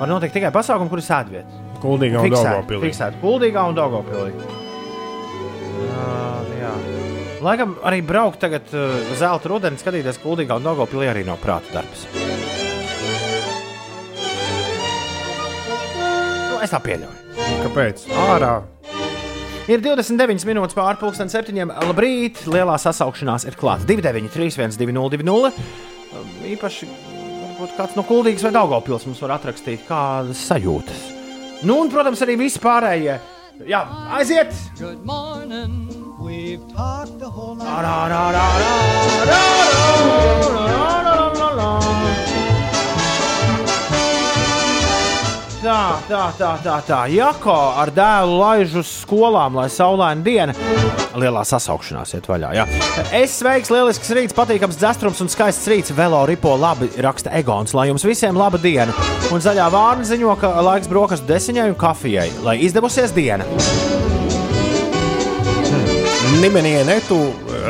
Var 0.00 0.10
notikt 0.10 0.34
tikai 0.34 0.50
pasākumi, 0.50 0.90
kur 0.90 0.98
ir 0.98 1.06
sēdvietas. 1.06 1.60
Kuldīgā 1.84 2.18
un 2.18 2.34
Daugopilī. 2.34 2.88
Fiksēta 2.88 3.22
Kuldīgā 3.22 3.68
un 3.70 3.78
Daugopilī. 3.78 4.34
Jā, 5.86 6.18
jā. 6.58 6.74
Laikam 7.42 7.72
arī 7.82 7.98
braukt 8.06 8.38
tagad 8.42 8.68
uh, 8.70 8.92
zelta 9.18 9.50
rudenī, 9.50 9.78
skatīties 9.80 10.20
Kuldīgā 10.22 10.60
un 10.60 10.66
Daugopilī 10.66 11.08
arī 11.10 11.24
nav 11.26 11.40
prāta 11.42 11.80
darbs. 11.80 12.04
Nu, 16.52 16.60
es 16.62 16.70
tā 16.70 16.78
pieļauju. 16.84 17.16
Kāpēc? 17.64 18.04
Ārā. 18.28 18.52
Ir 19.70 19.82
29 19.82 20.46
minūtes 20.46 20.76
pāri 20.78 21.00
pusdienas 21.00 21.34
septiņiem. 21.34 21.74
Labrīt, 21.88 22.44
lielā 22.50 22.76
sasaukšanās 22.82 23.48
ir 23.50 23.58
klāta 23.58 23.88
293, 23.90 24.78
202. 24.78 25.52
Īpaši, 26.52 26.90
varbūt 27.16 27.74
kāds 27.78 27.98
no 27.98 28.06
Kuldīgas 28.06 28.46
vai 28.46 28.54
Daugopils 28.54 29.08
mums 29.08 29.22
var 29.26 29.34
atrakstīt, 29.40 29.82
kādas 29.90 30.46
sajūtas. 30.46 31.08
Nu, 31.66 31.80
un, 31.82 31.90
protams, 31.90 32.22
arī 32.22 32.38
visi 32.44 32.62
pārējie. 32.62 33.18
Jā, 33.66 33.82
aiziet! 34.18 34.54
Good 34.78 35.02
morning. 35.06 36.11
We've 36.22 36.62
talked 36.72 37.18
the 37.18 37.28
whole 37.28 37.56
night. 37.56 37.66
Tā, 45.62 46.02
tā, 46.08 46.22
tā, 46.38 46.52
tā, 46.62 46.76
tā. 46.82 47.00
Jako 47.14 47.54
ar 47.78 47.90
dēlu 47.94 48.38
laiž 48.40 48.72
uz 48.80 48.88
skolām, 49.02 49.58
lai 49.58 49.68
saulaina 49.70 50.22
diena. 50.26 50.54
Lielā 51.18 51.44
sasaukšanās 51.46 52.14
iet 52.18 52.26
vaļā. 52.26 52.50
Jā. 52.58 52.66
Es 53.14 53.36
sveiks, 53.38 53.70
lielisks 53.70 54.10
rīts, 54.10 54.34
patīkams 54.34 54.78
dzestrums 54.78 55.22
un 55.22 55.30
skaists 55.30 55.70
rīts. 55.70 55.94
Velo 55.94 56.24
ripo 56.26 56.54
labi 56.58 56.90
raksta 57.02 57.34
Egons, 57.38 57.74
lai 57.78 57.88
jums 57.90 58.06
visiem 58.06 58.38
laba 58.38 58.58
diena. 58.62 58.94
Un 59.34 59.42
zaļā 59.42 59.70
vārna 59.74 60.06
ziņo, 60.06 60.38
ka 60.42 60.54
laiks 60.66 60.90
brokastu 60.90 61.30
desiņai 61.30 61.70
un 61.70 61.78
kafijai, 61.78 62.30
lai 62.42 62.58
izdevusies 62.66 63.14
diena. 63.14 63.46
Nimenī 66.42 66.72
netu 66.82 67.16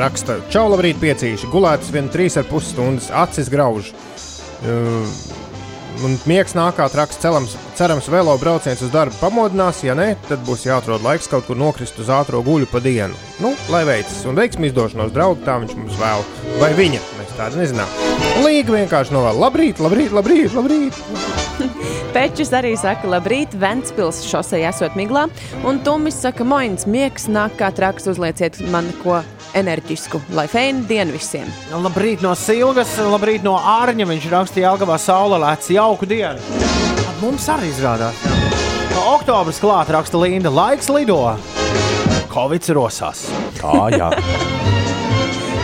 raksta, 0.00 0.38
čau, 0.48 0.62
labrīt, 0.72 0.96
piecīši. 0.96 1.50
Gulēts 1.52 1.90
vien 1.92 2.06
trīs 2.08 2.38
ar 2.40 2.46
pus 2.48 2.70
stundas, 2.72 3.10
acis 3.12 3.50
grauž. 3.52 3.90
Uh, 4.64 5.04
un 6.06 6.14
miegs 6.24 6.56
nākāt 6.56 6.96
raksts, 6.96 7.20
celams, 7.20 7.58
cerams, 7.76 8.08
velo 8.08 8.32
brauciens 8.40 8.80
uz 8.80 8.88
darbu 8.94 9.18
pamodinās. 9.20 9.82
Ja 9.84 9.92
nē, 9.98 10.14
tad 10.24 10.40
būs 10.48 10.64
jāatrod 10.64 11.04
laiks 11.04 11.28
kaut 11.28 11.44
kur 11.50 11.60
nokrist 11.60 12.00
uz 12.00 12.08
ātrā 12.08 12.40
guļu 12.40 12.70
pa 12.72 12.80
dienu. 12.80 13.18
Nu, 13.44 13.52
lai 13.68 13.84
veicas 13.90 14.24
un 14.24 14.40
veiksmi 14.40 14.72
izdošanos, 14.72 15.12
draugi, 15.12 15.44
tā 15.44 15.60
viņš 15.60 15.76
mums 15.76 16.00
vēl. 16.00 16.24
Vai 16.64 16.72
viņa? 16.80 17.04
Mēs 17.20 17.36
tādu 17.36 17.60
nezinām. 17.60 17.96
Līga 18.40 18.80
vienkārši 18.80 19.18
novēl. 19.18 19.44
Labrīt, 19.44 19.84
labrīt, 19.84 20.16
labrīt, 20.16 20.56
labrīt. 20.56 21.41
Pečis 22.12 22.52
arī 22.52 22.74
saka, 22.76 23.08
labrīt, 23.08 23.54
Ventspils 23.56 24.20
šosei 24.28 24.62
esot 24.68 24.96
miglā, 24.98 25.26
un 25.64 25.80
Tumis 25.84 26.18
saka, 26.20 26.44
moins, 26.44 26.84
miegs 26.84 27.28
nāk 27.32 27.56
kā 27.60 27.70
traks, 27.72 28.08
uzlieciet 28.12 28.60
man 28.72 28.90
ko 29.00 29.22
enerģisku, 29.56 30.20
lai 30.36 30.46
feina 30.50 30.84
diena 30.88 31.12
visiem. 31.14 31.48
Labrīt 31.72 32.24
no 32.24 32.34
Silgas, 32.38 32.94
labrīt 33.00 33.44
no 33.46 33.56
Ārņa. 33.56 34.08
Viņš 34.12 34.28
rakstīja, 34.32 34.72
Algavā 34.74 34.98
saule 35.00 35.40
lēc 35.42 35.72
jauku 35.72 36.08
dienu. 36.08 36.40
Mums 37.22 37.48
arī 37.52 37.70
izrādās. 37.70 38.18
jā. 38.26 38.42
Oktobris 39.12 39.60
klāt 39.62 39.90
raksta 39.92 40.20
Linda. 40.20 40.50
Laiks 40.52 40.90
lido. 40.92 41.18
Covid 42.32 42.68
rosās. 42.76 43.26
Tā, 43.60 43.88
jā. 43.92 44.10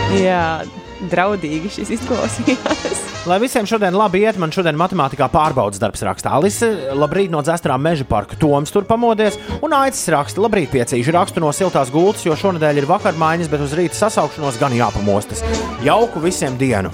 Jā, 0.09 0.65
draudīgi 1.11 1.69
šis 1.69 1.93
izklausījās. 1.99 3.08
Lai 3.29 3.37
visiem 3.37 3.67
šodien 3.69 3.93
labi 3.93 4.23
iet, 4.23 4.39
man 4.41 4.49
šodien 4.49 4.77
matemātikā 4.79 5.27
pārbaudas 5.29 5.77
darbs 5.77 6.01
rakstā. 6.01 6.31
Alise, 6.33 6.65
labrīt 6.97 7.29
no 7.29 7.43
dzestrā 7.45 7.75
meža 7.77 8.07
parka. 8.09 8.33
Toms 8.41 8.73
tur 8.73 8.87
pamodies, 8.89 9.35
un 9.61 9.75
aicis 9.77 10.07
raksta, 10.09 10.41
labrīt 10.41 10.71
piecīši 10.73 11.13
rakstu 11.13 11.43
no 11.43 11.51
siltās 11.53 11.91
gultas, 11.93 12.23
jo 12.25 12.33
šonadēļ 12.33 12.79
ir 12.81 12.87
vakarmaiņas, 12.89 13.51
bet 13.51 13.61
uz 13.61 13.75
rīta 13.77 13.99
sasaukšanos 13.99 14.57
gan 14.57 14.73
jāpamostas. 14.73 15.43
Jauku 15.85 16.23
visiem 16.23 16.57
dienu! 16.57 16.89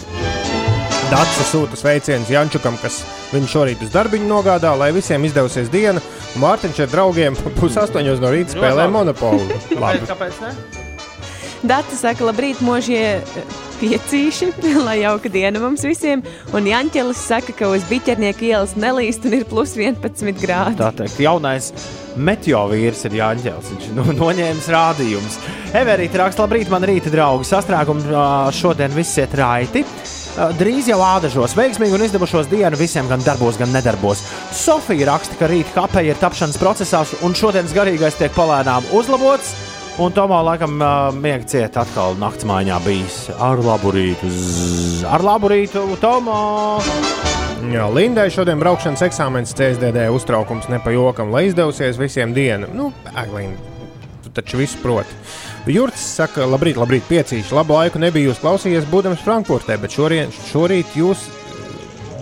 Dārsa 1.08 1.46
sūta 1.48 1.80
sveicienus 1.80 2.34
Jančukam, 2.34 2.76
kas 2.84 3.00
viņu 3.32 3.52
šorīt 3.54 3.86
uz 3.88 3.94
darbu 3.96 4.20
nogādā, 4.28 4.74
lai 4.76 4.92
visiem 4.92 5.24
izdevusies 5.24 5.72
diena. 5.72 6.04
un 6.34 6.44
Mārtiņš 6.44 6.82
ar 6.84 6.92
draugiem 6.92 7.40
pusaustoņos 7.62 8.20
no 8.20 8.34
rīta 8.36 8.58
spēlē 8.58 8.90
monopolu. 8.92 9.48
Labi. 9.80 10.04
Kāpēc 10.12 10.44
ne? 10.44 10.52
Data 11.64 11.96
saka, 11.96 12.28
labrīt, 12.28 12.60
mūžie 12.60 13.22
piecīši, 13.82 14.52
lai 14.88 15.00
jauka 15.02 15.32
diena 15.32 15.62
mums 15.64 15.86
visiem. 15.88 16.24
Un 16.56 16.70
Janķelis 16.70 17.22
saka, 17.28 17.56
ka 17.58 17.70
uz 17.74 17.86
biķernieku 17.90 18.50
ielas 18.50 18.76
nelīst 18.80 19.28
un 19.28 19.38
ir 19.40 19.46
plus 19.50 19.76
11 19.80 20.42
grādi. 20.42 20.80
Tā 20.82 20.92
teikt, 20.96 21.22
jaunais 21.24 21.72
meteorīts 22.16 23.06
ir 23.08 23.18
Jāņķels. 23.20 23.72
Viņš 23.74 23.88
no, 23.98 24.08
noņēmis 24.16 24.70
rādījumus. 24.76 25.40
Everīte 25.76 26.22
raksta, 26.22 26.46
labrīt, 26.46 26.72
man 26.72 26.86
rīta 26.88 27.12
draugi. 27.14 27.48
Sastrēgums 27.50 28.08
šodien 28.56 28.96
viss 28.96 29.20
iet 29.20 29.36
raiti. 29.40 29.84
Drīz 30.60 30.90
jau 30.92 30.98
ādažos, 31.00 31.54
veiksmīgi 31.56 31.96
un 31.96 32.02
izdevušos 32.04 32.50
dienu 32.52 32.76
visiem, 32.80 33.08
gan 33.08 33.24
darbos, 33.24 33.56
gan 33.60 33.72
nedarbos. 33.72 34.26
Sofija 34.56 35.08
raksta, 35.14 35.38
ka 35.40 35.48
rīta 35.48 35.72
kapeja 35.78 36.12
ir 36.12 36.20
tapšanas 36.20 36.60
procesā, 36.60 37.06
un 37.24 37.38
šodienas 37.38 37.76
garīgais 37.76 38.20
tiek 38.20 38.36
palēnām 38.36 38.92
uzlabots. 39.00 39.54
Un 39.96 40.12
Tomā 40.12 40.42
laikam 40.44 40.74
miega 41.24 41.46
ciet 41.48 41.78
atkal 41.80 42.18
naktsmaiņā 42.20 42.80
bijis 42.84 43.30
ar 43.40 43.62
labu 43.64 43.94
rītu. 43.96 44.28
Zzz, 44.28 45.06
Ar 45.08 45.24
labu 45.24 45.48
rītu, 45.54 45.86
Tomā! 46.02 46.40
Jā, 47.72 47.86
Lindai 47.96 48.26
šodien 48.34 48.60
braukšanas 48.60 49.06
eksāmenis 49.08 49.56
CSDD 49.56 50.10
uztraukums 50.12 50.68
nepajokam, 50.68 51.32
lai 51.32 51.46
izdevusies 51.48 51.96
visiem 51.96 52.34
diena. 52.36 52.68
Nu, 52.76 52.90
Aglīna, 53.16 53.56
tu 54.26 54.34
taču 54.36 54.60
visu 54.60 54.82
proti. 54.84 55.16
Jurts 55.72 56.04
saka, 56.20 56.44
labrīt, 56.44 56.76
labrīt, 56.76 57.08
piecīši. 57.08 57.56
Labu 57.56 57.78
laiku 57.80 58.02
nebija 58.04 58.34
jūs 58.34 58.44
klausījies, 58.44 58.90
būdams 58.92 59.24
Frankfurtē, 59.24 59.80
bet 59.80 59.96
šorien, 59.96 60.36
šorīt 60.52 61.00
jūs 61.00 61.24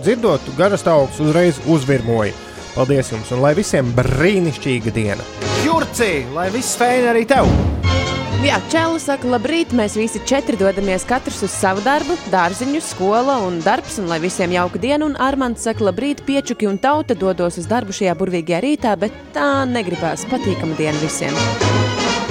dzirdot 0.04 0.46
garas 0.60 0.86
taukus 0.86 1.18
uzreiz 1.26 1.58
uzvirmoja. 1.66 2.38
Paldies 2.78 3.10
jums, 3.10 3.34
un 3.34 3.42
lai 3.42 3.56
visiem 3.58 3.90
brīnišķīga 3.98 4.94
diena! 4.94 5.53
Jurci, 5.64 6.26
lai 6.36 6.50
viss 6.52 6.76
fēni 6.76 7.06
arī 7.08 7.22
tev! 7.24 7.48
Jā, 8.44 8.58
Čēlis 8.68 9.06
saka, 9.08 9.30
labrīt, 9.32 9.70
mēs 9.72 9.94
visi 9.96 10.20
četri 10.28 10.58
dodamies 10.60 11.06
katrs 11.08 11.38
uz 11.46 11.54
savu 11.54 11.80
darbu, 11.86 12.18
dārziņu, 12.28 12.82
skola 12.84 13.38
un 13.46 13.56
darbs, 13.64 13.96
un 14.02 14.10
lai 14.12 14.18
visiem 14.20 14.52
jauka 14.52 14.82
diena. 14.82 15.06
Un 15.08 15.16
Armāns 15.16 15.64
saka, 15.64 15.86
labrīt, 15.88 16.20
piečuki 16.28 16.68
un 16.68 16.76
tauta 16.82 17.16
dodos 17.16 17.56
uz 17.62 17.70
darbu 17.70 17.96
šajā 17.96 18.12
burvīgajā 18.20 18.60
rītā, 18.66 18.92
bet 19.00 19.16
tā 19.32 19.64
negribās 19.70 20.28
patīkama 20.28 20.76
diena 20.76 21.00
visiem. 21.00 21.73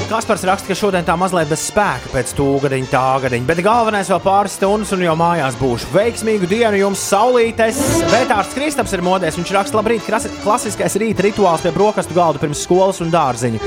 Kaspars 0.10 0.44
raksta, 0.46 0.68
ka 0.68 0.76
šodien 0.78 1.06
tā 1.08 1.14
mazliet 1.18 1.50
bez 1.52 1.62
spēka 1.70 2.12
pēc 2.12 2.34
tūgadiņa, 2.38 2.90
tā 2.92 3.04
gadiņa, 3.24 3.48
bet 3.48 3.62
galvenais 3.66 4.10
vēl 4.12 4.20
pāris 4.24 4.58
stundas 4.58 4.92
un 4.96 5.04
jau 5.06 5.16
mājās 5.20 5.56
būšu. 5.60 5.90
Veiksmīgu 5.94 6.50
dienu 6.52 6.82
jums, 6.82 7.04
saulītes! 7.12 7.80
Vētārs 8.12 8.52
Kristaps 8.54 8.94
ir 8.96 9.04
modēs, 9.06 9.38
viņš 9.40 9.54
raksta, 9.56 9.80
labrīt, 9.80 10.08
klasiskais 10.44 10.98
rīta 11.02 11.26
rituāls 11.26 11.64
pie 11.64 11.72
brokastu 11.76 12.18
galda 12.18 12.42
pirms 12.42 12.66
skolas 12.68 13.00
un 13.06 13.14
dārziņa. 13.14 13.64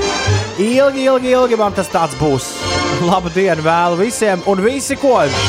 Ilgi, 0.61 1.07
ilgi, 1.07 1.33
ilgi 1.33 1.59
man 1.59 1.75
tas 1.77 1.89
tāds 1.93 2.17
būs. 2.21 2.51
Labu 3.07 3.33
dienu 3.33 3.65
vēlu 3.65 3.99
visiem 4.05 4.45
un 4.47 4.63
visi 4.65 4.99
koļš! 5.01 5.43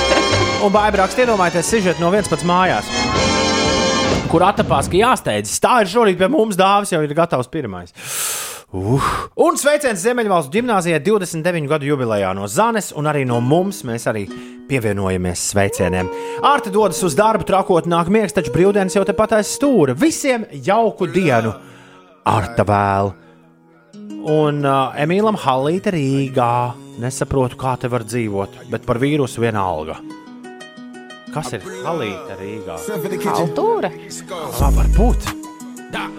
Un 0.64 0.68
baiba 0.74 1.00
raksta, 1.00 1.22
iedomājieties, 1.24 1.68
sižet 1.72 2.00
no 2.02 2.10
viens 2.12 2.28
pats 2.28 2.44
mājās. 2.44 2.88
Kur 4.28 4.44
atapās, 4.44 4.90
ka 4.92 4.98
jāsteidzas. 4.98 5.56
Tā 5.62 5.78
ir 5.80 5.88
šorīt 5.88 6.20
pie 6.20 6.28
mums 6.28 6.58
dāvs, 6.60 6.92
jau 6.92 7.00
ir 7.00 7.16
gatavs 7.16 7.48
pirmais. 7.48 7.96
Uh. 8.70 9.02
Un 9.42 9.56
sveiciens 9.58 9.98
Ziemeļvalstu 9.98 10.52
gimnājai 10.54 11.00
29 11.02 11.66
gadu 11.66 11.88
jubilejā 11.88 12.28
no 12.38 12.46
Zanes, 12.46 12.92
un 12.94 13.08
arī 13.10 13.24
no 13.26 13.40
mums 13.42 13.80
mēs 13.82 14.04
arī 14.06 14.28
pievienojamies 14.68 15.42
sveicieniem. 15.50 16.10
Ārta 16.46 16.70
dodas 16.70 17.00
uz 17.02 17.16
darbu, 17.18 17.48
trakot 17.48 17.88
nāk 17.90 18.12
miegs, 18.14 18.36
taču 18.36 18.52
brīvdienas 18.54 18.94
jau 18.94 19.02
tepat 19.08 19.40
aiz 19.40 19.50
stūra. 19.56 19.96
Visiem 19.98 20.46
jauku 20.54 21.08
dienu! 21.10 21.50
Arta 22.30 22.62
vēl! 22.68 23.10
Un 24.30 24.62
uh, 24.62 24.94
Emīlam 25.02 25.40
Halīte 25.40 25.90
Rīgā. 25.96 26.52
Nesaprotu, 27.02 27.58
kā 27.58 27.74
te 27.80 27.90
var 27.90 28.04
dzīvot, 28.06 28.68
bet 28.70 28.86
par 28.86 29.00
vīrusu 29.02 29.42
viena 29.42 29.64
alga. 29.66 29.98
Kas 31.34 31.50
ir 31.58 31.66
Halīte 31.82 32.38
Rīgā? 32.38 32.78
Kultūra. 33.26 33.90
Kā 34.30 34.70
var 34.78 34.94
būt? 34.94 35.28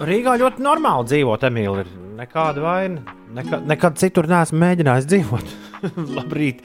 Rīgā 0.04 0.36
ļoti 0.42 0.68
normāli 0.68 1.12
dzīvot, 1.14 1.48
Emīlija. 1.48 2.01
Nekāda 2.22 2.62
vaina. 2.62 3.00
Nekad, 3.34 3.64
nekad 3.66 3.96
citur 3.98 4.28
neesmu 4.30 4.60
mēģinājis 4.60 5.06
dzīvot. 5.10 5.48
Labrīt, 6.16 6.60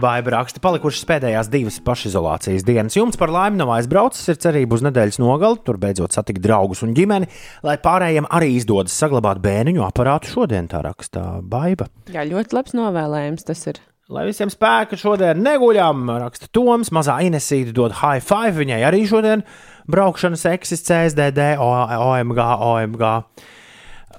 Baiba 0.00 0.32
raksta. 0.38 0.62
Palikušas 0.64 1.04
pēdējās 1.10 1.50
divas 1.52 1.76
pašizolācijas 1.84 2.64
dienas. 2.64 2.96
Jums 2.96 3.20
par 3.20 3.28
laimi 3.34 3.60
nav 3.60 3.74
aizbraucis, 3.74 4.30
ir 4.32 4.40
cerība 4.40 4.78
uz 4.78 4.86
nedēļas 4.86 5.20
nogali, 5.20 5.60
tur 5.66 5.76
beidzot 5.82 6.16
satikt 6.16 6.40
draugus 6.40 6.80
un 6.86 6.96
ģimeni, 6.96 7.28
lai 7.66 7.76
pārējiem 7.84 8.30
arī 8.32 8.54
izdodas 8.56 8.96
saglabāt 8.96 9.42
bērniņu 9.44 9.84
aparātu 9.84 10.32
šodien, 10.32 10.70
tā 10.72 10.80
raksta 10.86 11.42
Baiba. 11.44 11.90
Jā, 12.14 12.24
ļoti 12.32 12.56
labs 12.56 12.78
novēlējums 12.80 13.50
tas 13.52 13.68
ir. 13.68 13.84
Lai 14.12 14.24
visiem 14.30 14.48
spēka 14.52 14.96
šodien 14.96 15.44
neguļam, 15.44 16.06
raksta 16.24 16.48
Toms. 16.56 16.88
Mazā 16.94 17.20
Inesīte 17.26 17.76
dod 17.76 18.00
high 18.00 18.24
five. 18.24 18.56
Viņai 18.56 18.80
arī 18.88 19.04
šodien 19.12 19.44
braukšanas 19.92 20.48
eksis 20.56 20.88
CSDD, 20.88 21.58
OMG, 21.60 22.46
OMG. 22.72 23.18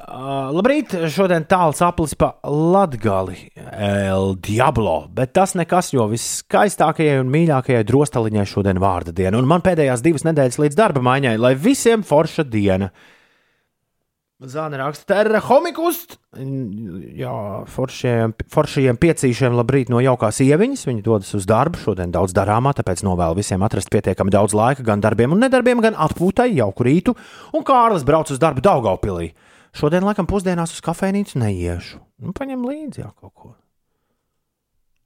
Uh, 0.03 0.49
labrīt, 0.51 0.91
šodien 1.07 1.45
tāls 1.47 1.79
aplis 1.85 2.11
pa 2.19 2.33
Latgali, 2.43 3.37
El 3.55 4.33
Diablo, 4.43 5.05
bet 5.15 5.31
tas 5.37 5.53
nekas, 5.55 5.93
jo 5.95 6.09
viskaistākajai 6.11 7.21
un 7.21 7.29
mīļākajai 7.31 7.85
drostaliņai 7.87 8.43
šodien 8.51 8.81
vārda 8.83 9.13
diena, 9.15 9.39
un 9.39 9.47
man 9.47 9.63
pēdējās 9.63 10.03
divas 10.03 10.25
nedēļas 10.27 10.59
līdz 10.59 10.79
darba 10.79 11.03
maiņai, 11.07 11.37
lai 11.39 11.53
visiem 11.55 12.03
forša 12.03 12.43
diena. 12.51 12.89
Zāne 14.43 14.75
raksta, 14.75 15.05
terra 15.13 15.39
homikust. 15.45 16.17
Jā, 16.35 17.35
foršajiem, 17.71 18.33
foršajiem 18.51 18.99
piecīšiem 18.99 19.55
labrīt 19.55 19.93
no 19.93 20.01
jaukās 20.03 20.41
ieviņas. 20.43 20.83
Viņi 20.89 21.05
dodas 21.05 21.31
uz 21.37 21.47
darbu, 21.47 21.79
šodien 21.79 22.11
daudz 22.11 22.35
darāmā, 22.35 22.73
tāpēc 22.75 23.05
novēlu 23.07 23.39
visiem 23.39 23.63
atrast 23.63 23.93
pietiekami 23.93 24.35
daudz 24.35 24.57
laika 24.57 24.83
gan 24.83 24.99
darbiem 25.05 25.31
un 25.31 25.45
nedarbiem, 25.45 25.79
gan 25.85 25.95
atpūtai, 25.95 26.49
jauku 26.57 26.89
rītu. 26.89 27.15
Un 27.55 27.63
Kārlis 27.63 28.03
brauc 28.03 28.35
uz 28.35 28.41
darbu 28.43 28.65
Daugaupilī. 28.67 29.31
Šodien, 29.73 30.05
laikam, 30.05 30.27
pusdienās 30.29 30.73
uz 30.75 30.81
kafejnīcu 30.85 31.39
neiešu. 31.41 31.99
Nu, 32.21 32.33
paņem 32.37 32.61
līdzi 32.67 33.01
jā, 33.01 33.09
kaut 33.19 33.33
ko. 33.33 33.53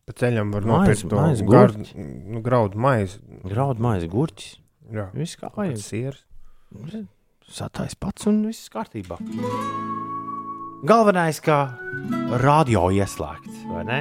Pa 0.08 0.14
ceļam 0.22 0.52
var 0.56 0.64
nopirkt 0.68 1.08
to 1.12 1.16
maizi 1.20 1.46
gar- 1.48 1.74
nu, 1.76 2.42
graudu 2.44 2.80
maizi. 2.80 3.20
Graudu 3.48 3.82
maizi, 3.84 4.08
gurķis. 4.12 4.58
Jā, 4.92 5.10
Viss 5.14 5.36
kā 5.36 5.50
vajag. 5.56 5.78
siers. 5.84 6.24
Satais 7.48 7.96
pats 7.96 8.28
un 8.28 8.46
viss 8.46 8.70
kārtībā. 8.70 9.18
Galvenais, 10.88 11.40
ka 11.42 11.78
radio 12.44 12.88
ieslēgts, 12.94 13.64
vai 13.72 13.84
ne? 13.88 14.00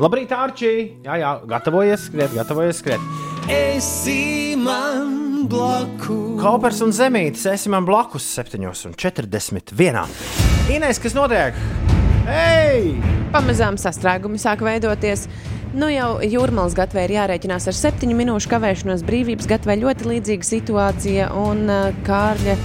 Labrīt, 0.00 0.28
Arčī! 0.32 1.02
Jā, 1.04 1.16
jā, 1.20 1.32
gatavojies 1.48 2.06
skriet, 2.08 2.30
gatavojies 2.36 2.78
skriet. 2.80 3.00
Esi 3.50 4.54
man 4.56 5.29
blakus. 5.48 6.40
Kaupers 6.40 6.80
un 6.84 6.92
Zemītis, 6.96 7.46
esi 7.50 7.70
man 7.72 7.86
blakus 7.88 8.26
7,41. 8.36 10.04
Inês, 10.72 11.00
kas 11.02 11.16
notiek? 11.16 11.56
Hei! 12.26 12.96
Pamazām 13.32 13.78
sastrēgumi 13.80 14.40
sāk 14.42 14.64
veidoties. 14.66 15.26
Nu 15.70 15.86
jau 15.92 16.16
jūrmālas 16.24 16.74
gatvē 16.74 17.06
ir 17.06 17.14
jārēķinās 17.14 17.68
ar 17.70 17.76
septiņu 17.78 18.16
minūšu 18.18 18.50
kavēšanos. 18.50 19.04
Brīvības 19.06 19.48
gatvē 19.50 19.78
ļoti 19.80 20.08
līdzīga 20.10 20.48
situācija, 20.48 21.30
un 21.38 21.64
uh, 21.70 21.92
Kārļa 22.06 22.56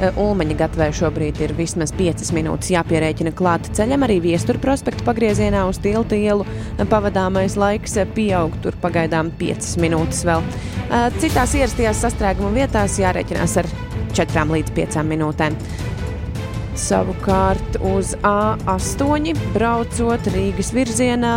Ulmaņa 0.00 0.56
gatvē 0.62 0.88
šobrīd 0.96 1.42
ir 1.44 1.52
vismaz 1.58 1.92
5 1.96 2.30
minūtes 2.36 2.70
jāpierēķina 2.72 3.34
klāt 3.36 3.68
ceļam. 3.76 4.06
Arī 4.06 4.16
viestura 4.24 4.60
prospekta 4.62 5.04
pagriezienā 5.04 5.66
uz 5.68 5.80
tiltu 5.82 6.16
ielu 6.16 6.46
pavadāmais 6.88 7.58
laiks 7.60 7.98
pieaug. 8.16 8.56
Tur 8.64 8.78
pagaidām 8.80 9.32
5 9.40 9.76
minūtes 9.84 10.24
vēl. 10.28 10.40
Uh, 10.90 11.06
Citās 11.20 11.52
ierastajās 11.54 12.00
sastrēguma 12.02 12.50
vietās 12.56 12.96
jārēķinās 13.02 13.60
ar 13.60 13.68
4 14.16 14.46
līdz 14.56 14.74
5 14.78 15.00
minūtēm. 15.12 15.58
Savukārt 16.80 17.76
uz 17.84 18.14
A8 18.24 19.34
braucot 19.52 20.30
Rīgas 20.32 20.72
virzienā, 20.72 21.36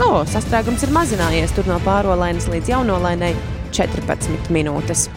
no, 0.00 0.12
sastrēgums 0.32 0.86
ir 0.86 0.94
mazinājies 0.96 1.52
tur 1.56 1.68
no 1.68 1.76
pārolainas 1.84 2.48
līdz 2.50 2.72
jaunolainai 2.72 3.34
14 3.76 4.48
minūtes. 4.54 5.10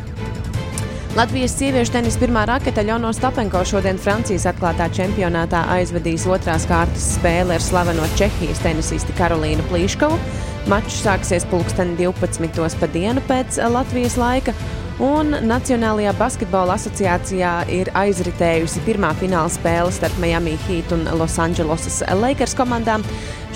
Latvijas 1.16 1.53
sieviešu 1.55 1.93
tenisa 1.95 2.20
pirmā 2.20 2.41
raketa 2.43 2.84
Ļono 2.84 3.07
Stapenko 3.16 3.61
šodien 3.63 3.95
Francijas 3.95 4.43
atklātā 4.51 4.89
čempionātā 4.91 5.61
aizvadīs 5.72 6.26
otrās 6.28 6.66
kārtas 6.68 7.05
spēli 7.13 7.55
ar 7.55 7.63
slaveno 7.63 8.03
Čehijas 8.20 8.59
tenisisti 8.59 9.16
Karolīnu 9.16 9.63
Plīškovu. 9.70 10.20
Mačs 10.68 10.99
sāksies 11.05 11.47
pulksten 11.47 11.95
12. 11.95 12.68
pa 12.82 12.91
dienu 12.91 13.24
pēc 13.32 13.61
Latvijas 13.72 14.20
laika. 14.20 14.51
Un 14.99 15.32
Nacionālajā 15.47 16.11
basketbola 16.20 16.76
asociācijā 16.76 17.55
ir 17.72 17.89
aizritējusi 17.95 18.84
pirmā 18.84 19.09
fināla 19.20 19.51
spēle 19.51 19.95
starp 19.95 20.20
Miami 20.20 20.59
Heat 20.68 20.91
un 20.95 21.07
Losandželosas 21.16 22.01
Lakers 22.20 22.55
komandām. 22.59 23.03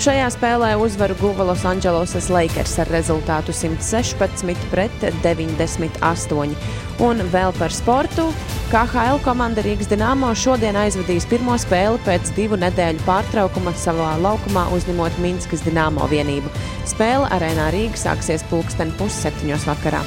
Šajā 0.00 0.28
spēlē 0.32 0.74
uzvaru 0.80 1.16
guva 1.20 1.50
Losandželosas 1.52 2.28
Lakers 2.32 2.78
ar 2.80 2.92
rezultātu 2.92 3.52
116 3.52 4.68
pret 4.72 5.10
98. 5.24 6.88
Un 7.00 7.16
vēl 7.32 7.54
par 7.56 7.72
sportu. 7.72 8.26
KHL 8.70 9.22
komanda 9.24 9.62
Rīgas 9.64 9.88
Dienāmo 9.88 10.34
šodien 10.36 10.76
aizvadīs 10.76 11.24
pirmo 11.30 11.54
spēli 11.58 11.96
pēc 12.04 12.28
divu 12.36 12.58
nedēļu 12.60 13.00
pārtraukuma 13.06 13.72
savā 13.72 14.10
laukumā 14.20 14.66
uzņemot 14.76 15.16
Minskas 15.24 15.64
Dienāmo 15.64 16.04
vienību. 16.12 16.52
Spēle 16.90 17.26
arēnā 17.32 17.70
Rīga 17.72 17.96
sāksies 17.98 18.44
pulksten 18.52 18.92
pusseptiņos 19.00 19.64
vakarā. 19.70 20.02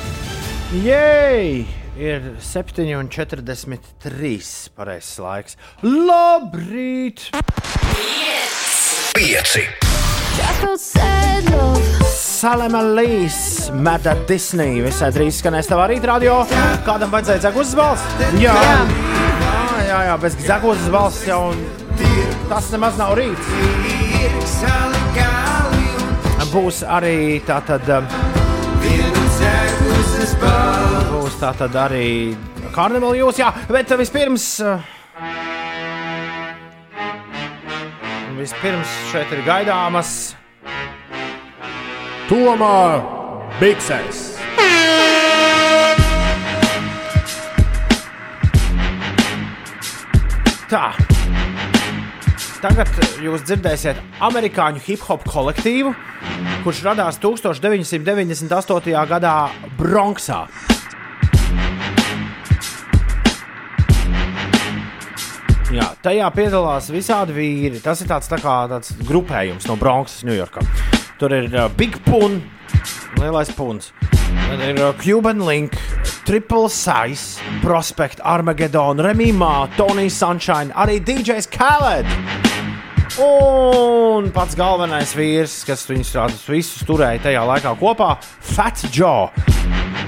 Jej! 0.86 1.66
Ir 1.98 2.22
7,43. 2.42 4.70
pareizais 4.78 5.20
laiks. 5.22 5.58
Labrīt! 5.82 7.30
Pieci. 9.14 9.93
Salama 12.44 12.82
Līs, 12.84 13.70
Meta 13.72 14.18
Disney. 14.28 14.82
Visai 14.84 15.14
drīz 15.16 15.38
skanēs 15.40 15.70
tavā 15.70 15.86
rītdienā. 15.92 16.40
Kādam 16.84 17.14
vajadzēja 17.14 17.40
dzegūzes 17.46 17.78
balss? 17.80 18.04
Jā, 18.42 18.52
jā, 18.52 18.82
jā, 19.88 20.00
jā 20.10 20.18
bez 20.20 20.36
dzegūzes 20.42 20.90
balss 20.92 21.24
jau 21.30 21.54
tas 22.50 22.68
nemaz 22.74 23.00
nav 23.00 23.16
rīts. 23.16 23.48
Būs 26.54 26.84
arī 26.86 27.40
tā 27.48 27.62
tad. 27.66 27.88
Būs 31.14 31.40
tā 31.40 31.56
tad 31.58 31.80
arī 31.88 32.06
karnevāla 32.76 33.24
jūs, 33.24 33.40
jā, 33.42 33.50
bet 33.72 33.96
vispirms. 34.04 34.52
uh, 34.62 35.53
Vispirms 38.34 38.90
šeit 39.12 39.30
ir 39.36 39.44
gaidāmas 39.46 40.34
Tomā 42.26 42.78
Biksēs. 43.60 44.22
Tā. 50.72 50.88
Tagad 52.64 52.90
jūs 53.22 53.46
dzirdēsiet 53.46 54.02
amerikāņu 54.24 54.82
hip 54.88 55.04
hop 55.06 55.28
kolektīvu, 55.30 55.94
kurš 56.66 56.84
radās 56.90 57.22
1998. 57.22 58.98
gadā 59.14 59.38
Bronxā. 59.78 60.48
Jā, 65.74 65.88
tajā 66.06 66.28
piedalās 66.36 66.86
visādi 66.94 67.34
vīri. 67.34 67.80
Tas 67.82 68.04
ir 68.04 68.10
tāds, 68.12 68.28
tā 68.30 68.38
kā, 68.38 68.60
tāds 68.70 68.92
grupējums 69.08 69.66
no 69.66 69.74
Bronxas, 69.82 70.22
Ņujorkā. 70.28 70.62
Tur 71.18 71.34
ir 71.34 71.48
uh, 71.50 71.66
Big 71.74 71.98
Pun, 72.06 72.38
lielais 73.18 73.50
puns. 73.58 73.90
Tad 74.04 74.62
ir 74.68 74.78
uh, 74.78 74.92
Cuban 75.02 75.42
Link, 75.48 75.74
Triple 76.28 76.70
Size, 76.70 77.42
Prospect, 77.64 78.22
Armageddon, 78.22 79.02
Remīmā, 79.02 79.54
Tony 79.74 80.12
Sunshine, 80.14 80.70
arī 80.78 81.00
DJs 81.02 81.50
Khaled. 81.58 82.06
Un 83.24 84.30
pats 84.34 84.54
galvenais 84.58 85.12
vīrs, 85.18 85.60
kas 85.66 85.88
viņus 85.90 86.14
tādus 86.16 86.46
visus 86.50 86.86
turēja 86.86 87.26
tajā 87.28 87.44
laikā 87.50 87.74
kopā, 87.82 88.16
Fats 88.22 88.86
Joe. 88.94 89.32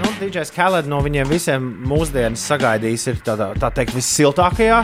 Nu, 0.02 0.14
DJs 0.22 0.54
Khaled 0.54 0.90
no 0.90 1.02
viņiem 1.06 1.30
visiem 1.30 1.68
mūsdienas 1.90 2.46
sagaidījis 2.50 3.10
ir 3.12 3.22
tādā, 3.26 3.52
tā 3.62 3.74
teikt, 3.74 3.94
vissiltākajā, 3.98 4.80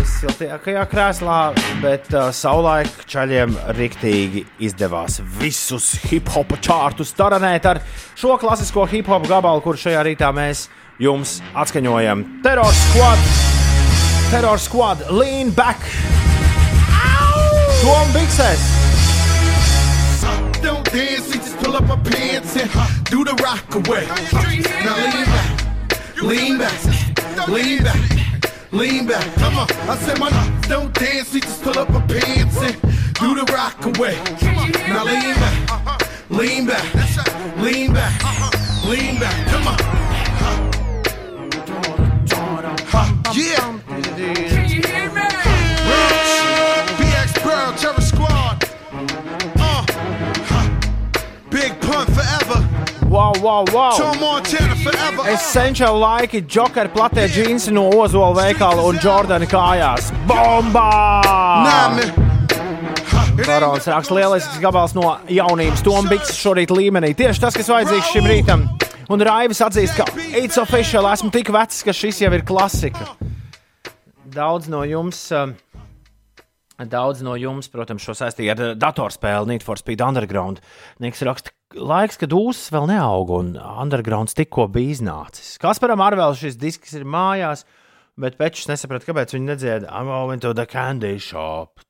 vissiltākajā 0.00 0.82
krēslā, 0.88 1.38
bet 1.82 2.08
uh, 2.14 2.30
savulaik 2.32 3.02
čaļiem 3.10 3.52
riktīgi 3.76 4.44
izdevās 4.62 5.20
visus 5.40 5.92
hip 6.08 6.30
hop 6.34 6.54
čārtus 6.64 7.12
taranēt 7.16 7.66
ar 7.68 7.80
šo 8.18 8.36
klasisko 8.40 8.86
hip 8.90 9.10
hop 9.10 9.26
gabalu, 9.28 9.62
kur 9.64 9.78
šajā 9.80 10.04
rītā 10.08 10.30
mēs 10.36 10.68
jums 11.00 11.38
atskaņojam. 11.52 12.24
Terror 12.44 12.72
Squad! 12.76 13.26
Terror 14.30 14.60
Squad! 14.60 15.04
Lean 15.12 15.52
back! 15.56 15.84
Tom 17.80 18.14
Biksēs! 18.16 18.68
Don't 20.60 20.84
dance, 20.92 21.30
just 21.32 21.56
pull 21.58 21.76
up 21.76 21.88
our 21.88 22.00
pants 22.04 22.56
and 22.56 22.70
do 23.08 23.24
the 23.24 23.32
rock 23.40 23.74
away. 23.74 24.04
Now 24.84 24.96
lean 25.00 25.24
back, 25.24 26.18
lean 26.20 26.58
back, 26.58 27.48
lean 27.48 27.82
back, 27.82 28.19
lean 28.72 29.06
back. 29.06 29.24
Come 29.36 29.58
on, 29.58 29.70
I 29.88 29.96
said 29.96 30.18
my 30.18 30.30
don't 30.68 30.92
dance, 30.94 31.32
we 31.32 31.40
just 31.40 31.62
pull 31.62 31.78
up 31.78 31.90
our 31.90 32.06
pants 32.06 32.56
and 32.62 32.80
do 33.14 33.34
the 33.34 33.44
rock 33.52 33.84
away. 33.84 34.16
Now 34.88 35.04
lean 35.04 35.34
back, 35.34 36.30
lean 36.30 36.66
back, 36.66 36.94
lean 37.56 37.92
back, 37.92 38.84
lean 38.84 39.18
back. 39.18 39.46
Come 39.48 39.68
on. 39.68 40.09
Wow, 53.10 53.32
wow, 53.42 53.64
wow! 53.72 53.90
Tom 53.98 54.20
Montana 54.20 54.76
forever. 54.76 55.28
Essential 55.32 55.98
laiki, 55.98 56.44
Joker, 56.46 56.86
platē 56.94 57.24
džinsi 57.26 57.72
no 57.74 57.88
Ozola 57.90 58.30
veikala 58.36 58.84
un 58.86 59.00
Jordana 59.02 59.48
kājās. 59.50 60.12
Bombā! 60.30 60.84
Barons 63.40 63.88
raksta 63.90 64.14
lielisks 64.14 64.60
gabals 64.62 64.94
no 64.94 65.16
jaunības 65.26 65.82
Tombiks 65.82 66.36
šorīt 66.38 66.70
līmenī. 66.70 67.10
Tieši 67.18 67.42
tas, 67.42 67.58
kas 67.58 67.72
vajadzīgs 67.72 68.12
šim 68.14 68.30
rītam. 68.30 68.62
Un 69.10 69.26
Raivis 69.26 69.58
atzīst, 69.66 69.98
ka 69.98 70.06
it's 70.30 70.60
official, 70.62 71.10
esmu 71.10 71.32
tik 71.34 71.50
vecs, 71.50 71.82
ka 71.82 71.90
šis 71.90 72.22
jau 72.22 72.30
ir 72.36 72.46
klasika. 72.46 73.08
Daudz 74.30 74.70
no 74.70 74.84
jums. 74.86 75.18
um, 75.34 75.56
Daudz 76.80 77.20
no 77.20 77.34
jums, 77.36 77.68
protams, 77.68 78.04
šo 78.06 78.14
saistīja 78.16 78.54
ar 78.54 78.62
uh, 78.64 78.76
datorspēli 78.78 79.52
Need 79.52 79.64
for 79.66 79.76
Speed 79.80 80.00
Underground. 80.04 80.62
Niks 81.02 81.20
raksta, 81.26 81.52
laiks, 81.76 82.16
kad 82.20 82.32
ūsas 82.32 82.72
vēl 82.72 82.88
neaug 82.94 83.32
un 83.36 83.52
Undergrounds 83.58 84.36
tikko 84.38 84.68
bija 84.72 84.94
iznācis. 84.94 85.58
Kasparam 85.60 86.00
arī 86.04 86.22
vēl 86.22 86.38
šis 86.40 86.56
disks 86.60 86.96
ir 86.96 87.04
mājās, 87.04 87.66
bet 88.20 88.38
Pečs 88.40 88.70
nesaprata, 88.70 89.10
kāpēc 89.10 89.36
viņi 89.36 89.50
nedzied 89.52 89.88
I'm 89.90 90.08
going 90.08 90.40
to 90.40 90.54
the 90.56 90.64
candy 90.70 91.18
shop. 91.20 91.84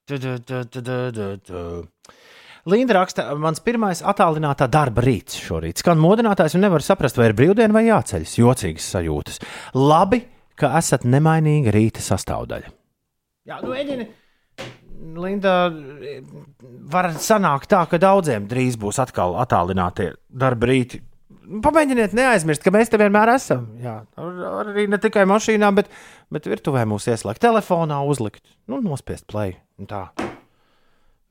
Linda 2.68 2.96
raksta, 2.98 3.24
mans 3.40 3.62
pirmais 3.64 4.02
attālinātā 4.04 4.66
darba 4.68 5.04
rīts 5.06 5.38
šorīt. 5.40 5.80
Skan 5.80 6.02
modinātājs 6.02 6.58
un 6.58 6.66
nevar 6.66 6.84
saprast, 6.84 7.16
vai 7.16 7.30
ir 7.30 7.36
brīvdiena 7.38 7.72
vai 7.72 7.86
jāceļas. 7.86 8.36
Jocīgas 8.42 8.90
sajūtas. 8.96 9.40
Labi, 9.78 10.20
ka 10.60 10.74
esat 10.82 11.06
nemainīga 11.08 11.72
rīta 11.72 12.04
sastāvdaļa. 12.04 12.74
Jā, 13.48 13.62
nu, 13.64 13.72
Eģini, 13.72 14.04
Linda, 15.00 15.52
var 16.92 17.08
sanākt 17.16 17.70
tā, 17.72 17.84
ka 17.88 17.98
daudziem 18.02 18.44
drīz 18.50 18.76
būs 18.80 18.98
atkal 19.00 19.36
attālinātie 19.40 20.10
darba 20.28 20.68
rīti. 20.68 21.00
Pamēģiniet 21.64 22.12
neaizmirst, 22.14 22.62
ka 22.62 22.70
mēs 22.74 22.90
te 22.92 22.98
vienmēr 23.00 23.32
esam. 23.34 23.64
Jā, 23.82 23.96
ar- 24.20 24.42
arī 24.60 24.84
ne 24.92 24.98
tikai 25.02 25.24
mašīnā, 25.26 25.70
bet, 25.74 25.88
bet 26.30 26.46
virtuvē 26.46 26.84
mūs 26.86 27.08
ieslēgt, 27.10 27.40
telefonā 27.42 28.02
uzlikt, 28.06 28.44
nu, 28.70 28.78
nospiest 28.84 29.26
play. 29.26 29.56
tā. 29.88 30.10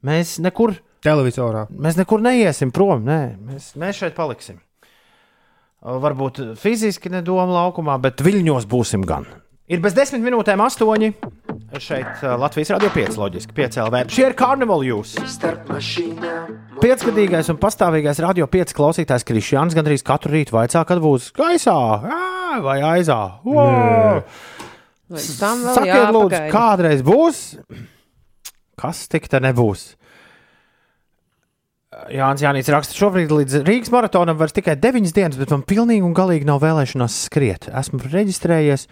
Mēs 0.03 0.38
nekur, 0.39 0.74
Televizorā. 1.03 1.67
mēs 1.72 1.95
nekur 1.99 2.20
neiesim 2.24 2.72
prom. 2.72 3.03
Nē, 3.05 3.38
mēs, 3.38 3.74
mēs 3.80 3.99
šeit 4.01 4.15
paliksim. 4.15 4.59
Varbūt 5.84 6.41
fiziski 6.59 7.07
nedoma 7.11 7.45
laukumā, 7.55 7.95
bet 8.01 8.20
viļņos 8.24 8.65
būsim 8.67 9.05
gan. 9.07 9.26
Ir 9.70 9.80
bez 9.80 9.93
desmit 9.95 10.22
minūtēm 10.26 10.59
astoņi. 10.65 11.13
Šeit 11.78 12.24
uh, 12.24 12.34
Latvijas 12.39 12.72
radio 12.74 12.89
5, 12.89 13.17
loģiski 13.22 13.53
5 13.53 13.76
LV. 13.84 13.99
Šie 14.09 14.24
ir 14.32 14.36
karnevāli 14.38 14.89
jūs. 14.89 15.11
Piecgadīgais 16.82 17.51
un 17.53 17.59
pastāvīgais 17.61 18.22
radio 18.26 18.47
5 18.49 18.74
klausītājs 18.74 19.28
Krišjāns 19.28 19.78
gandrīz 19.78 20.01
katru 20.05 20.34
rītu 20.34 20.55
vaicā, 20.55 20.82
kad 20.89 21.01
būs 21.03 21.30
gaisā 21.38 21.76
ā, 21.76 22.57
vai 22.65 22.80
aizā. 22.95 23.20
Sakiet, 25.13 26.09
lūdzu, 26.15 26.41
kādreiz 26.53 27.05
būs? 27.05 27.43
Kas 28.80 29.05
tik 29.11 29.30
te 29.30 29.41
nebūs? 29.43 29.91
Jānis 32.13 32.41
Jānis 32.45 32.70
raksta, 32.74 32.97
šobrīd 32.97 33.32
līdz 33.34 33.61
Rīgas 33.67 33.93
maratonam 33.93 34.38
vairs 34.39 34.57
tikai 34.57 34.78
9 34.80 35.13
dienas, 35.13 35.38
bet 35.38 35.53
man 35.53 35.65
pilnīgi 35.70 36.05
un 36.05 36.17
galīgi 36.17 36.49
nav 36.49 36.63
vēlēšanās 36.65 37.24
skriet. 37.28 37.70
Esmu 37.78 38.01
reģistrējies 38.09 38.88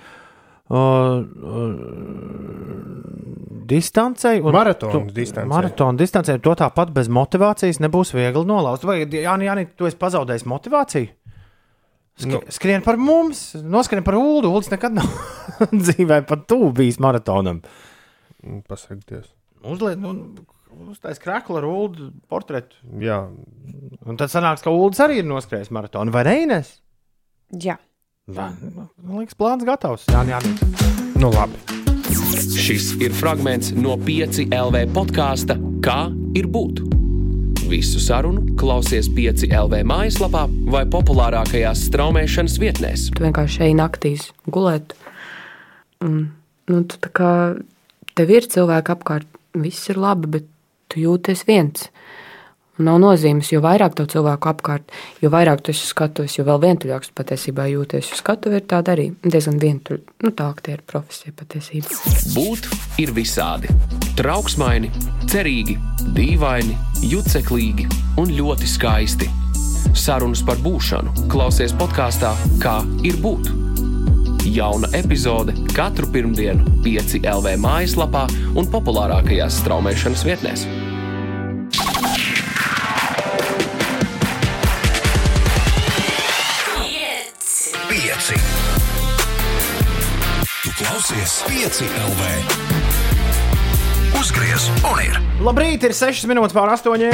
uh, 0.69 1.21
uh, 1.53 1.71
distancei. 3.67 4.41
Maratona 4.41 5.05
distancei. 5.13 5.49
Maratona 5.51 5.99
distancei. 5.99 6.39
To 6.43 6.55
tāpat 6.57 6.91
bez 6.95 7.09
motivācijas 7.11 7.81
nebūs 7.83 8.13
viegli 8.15 8.45
nolauzt. 8.47 8.85
Vai 8.87 9.01
Jānis, 9.03 9.47
Jānis, 9.49 9.71
tu 9.79 9.89
esi 9.89 9.99
pazaudējis 10.01 10.47
motivāciju? 10.49 11.13
Sk 12.17 12.31
Nu. 12.33 12.39
Skrien 12.49 12.81
par 12.81 12.97
mums, 12.97 13.51
noskrien 13.61 14.01
par 14.03 14.15
ulu. 14.17 14.49
Ulas 14.49 14.71
nekad 14.73 14.95
nav 14.97 15.05
dzīvē 15.85 16.23
pat 16.25 16.47
tuvu 16.49 16.71
bijis 16.79 16.97
maratonam. 17.03 17.59
Pasakties. 18.65 19.27
Uzliek, 19.67 19.99
nu, 20.01 20.15
uztais 20.89 21.21
krāklu 21.21 21.59
ar 21.59 21.67
ulu 21.69 22.09
portretu. 22.29 22.79
Jā, 23.01 23.19
Un 24.07 24.15
tad 24.15 24.31
sanāks, 24.31 24.63
ka 24.63 24.71
Ulas 24.71 25.01
arī 25.03 25.19
ir 25.19 25.27
noskrējis 25.27 25.71
maratonu 25.75 26.13
vai 26.15 26.23
Reines. 26.27 26.77
Jā. 27.51 27.75
Man 28.27 28.57
liekas, 29.21 29.37
plāns 29.39 29.63
gatavs. 29.63 30.03
Jā, 30.11 30.19
jā. 30.27 30.39
nu 31.15 31.29
labi. 31.31 31.55
Šis 32.59 32.89
ir 32.99 33.13
fragments 33.15 33.69
no 33.71 33.93
5 33.95 34.49
LV 34.51 34.81
podkāsta 34.91 35.55
Kā 35.85 36.09
ir 36.35 36.49
būt. 36.51 36.81
Visu 37.71 38.01
sarunu 38.03 38.57
klausies 38.59 39.07
5 39.15 39.45
LV 39.47 39.79
mājaslapā 39.87 40.43
vai 40.67 40.83
populārākajās 40.91 41.85
straumēšanas 41.87 42.57
vietnēs. 42.59 43.05
Tu 43.15 43.23
vienkārši 43.23 43.63
ej 43.69 43.77
naktīs 43.79 44.27
gulēt. 44.51 44.91
Un, 46.03 46.19
nu, 46.67 46.83
tu 46.83 46.99
tā 46.99 47.13
kā 47.15 47.31
tev 48.19 48.35
ir 48.35 48.51
cilvēki 48.51 48.95
apkārt, 48.97 49.39
viss 49.55 49.87
ir 49.87 50.03
labi, 50.03 50.33
bet 50.35 50.51
tu 50.91 50.99
jūties 51.05 51.47
viens. 51.47 51.87
Nav 52.77 52.99
nozīmes, 53.01 53.49
jo 53.49 53.61
vairāk 53.63 53.95
tev 53.97 54.09
cilvēku 54.11 54.51
apkārt, 54.51 54.91
jo 55.23 55.31
vairāk 55.33 55.63
tu 55.65 55.73
esi 55.73 55.87
skatuves, 55.89 56.35
jo 56.37 56.45
vēl 56.45 56.59
vientuļāks 56.61 57.09
tu 57.09 57.15
patiesībā 57.17 57.65
jūties. 57.71 58.11
Jo 58.11 58.19
skatuve 58.19 58.61
ir 58.61 58.67
tāda 58.69 58.93
arī 58.93 59.07
diezgan 59.25 59.57
vientuļa. 59.61 60.17
Nu, 60.27 60.33
tā 60.37 60.51
tie 60.61 60.75
ir 60.77 60.83
profesija 60.85 61.33
patiesībā. 61.37 61.97
Būt 62.35 62.69
ir 63.01 63.13
visādi. 63.17 63.73
Trauksmaini, 64.19 64.91
cerīgi, 65.29 65.77
dīvaini, 66.13 66.77
juceklīgi 67.09 67.89
un 68.21 68.33
ļoti 68.37 68.69
skaisti. 68.69 69.29
Sarunas 69.97 70.43
par 70.45 70.59
būšanu 70.61 71.29
klausies 71.31 71.73
podkāstā 71.77 72.35
Kā 72.61 72.81
ir 73.07 73.17
būt. 73.23 73.49
Jauna 74.47 74.87
epizode 74.95 75.55
katru 75.75 76.07
pirmdienu, 76.13 76.77
5 76.85 77.17
LV 77.25 77.57
mājaslapā 77.61 78.27
un 78.57 78.69
populārākajās 78.71 79.63
straumēšanas 79.63 80.27
vietnēs. 80.29 80.67
Klausies 91.07 91.43
pieci 91.47 91.85
LV. 91.87 92.21
Uzgriez 94.19 94.67
un 94.83 94.99
ir. 94.99 95.15
Labrīt, 95.39 95.85
ir 95.87 95.93
6 95.95 96.25
minūtes 96.27 96.51
pār 96.51 96.67
8. 96.73 97.05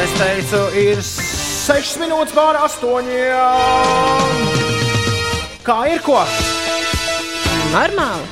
Es 0.00 0.14
teicu, 0.16 0.60
ir 0.80 1.02
6 1.04 1.98
minūtes 2.00 2.32
pār 2.32 2.56
8. 2.56 3.10
Kā 5.66 5.76
ir 5.92 6.00
ko? 6.06 6.22
Normāli. 7.74 8.24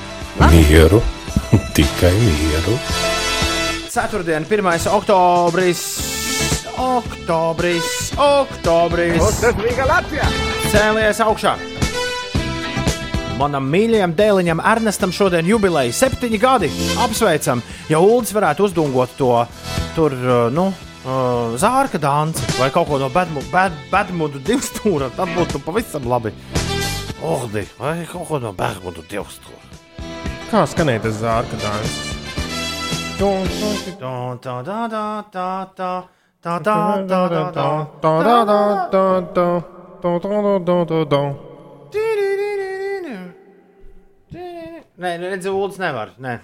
Mieru, 0.54 1.02
tikai 1.76 2.14
mieru. 2.16 2.78
Ceturtdien, 3.92 4.48
1. 4.48 4.88
oktobris. 4.88 5.84
Oktobris, 6.80 7.92
oktobris. 8.16 9.44
Cēlies 10.72 11.20
augšā. 11.20 11.71
Manam 13.40 13.64
mīļajam 13.72 14.12
dēliņam 14.16 14.60
Ernestam 14.72 15.12
šodien 15.14 15.46
jubileja 15.48 15.92
septiņi 15.96 16.38
gadi. 16.40 16.68
Apsveicam, 17.00 17.62
ja 17.90 17.98
Ulas 18.02 18.32
varētu 18.34 18.60
uzdungot 18.68 19.10
to 19.18 19.30
tur, 19.96 20.10
uh, 20.12 20.52
nu, 20.52 20.68
uh, 20.68 20.74
zārka 21.60 21.98
danci 22.02 22.42
vai 22.58 22.70
kaut 22.74 22.88
ko 22.90 22.98
no 23.00 23.08
Badmudu 23.12 24.38
divstūra, 24.46 25.06
tad 25.16 25.28
būtu 25.36 25.56
pavisam 25.64 26.02
labi. 26.08 26.30
Oldi, 27.22 27.62
vai 27.78 28.06
kaut 28.10 28.26
ko 28.28 28.36
no 28.42 28.52
Badmudu 28.56 29.02
divstūra. 29.10 29.60
Kā 30.50 30.60
skanēja 30.68 31.00
tas 31.06 31.16
zārka 31.22 31.56
dāns? 31.62 31.94
Tā, 34.02 34.16
tā, 34.42 34.54
tā, 34.66 34.80
tā, 34.90 35.06
tā, 35.32 35.48
tā. 35.78 35.92
Tā, 36.42 36.56
tā, 36.58 36.74
tā, 40.66 40.76
tā, 40.90 40.98
tā. 41.14 41.22
Nē, 45.02 45.16
redzi, 45.18 45.50
Ulas 45.50 45.80
nevar. 45.82 46.12
Nē. 46.22 46.36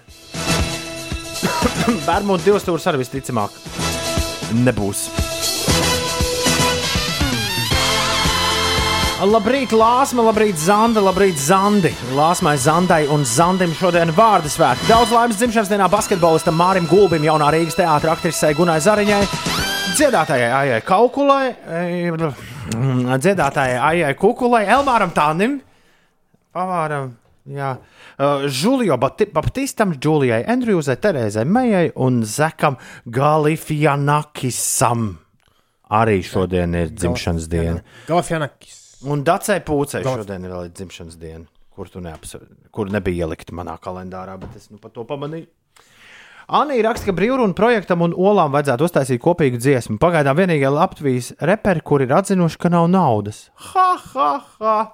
Bērnu 2.07 2.35
divas 2.43 2.65
stūres 2.65 2.87
arī 2.91 2.99
visticamāk 3.05 3.55
nebūs. 4.65 5.05
Labrīt, 9.19 9.71
Lāsma, 9.75 10.23
labrīt, 10.29 10.59
Zanda, 10.59 11.01
labrīt, 11.03 11.39
Zandi. 11.39 11.91
Lāsmai, 12.15 12.53
Zandai 12.59 13.01
un 13.11 13.23
Zandim 13.27 13.71
šodien 13.75 14.11
vārdu 14.15 14.51
svētki. 14.51 14.87
Daudz 14.87 15.11
laimes 15.15 15.39
dzimšanas 15.39 15.71
dienā 15.71 15.87
basketbolistam 15.91 16.55
Mārim 16.59 16.87
Gulbim, 16.87 17.23
jaunā 17.27 17.49
Rīgas 17.55 17.75
teātris 17.79 18.11
aktrisei 18.13 18.55
Gunai 18.55 18.79
Zariņai, 18.83 19.21
dziedātājai 19.99 20.51
Aijai 20.61 20.81
Kaukulai, 20.87 21.49
eh, 21.51 22.11
dziedātājai 23.23 23.79
Aijai 23.91 24.13
Kukulai, 24.19 24.65
Elmāram 24.71 25.11
Tānim, 25.15 25.59
pavāram. 26.55 27.11
Jā, 27.49 27.73
Žulio 28.19 28.97
Bati- 28.99 29.29
Baptistam, 29.31 29.93
Džulijai 29.95 30.41
Andrjūzai, 30.51 30.97
Terēzai 30.99 31.45
Mejai 31.47 31.91
un 31.95 32.19
Zekam 32.27 32.75
Galifianakisam. 33.07 35.13
Arī 35.89 36.19
šodien 36.23 36.75
ir 36.75 36.89
dzimšanas 36.93 37.47
diena. 37.49 37.81
Galafjanakis. 38.07 38.75
Un 39.09 39.23
Dacei 39.23 39.59
Pūcei 39.63 40.03
šodien 40.03 40.43
ir 40.45 40.51
vēl 40.51 40.67
dzimšanas 40.75 41.15
diena, 41.17 41.45
kur, 41.73 41.87
tu 41.89 41.99
neapsa- 42.03 42.41
kur 42.71 42.89
nebija 42.91 43.25
ielikta 43.25 43.53
manā 43.55 43.77
kalendārā, 43.79 44.35
bet 44.39 44.55
es 44.57 44.69
nu 44.69 44.77
par 44.77 44.91
to 44.91 45.03
pamanīju. 45.05 45.47
Anī 46.49 46.81
raksta, 46.83 47.05
ka 47.05 47.11
brīvrunu 47.13 47.53
projektam 47.55 48.01
un 48.01 48.11
olām 48.13 48.51
vajadzētu 48.51 48.81
uztaisīt 48.89 49.19
kopīgu 49.21 49.57
dziesmu. 49.61 49.97
Pagaidām 50.01 50.35
vienīgie 50.35 50.69
Latvijas 50.73 51.31
reperi, 51.39 51.79
kur 51.81 52.01
ir 52.01 52.09
atzinuši, 52.09 52.57
ka 52.57 52.69
nav 52.69 52.87
naudas. 52.89 53.49
Ha, 53.55 53.97
ha, 54.13 54.43
ha! 54.59 54.91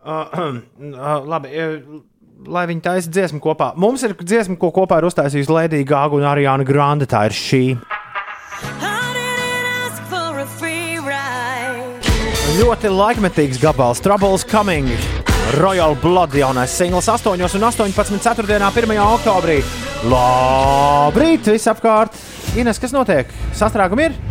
Uh, 0.00 0.24
uh, 0.96 1.20
labi, 1.28 1.50
uh, 1.52 2.00
lai 2.48 2.64
viņi 2.70 2.84
taisa 2.84 3.10
dziesmu 3.12 3.40
kopā. 3.44 3.74
Mums 3.76 4.04
ir 4.06 4.14
dziesma, 4.16 4.56
ko 4.60 4.70
kopā 4.72 5.00
ir 5.00 5.08
uztaisījusi 5.10 5.52
Lēdija 5.52 5.88
Gāga 5.88 6.16
un 6.16 6.24
Arijāna 6.24 6.64
Grande. 6.64 7.08
Tā 7.10 7.26
ir 7.28 7.36
šī. 7.36 7.64
Ļoti 12.60 12.90
laikmetīgs 12.92 13.60
gabals, 13.60 14.00
Troubles 14.04 14.44
Coming. 14.48 14.88
Royal 15.60 15.96
Blood 16.00 16.34
jaunais 16.36 16.72
singls 16.76 17.08
8 17.08 17.32
un 17.32 17.44
18. 17.68 18.20
4. 18.22 18.58
1. 18.70 18.98
oktobrī. 19.04 19.60
Labrīt, 20.08 21.48
visapkārt! 21.52 22.16
Ines, 22.60 22.80
kas 22.80 22.94
notiek? 22.96 23.32
Sastrēgumi 23.56 24.10
ir? 24.10 24.29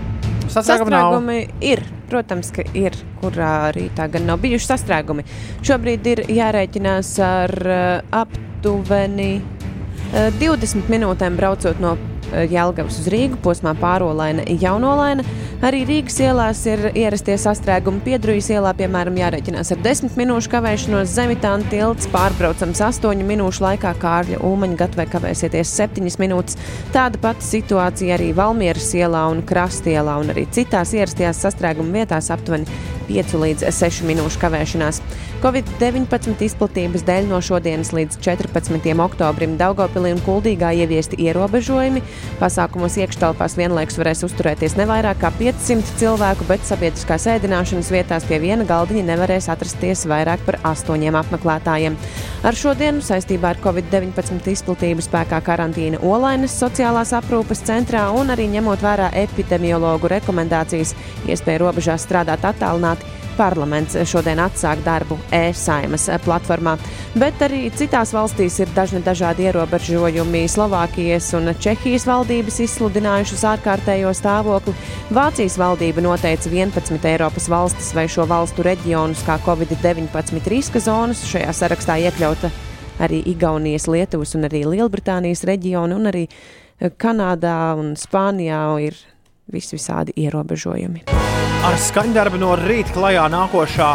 Sastrēgumi. 0.49 0.93
Sastrēgumi 0.93 1.39
ir. 1.71 1.83
Protams, 2.09 2.49
ka 2.49 2.63
ir, 2.73 2.95
kurā 3.21 3.69
rītā 3.75 4.07
gan 4.09 4.25
nav 4.25 4.39
bijuši 4.41 4.65
sastrēgumi. 4.71 5.25
Šobrīd 5.65 6.07
ir 6.09 6.23
jārēķinās 6.33 7.11
ar 7.21 7.53
uh, 7.69 7.83
aptuveni 8.17 9.35
uh, 9.37 10.31
20 10.41 10.89
minūtēm 10.89 11.37
braucot 11.37 11.77
no 11.83 11.93
uh, 12.30 12.45
Jālgavas 12.49 12.99
uz 13.01 13.09
Rīgu, 13.11 13.39
posmā 13.43 13.75
pārolaina 13.80 14.45
jaunolaina. 14.61 15.25
Arī 15.65 15.82
Rīgas 15.84 16.15
ielās 16.23 16.61
ir 16.69 16.86
ierastie 16.93 17.36
sastrēgumi. 17.41 17.99
Piedrujas 18.05 18.47
ielā, 18.53 18.71
piemēram, 18.80 19.17
jārēķinās 19.19 19.73
ar 19.75 19.82
10 19.84 20.15
minūšu 20.19 20.53
kavēšanos. 20.53 21.11
Zemitāna 21.11 21.67
tilts 21.71 22.07
pārbraucams 22.13 22.80
8 22.86 23.25
minūšu 23.27 23.65
laikā, 23.65 23.91
Kārļa 23.99 24.39
Ulmaņa 24.47 24.80
gatavē 24.80 25.07
kavēsieties 25.11 25.73
7 25.82 26.07
minūtes. 26.21 26.55
Tāda 26.95 27.19
pati 27.19 27.43
situācija 27.43 28.15
arī 28.15 28.32
Valmieras 28.38 28.93
ielā 28.95 29.25
un 29.34 29.43
Krastielā 29.43 30.15
un 30.21 30.32
arī 30.32 30.47
citās 30.55 30.95
ierastajās 30.95 31.43
sastrēguma 31.43 31.99
vietās 31.99 32.32
aptuveni 32.32 32.80
5 33.09 33.36
līdz 33.41 33.67
6 33.73 34.05
minūšu 34.07 34.39
kavēšanās. 34.41 35.01
Covid-19 35.43 36.43
izplatības 36.45 37.05
dēļ 37.07 37.30
no 37.30 37.39
šodienas 37.43 37.93
līdz 37.95 38.19
14. 38.25 38.89
oktobrim 38.99 39.55
Daugopilī 39.59 40.11
un 40.15 40.19
Kuldīgā 40.25 40.73
ieviesti 40.82 41.19
ierobežojumi, 41.23 42.03
Pasākumos 42.39 42.95
iekštelpās 43.01 43.57
vienlaikus 43.59 43.97
varēs 43.99 44.24
uzturēties 44.28 44.78
ne 44.80 44.86
vairāk 44.88 45.20
kā 45.20 45.32
500 45.36 45.97
cilvēku, 45.99 46.47
bet 46.47 46.63
sabiedriskās 46.67 47.28
ēdināšanas 47.34 47.91
vietās 47.91 48.28
pie 48.30 48.39
viena 48.39 48.63
galdiņa 48.70 49.03
nevarēs 49.09 49.49
atrasties 49.51 50.05
vairāk 50.07 50.45
par 50.47 50.59
astoņiem 50.72 51.20
apmeklētājiem. 51.20 51.99
Ar 52.47 52.55
šodienu 52.55 53.03
saistībā 53.03 53.53
ar 53.53 53.61
Covid-19 53.63 54.53
izplatību 54.53 55.03
spēkā 55.03 55.41
karantīna 55.43 55.99
Olainas 55.99 56.55
sociālās 56.61 57.11
aprūpes 57.17 57.65
centrā 57.67 58.07
un 58.15 58.32
arī 58.32 58.47
ņemot 58.55 58.84
vērā 58.84 59.11
epidemiologu 59.26 60.11
rekomendācijas, 60.15 60.95
iespēja 61.28 61.65
robežās 61.65 62.07
strādāt 62.07 62.47
attālināti. 62.47 63.18
Parlaments 63.39 63.95
šodien 64.09 64.41
atsāk 64.43 64.81
darbu 64.83 65.15
e-saimas 65.31 66.09
platformā, 66.25 66.73
bet 67.15 67.39
arī 67.45 67.69
citās 67.71 68.11
valstīs 68.11 68.57
ir 68.59 68.71
dažni 68.75 68.99
dažādi 69.05 69.47
ierobežojumi. 69.47 70.41
Slovākijas 70.51 71.29
un 71.39 71.53
Čehijas 71.55 72.03
valdības 72.09 72.59
izsludinājušas 72.65 73.45
ārkārtējo 73.53 74.11
stāvokli. 74.17 74.75
Vācijas 75.15 75.55
valdība 75.61 76.03
noteica 76.03 76.51
11 76.51 77.07
Eiropas 77.13 77.47
valstis 77.51 77.93
vai 77.95 78.09
šo 78.11 78.27
valstu 78.27 78.65
reģionus 78.67 79.23
kā 79.27 79.39
Covid-19 79.45 80.51
riska 80.51 80.83
zonas. 80.83 81.23
Šajā 81.29 81.55
sarakstā 81.55 81.95
iekļauta 82.09 82.51
arī 82.99 83.21
Igaunijas, 83.31 83.87
Lietuvas 83.87 84.35
un 84.35 84.49
arī 84.49 84.65
Lielbritānijas 84.67 85.45
reģioni, 85.47 85.95
un 85.95 86.11
arī 86.11 86.25
Kanādā 86.79 87.75
un 87.79 87.95
Spānijā 87.99 88.61
ir 88.83 88.99
vis 89.51 89.71
visādi 89.75 90.15
ierobežojumi. 90.19 91.18
Ar 91.60 91.76
skaņdarbu 91.76 92.39
no 92.39 92.53
rīta 92.55 92.93
klajā 92.95 93.26
nākošā 93.34 93.91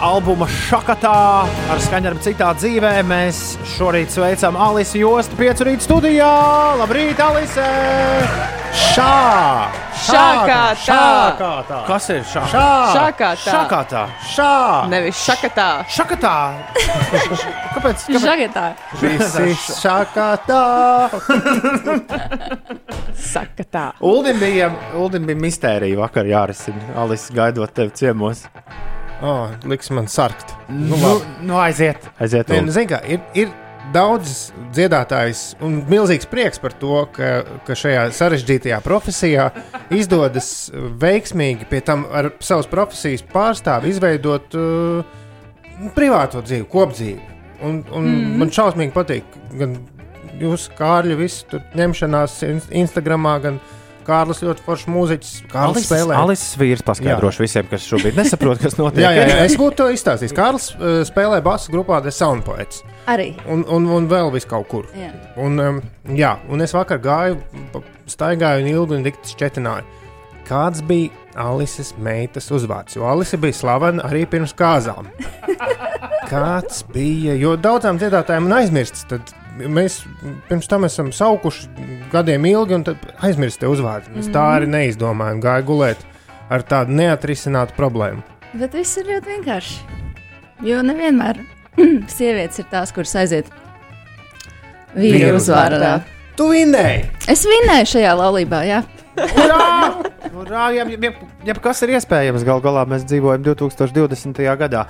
albuma 0.00 0.46
Šakatā, 0.50 1.46
ar 1.70 1.80
skaņdarbu 1.82 2.22
citā 2.22 2.52
dzīvē, 2.58 2.92
mēs 3.06 3.56
šorīt 3.76 4.12
sveicam 4.14 4.58
Alisi 4.60 5.02
Jostu 5.02 5.38
5 5.38 5.64
rīta 5.66 5.86
studijā. 5.86 6.30
Labrīt, 6.78 7.18
Alise! 7.22 7.66
Šā! 8.78 9.14
Šākātā! 9.98 10.60
Šākātā! 10.84 11.78
Kas 11.88 12.06
ir 12.14 12.20
šā? 12.30 12.42
Šā! 12.52 12.66
Šākātā! 12.94 13.54
Šākātā! 13.54 14.02
Šā! 14.34 14.52
Nevis 14.92 15.22
šakatā! 15.26 15.68
Šakatā! 15.90 16.34
Kāpēc? 17.08 17.42
kāpēc? 17.74 18.06
Žagatā! 18.22 18.66
Visi 19.02 19.56
šākātā! 19.80 20.62
Saka 23.18 23.66
tā. 23.74 23.88
Uldim 24.04 24.38
bija, 24.42 24.70
Uldim 24.98 25.26
bija 25.28 25.42
mistērija 25.42 25.98
vakar 26.04 26.30
jārisina. 26.30 26.92
Alise 27.02 27.34
gaidot 27.34 27.74
tevi 27.74 27.96
ciemos. 27.98 28.46
Oh, 29.22 29.50
liks 29.66 29.90
man 29.90 30.06
sarkt. 30.06 30.54
Nu, 30.68 30.96
labi. 30.96 31.24
nu 31.42 31.56
aiziet! 31.58 32.04
Aiziet! 32.22 32.50
Nē, 32.52 32.60
nu, 32.68 32.70
zini 32.74 32.86
kā, 32.92 33.00
ir, 33.10 33.18
ir 33.34 33.50
daudz 33.94 34.52
dziedātājs 34.76 35.56
un 35.64 35.80
milzīgs 35.88 36.28
prieks 36.30 36.60
par 36.62 36.74
to, 36.78 37.00
ka, 37.16 37.30
ka 37.66 37.76
šajā 37.78 38.04
sarežģītajā 38.14 38.78
profesijā 38.84 39.48
izdodas 39.94 40.68
veiksmīgi 41.02 41.66
pie 41.70 41.80
tam 41.82 42.04
ar 42.14 42.30
savas 42.44 42.68
profesijas 42.70 43.24
pārstāvi 43.32 43.90
izveidot 43.94 44.54
uh, 44.58 45.18
privāto 45.96 46.44
dzīvi, 46.44 46.68
kopdzīvi. 46.70 47.34
Un, 47.58 47.82
un 47.90 48.04
mm. 48.04 48.18
Mhm. 48.22 48.36
man 48.38 48.54
šausmīgi 48.54 48.94
patīk 48.94 49.38
gan 49.58 49.74
jūsu 50.38 50.76
kārļi, 50.78 51.18
visu 51.18 51.48
tur 51.50 51.64
ņemšanās 51.74 52.38
in- 52.46 52.62
Instagramā, 52.84 53.34
gan 53.42 53.58
Kārlis 54.08 54.40
ļoti 54.40 54.64
foršs 54.64 54.88
mūziķis. 54.88 55.32
Kārlis 55.52 55.82
Alises, 55.82 55.88
spēlē. 55.90 56.16
Alises 56.16 56.56
vīrs 56.60 56.84
paskaidrošu 56.86 57.44
visiem, 57.44 57.66
kas 57.68 57.84
šobrīd 57.84 58.16
nesaprot, 58.16 58.60
kas 58.62 58.78
notiek. 58.80 59.02
Jā, 59.04 59.12
jā, 59.12 59.26
jā, 59.28 59.42
es 59.44 59.56
būtu 59.60 59.82
to 59.82 59.88
izstāstījis. 59.92 60.34
Kārlis 60.36 60.70
uh, 60.78 61.00
spēlē 61.08 61.42
basu 61.44 61.74
grupā 61.74 62.00
The 62.04 62.14
Soundpoets. 62.14 62.80
Arī. 63.12 63.34
Un, 63.52 63.66
un, 63.68 63.88
un 63.98 64.08
vēl 64.08 64.32
vis 64.32 64.48
kaut 64.48 64.68
kur. 64.72 64.88
Jā. 64.96 65.12
Un, 65.44 65.60
um, 65.60 65.82
jā, 66.16 66.38
un 66.48 66.64
es 66.64 66.72
vakar 66.76 67.02
gāju, 67.04 67.36
staigāju 68.08 68.64
un 68.64 68.72
ilgi 68.72 68.96
un 68.96 69.04
dikti 69.04 69.34
šķetināju. 69.36 69.96
Kāds 70.48 70.80
bija 70.88 71.12
Alises 71.36 71.92
meitas 72.00 72.48
uzvārds? 72.54 72.96
Jo 72.96 73.04
Alise 73.10 73.36
bija 73.40 73.56
slavena 73.56 74.08
arī 74.08 74.24
pirms 74.30 74.56
kāzām. 74.56 75.10
Kāds 76.32 76.80
bija? 76.92 77.36
Jo 77.36 77.58
daudzām 77.60 78.00
dziedātājiem 78.00 78.48
ir 78.48 78.56
aizmirsts. 78.62 79.04
Tad 79.12 79.36
mēs 79.66 80.00
pirms 80.48 80.68
tam 80.70 80.84
esam 80.88 81.10
saukuši 81.12 81.68
gadiem 82.12 82.44
ilgi, 82.50 82.74
un 82.78 82.84
tad 82.86 82.96
aizmirst 83.26 83.60
te 83.60 83.66
uzvārdu. 83.70 84.12
Mēs 84.16 84.30
tā 84.30 84.42
Mhm. 84.44 84.56
arī 84.56 84.66
neizdomājām. 84.74 85.40
Gāju 85.42 85.64
gulēt 85.72 86.04
ar 86.50 86.62
tādu 86.62 86.94
neatrisinātu 86.96 87.74
problēmu. 87.76 88.22
Bet 88.54 88.72
viss 88.72 88.96
ir 88.96 89.04
ļoti 89.04 89.34
vienkārši. 89.34 89.78
Jo 90.64 90.80
nevienmēr 90.82 91.42
sievietes 92.16 92.58
ir 92.58 92.64
tās, 92.70 92.92
kuras 92.94 93.14
aiziet 93.14 93.46
vīru 94.96 95.18
Vīru 95.18 95.36
uzvārdā. 95.38 96.00
Tu 96.38 96.46
vinnēji! 96.50 97.04
Es 97.28 97.44
vinnēju 97.46 97.86
šajā 97.92 98.14
laulībā, 98.18 98.62
jā. 98.66 98.82
Urā! 99.18 100.02
Urā! 100.38 100.64
Ja, 100.76 100.84
ja, 100.86 101.10
ja 101.44 101.54
kas 101.62 101.82
ir 101.82 101.96
iespējams, 101.98 102.44
gal 102.46 102.60
galā 102.62 102.84
mēs 102.86 103.04
dzīvojam 103.10 103.42
2020. 103.42 104.38
gadā. 104.60 104.84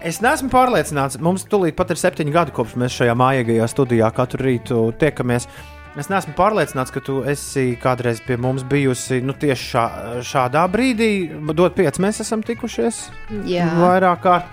Es 0.00 0.20
neesmu 0.24 0.48
pārliecināts, 0.48 1.18
mums 1.20 1.42
tūlīt 1.50 1.76
pat 1.76 1.90
ir 1.92 1.98
septiņi 2.00 2.32
gadi, 2.32 2.54
kopš 2.56 2.76
mēs 2.80 2.94
šajā 2.96 3.12
mājīgajā 3.20 3.66
studijā 3.68 4.08
katru 4.16 4.46
rītu 4.46 4.78
tiekamies. 5.00 5.44
Es 5.98 6.08
neesmu 6.08 6.32
pārliecināts, 6.38 6.92
ka 6.94 7.02
tu 7.04 7.18
esi 7.28 7.74
kādreiz 7.82 8.22
pie 8.24 8.38
mums 8.40 8.62
bijusi 8.64 9.18
nu, 9.26 9.34
tieši 9.36 9.66
šā, 9.74 9.84
šādā 10.24 10.62
brīdī. 10.72 11.10
Dod 11.52 11.74
pieci, 11.76 12.00
mēs 12.00 12.22
esam 12.24 12.40
tikušies 12.46 13.02
Jā. 13.50 13.66
vairāk 13.82 14.22
kārt. 14.24 14.48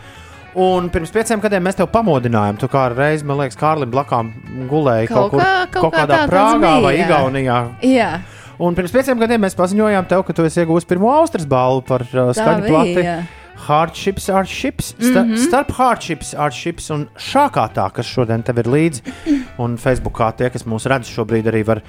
Un 0.57 0.89
pirms 0.89 1.11
pieciem 1.13 1.39
gadiem 1.43 1.61
mēs 1.67 1.77
tevi 1.77 1.91
pamodinājām. 1.93 2.57
Tu 2.57 2.67
kā 2.73 2.87
reiz, 2.89 3.21
man 3.23 3.37
liekas, 3.37 3.59
Kārlim 3.61 3.91
blakām 3.93 4.33
gulēji 4.71 5.11
kaut, 5.11 5.29
Kaut 5.29 5.31
kur, 5.35 5.43
kā- 5.45 5.67
kaut 5.69 5.81
kaut 5.85 5.93
kā 5.93 6.01
kādā 6.01 6.19
tāds 6.23 6.31
Prāgā 6.33 6.71
vai 6.81 6.93
jā. 6.97 7.05
Igaunijā. 7.05 7.57
Jā. 7.85 8.11
Un 8.59 8.73
pirms 8.73 8.91
pieciem 8.91 9.19
gadiem 9.21 9.43
mēs 9.45 9.55
paziņojām 9.55 10.07
tev, 10.09 10.23
ka 10.25 10.33
tu 10.33 10.43
esi 10.49 10.63
iegūmis 10.65 10.87
pirmo 10.89 11.13
Austrijas 11.13 11.45
balvu 11.47 11.85
par 11.85 12.01
uh, 12.09 12.31
skaņu 12.33 12.65
plati. 12.67 13.03
jā. 13.05 13.19
Hardships, 13.57 14.27
hardships, 14.29 14.93
sta 14.99 15.23
mm. 15.23 15.31
-hmm. 15.31 15.47
starp 15.47 15.71
hardships, 15.71 16.33
hardships 16.37 16.89
un 16.93 17.07
šākā 17.17 17.65
tā, 17.73 17.87
kas 17.93 18.05
šodien 18.05 18.43
tev 18.43 18.61
ir 18.61 18.69
līdzi. 18.69 19.01
Un 19.63 19.77
Facebookā 19.77 20.31
tie, 20.37 20.49
kas 20.53 20.65
mūs 20.65 20.85
redz 20.85 21.09
šobrīd, 21.09 21.49
arī 21.49 21.63
var 21.65 21.81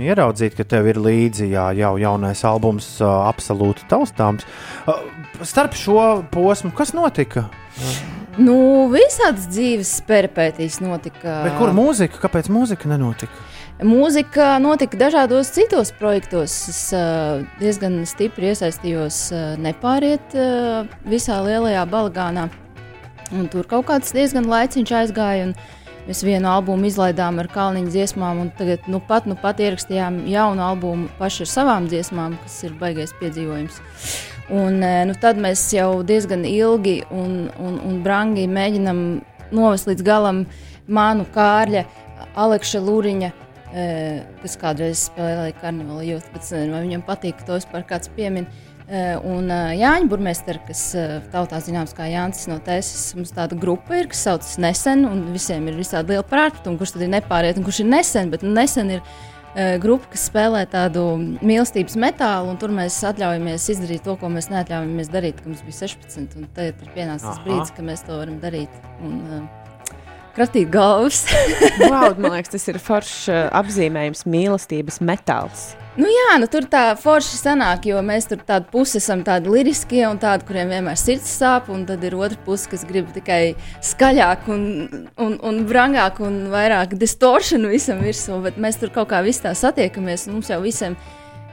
ieraudzīt, 0.00 0.56
ka 0.56 0.64
tev 0.64 0.88
ir 0.88 0.96
līdzi 0.96 1.50
jā, 1.52 1.66
jau 1.76 1.96
jaunais 2.00 2.44
albums, 2.44 3.00
uh, 3.00 3.28
absolūti 3.28 3.84
taustāms. 3.90 4.46
Uh, 4.86 5.02
starp 5.42 5.76
šo 5.76 6.24
posmu, 6.32 6.72
kas 6.72 6.94
notika? 6.96 7.48
Nu, 8.38 8.88
visādas 8.92 9.48
dzīves 9.50 9.92
peripētīs 10.08 10.80
notika. 10.80 11.42
Bet 11.44 11.58
kur 11.58 11.74
mūzika? 11.76 12.20
Kāpēc 12.22 12.48
mūzika 12.52 12.88
nenotika? 12.88 13.49
Mūzika 13.80 14.58
notika 14.60 14.98
dažādos 15.00 15.48
citos 15.54 15.88
projektos. 15.96 16.52
Es 16.68 16.80
uh, 16.92 17.40
diezgan 17.62 18.02
stipri 18.04 18.50
iesaistījos 18.50 19.20
uh, 19.32 19.54
nepāriet 19.56 20.36
uh, 20.36 20.84
visā 21.08 21.38
lielajā 21.40 21.86
balagānā. 21.88 22.50
Un 23.32 23.48
tur 23.48 23.64
kaut 23.70 23.86
kāds 23.88 24.12
diezgan 24.12 24.50
laiciņš 24.52 24.92
aizgāja. 25.00 25.48
Mēs 26.04 26.20
vienu 26.26 26.50
albumu 26.52 26.90
izlaidām 26.90 27.40
ar 27.40 27.48
kalniņu 27.48 27.94
dziesmām, 27.94 28.44
un 28.44 28.52
tagad 28.58 28.84
nu 28.90 29.00
pat, 29.00 29.24
nu 29.24 29.38
pat 29.40 29.64
ierakstījām 29.64 30.26
jaunu 30.28 30.66
albumu 30.66 31.08
paši 31.16 31.46
ar 31.46 31.52
savām 31.54 31.88
dziesmām, 31.88 32.36
kas 32.44 32.60
ir 32.68 32.76
baigais 32.76 33.16
piedzīvojums. 33.16 33.80
Un, 34.60 34.80
nu, 34.82 35.16
tad 35.22 35.40
mēs 35.40 35.62
jau 35.72 36.02
diezgan 36.04 36.44
ilgi 36.44 36.98
un, 37.14 37.46
un, 37.56 37.80
un 37.86 38.00
brangi 38.04 38.48
mēģinām 38.50 39.04
novest 39.56 39.88
līdz 39.88 40.04
galam 40.04 40.48
manu 40.90 41.28
kārļa, 41.32 41.86
Aleksa 42.40 42.80
Lūriņa, 42.82 43.30
kas 43.70 44.56
kādreiz 44.60 45.06
spēlēja 45.10 45.54
karnevāla 45.60 46.02
jūtu, 46.08 46.32
bet 46.34 46.50
vai 46.50 46.82
viņam 46.82 47.06
patīk, 47.06 47.38
ka 47.38 47.48
to 47.48 47.60
vispār 47.60 47.86
kāds 47.86 48.10
piemin. 48.16 48.48
Un 48.90 49.46
Jāņa 49.78 50.08
Burmēstera, 50.10 50.58
kas 50.66 50.80
tautā 51.30 51.60
zināms 51.62 51.94
kā 51.94 52.08
Jānis 52.10 52.48
no 52.50 52.56
Tēsas, 52.66 53.12
mums 53.14 53.30
tāda 53.36 53.54
grupa 53.54 54.00
ir, 54.00 54.08
kas 54.10 54.24
saucas 54.26 54.56
Nesen, 54.58 55.04
un 55.06 55.28
visiem 55.30 55.68
ir 55.70 55.78
visādi 55.78 56.16
liela 56.16 56.26
pārpratuma, 56.26 56.80
kurš 56.80 56.96
tad 56.96 57.04
ir 57.06 57.12
nepāriet 57.12 57.60
un 57.60 57.68
kurš 57.68 57.84
ir 57.84 57.92
nesen, 57.92 58.32
bet 58.34 58.42
Nesen 58.42 58.90
ir 58.96 59.04
grupa, 59.82 60.10
kas 60.12 60.26
spēlē 60.30 60.64
tādu 60.70 61.04
mīlestības 61.42 61.96
metālu, 61.98 62.50
un 62.52 62.58
tur 62.60 62.74
mēs 62.74 62.98
atļaujamies 63.10 63.70
izdarīt 63.74 64.04
to, 64.06 64.14
ko 64.18 64.30
mēs 64.30 64.50
neatļaujamies 64.52 65.10
darīt, 65.10 65.40
kad 65.40 65.50
mums 65.50 65.64
bija 65.66 65.80
16, 65.86 66.36
un 66.38 66.50
tagad 66.54 66.82
ir 66.82 66.92
pienācis 66.94 67.42
brīdis, 67.46 67.74
kad 67.74 67.86
mēs 67.86 68.06
to 68.06 68.18
varam 68.20 68.38
darīt. 68.42 68.82
Un, 69.02 69.18
uh, 69.26 69.59
Kratīt 70.36 70.70
galvas. 70.70 71.24
wow, 71.90 72.14
man 72.14 72.36
liekas, 72.36 72.52
tas 72.54 72.68
ir 72.70 72.78
foršs 72.82 73.28
uh, 73.32 73.44
apzīmējums, 73.60 74.26
mīlestības 74.30 75.00
metāls. 75.02 75.70
Nu 75.98 76.06
jā, 76.06 76.36
nu 76.38 76.46
tur 76.46 76.64
tā 76.70 76.94
forši 76.96 77.38
sanāk, 77.40 77.88
jo 77.90 77.98
mēs 78.06 78.28
tur 78.30 78.38
tādu 78.46 78.68
pusi 78.70 79.00
esam 79.00 79.24
tādi 79.26 79.50
liriskie 79.50 80.04
un 80.06 80.20
tādi, 80.22 80.46
kuriem 80.46 80.70
vienmēr 80.70 80.96
sirds 80.96 81.32
sāp, 81.34 81.66
un 81.74 81.82
tad 81.88 82.04
ir 82.06 82.14
otra 82.14 82.38
puse, 82.46 82.68
kas 82.70 82.86
grib 82.86 83.10
tikai 83.12 83.56
skaļāk 83.84 84.46
un, 84.54 84.62
un, 85.20 85.34
un 85.50 85.60
brangāk 85.68 86.22
un 86.22 86.44
vairāk 86.52 86.94
distoršanu 87.00 87.72
visam 87.74 88.00
virsū, 88.06 88.38
bet 88.46 88.60
mēs 88.62 88.78
tur 88.80 88.94
kaut 88.94 89.10
kā 89.10 89.20
visi 89.26 89.42
tā 89.48 89.52
satiekamies, 89.58 90.28
un 90.28 90.38
mums 90.38 90.52
jau 90.54 90.60
visiem 90.62 90.94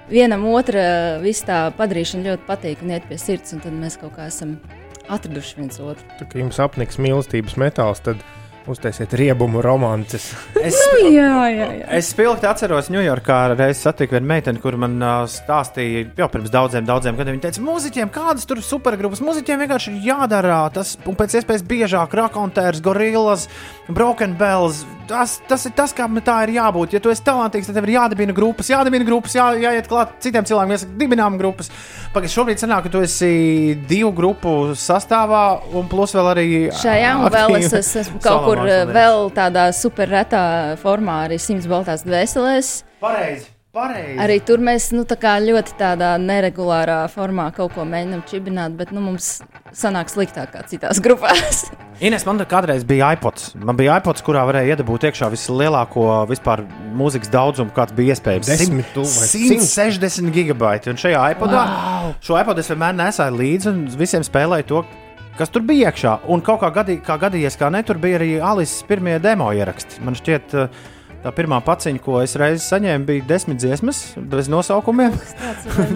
vienam 0.08 0.46
otra 0.54 1.18
visu 1.24 1.50
tā 1.50 1.66
padarīšana 1.76 2.30
ļoti 2.30 2.48
patīk 2.48 2.86
un 2.86 2.94
iet 2.94 3.10
pie 3.10 3.18
sirds, 3.20 3.58
un 3.58 3.66
tad 3.66 3.76
mēs 3.76 3.98
kaut 4.00 4.16
kā 4.16 4.30
esam 4.30 4.60
atraduši 5.10 5.60
viens 5.60 5.82
otru. 5.82 6.06
Tā 6.22 6.28
kā 6.30 6.44
jums 6.44 6.62
apniks 6.62 7.02
mīlestības 7.02 7.58
metāls, 7.60 8.06
tad 8.06 8.22
uztaisiet 8.72 9.14
riebumu 9.18 9.62
romances. 9.62 10.32
Es, 10.68 10.76
Nu, 10.88 11.12
jā, 11.14 11.48
jā, 11.54 11.68
jā. 11.80 11.88
Es 12.00 12.10
spilgti 12.12 12.48
atceros, 12.50 12.90
Ņujorkā 12.92 13.38
reiz 13.54 13.80
satiku 13.84 14.18
vienu 14.18 14.28
meiteni, 14.28 14.60
kur 14.64 14.76
man 14.80 14.98
stāstīja 15.32 16.08
jau 16.18 16.28
pirms 16.34 16.52
daudziem, 16.52 16.88
daudziem 16.88 17.18
gadiem. 17.20 17.38
Viņa 17.38 17.46
teica, 17.48 17.64
mūziķiem, 17.64 18.12
kādas 18.14 18.48
tur 18.50 18.62
supergrupas, 18.66 19.22
mūziķiem 19.24 19.64
vienkārši 19.64 19.94
ir 19.94 20.10
jādara 20.10 20.60
tas, 20.74 20.96
un 21.08 21.16
pēc 21.20 21.38
iespējas 21.40 21.66
biežāk 21.68 22.16
rakontērs, 22.18 22.84
gorillas, 22.84 23.48
broken 23.88 24.36
bells. 24.40 24.84
Tas, 25.08 25.38
tas 25.48 25.64
ir 25.68 25.74
tas, 25.78 25.94
kā 25.96 26.08
tā 26.26 26.36
ir 26.46 26.54
jābūt. 26.58 26.96
Ja 26.98 27.02
tu 27.04 27.12
esi 27.12 27.24
talantīgs, 27.26 27.70
tad 27.70 27.78
tev 27.80 27.88
ir 27.88 27.96
jādibina 27.96 28.36
grupas, 28.36 28.70
jādibina 28.72 29.08
grupas, 29.08 29.36
jā, 29.38 29.48
jāiet 29.64 29.88
klāt 29.88 30.14
citiem 30.24 30.48
cilvēkiem, 30.48 30.74
mēs 30.74 30.86
dibinām 31.00 31.38
grupas. 31.40 31.72
Pagaidzi, 32.14 32.36
šobrīd 32.36 32.62
sanāk, 32.62 32.88
ka 32.88 32.94
tu 32.94 33.04
esi 33.06 33.32
divu 33.90 34.12
grupu 34.18 34.56
sastāvā, 34.78 35.44
un 35.78 35.90
plus 35.92 36.16
vēl 36.18 36.32
arī. 36.34 36.48
Šajā 36.84 37.14
un 37.22 37.30
vēl 37.34 37.60
es 37.62 37.94
esmu 38.04 38.22
kaut 38.24 38.50
kur 38.50 38.64
vēl 38.92 39.30
tādā 39.36 39.70
superretā 39.76 40.46
formā, 40.82 41.24
arī 41.28 41.40
simts 41.42 41.70
baltās 41.72 42.04
dvēselēs. 42.08 42.74
Pareizi, 43.00 43.52
pareizi. 43.78 44.18
Arī 44.24 44.38
tur 44.46 44.62
mēs 44.64 44.90
nu, 44.96 45.06
tā 45.08 45.18
kā 45.22 45.38
ļoti 45.44 45.78
tādā 45.80 46.16
neregulārā 46.22 47.04
formā 47.14 47.50
kaut 47.56 47.76
ko 47.78 47.86
mēģinām 47.88 48.24
čibināt, 48.30 48.78
bet 48.80 48.94
nu, 48.96 49.04
mums 49.06 49.38
sanāk 49.78 50.10
sliktāk 50.14 50.52
kā 50.56 50.66
citās 50.70 51.02
grupās. 51.04 51.68
Ines, 52.08 52.26
man 52.28 52.38
kādreiz 52.46 52.84
bija 52.86 53.10
iPods. 53.16 53.56
Man 53.58 53.78
bija 53.80 53.96
iPods, 53.98 54.22
kurā 54.26 54.44
varēja 54.46 54.76
iedabūt 54.76 55.08
iekšā 55.10 55.32
vislielāko 55.34 56.04
vispār 56.30 56.62
mūzikas 56.98 57.32
daudzumu, 57.34 57.74
kāds 57.74 57.96
bija 57.98 58.14
iespējams. 58.14 58.52
Desmit 58.52 58.92
tu- 58.94 59.06
vai 59.08 59.30
160 59.32 60.30
gigabaiti. 60.36 60.92
Un 60.94 61.02
šajā 61.02 61.24
iPodā 61.34 61.64
Wow! 61.66 62.14
šo 62.22 62.38
iPodu 62.38 62.62
es 62.62 62.70
vienmēr 62.70 62.94
nesāju 63.00 63.40
līdzi 63.42 63.72
un 63.74 63.84
visiem 63.98 64.26
spēlēju 64.26 64.70
to. 64.70 64.84
Kas 65.38 65.52
tur 65.54 65.62
bija 65.66 65.90
iekšā? 65.92 66.14
Un 66.34 66.42
kaut 66.46 66.62
kā, 66.64 66.70
gadī, 66.74 66.96
kā 67.06 67.18
gadījies, 67.22 67.58
kā 67.58 67.70
ne, 67.74 67.84
tur 67.86 67.98
bija 68.02 68.18
arī 68.18 68.30
Alises 68.42 68.82
pirmie 68.90 69.20
demo 69.22 69.50
ieraksti. 69.54 70.00
Man 70.06 70.18
šķiet, 70.18 70.56
uh, 70.58 70.94
tā 71.24 71.34
pirmā 71.36 71.60
paciņa, 71.66 72.02
ko 72.04 72.22
es 72.22 72.36
reiz 72.40 72.66
saņēmu, 72.68 73.08
bija 73.08 73.26
desmit 73.30 73.60
dziesmas, 73.62 74.02
bez 74.18 74.50
nosaukumiem. 74.52 75.16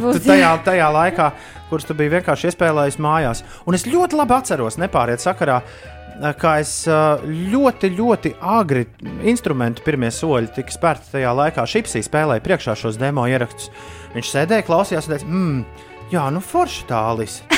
būt, 0.02 0.22
tajā, 0.26 0.52
tajā 0.66 0.90
laikā, 0.96 1.32
kuras 1.70 1.88
tu 1.88 1.98
biji 1.98 2.16
vienkārši 2.18 2.52
iespējams 2.52 3.00
mājās. 3.02 3.46
Un 3.66 3.78
es 3.78 3.88
ļoti 3.90 4.20
labi 4.20 4.38
atceros, 4.38 4.80
nepāriet 4.82 5.24
sakarā, 5.24 5.62
eh, 5.62 6.34
kā 6.42 6.58
es 6.64 6.74
eh, 6.88 7.26
ļoti, 7.54 7.94
ļoti 8.00 8.34
agri 8.42 8.88
instrumentu 9.30 9.86
pirmie 9.86 10.12
soļi 10.14 10.54
tika 10.58 10.76
spērti 10.76 11.16
tajā 11.18 11.36
laikā. 11.38 11.68
Šipsī 11.70 12.04
spēlēja 12.06 12.46
priekšā 12.46 12.78
šos 12.80 13.00
demo 13.02 13.28
ierakstus. 13.30 13.72
Viņš 14.16 14.36
sēdēja, 14.36 14.68
klausījās 14.68 15.08
un 15.08 15.16
teica, 15.16 15.30
mmm, 15.30 15.88
jā, 16.12 16.28
nu 16.34 16.44
forši 16.44 16.88
tālis. 16.90 17.42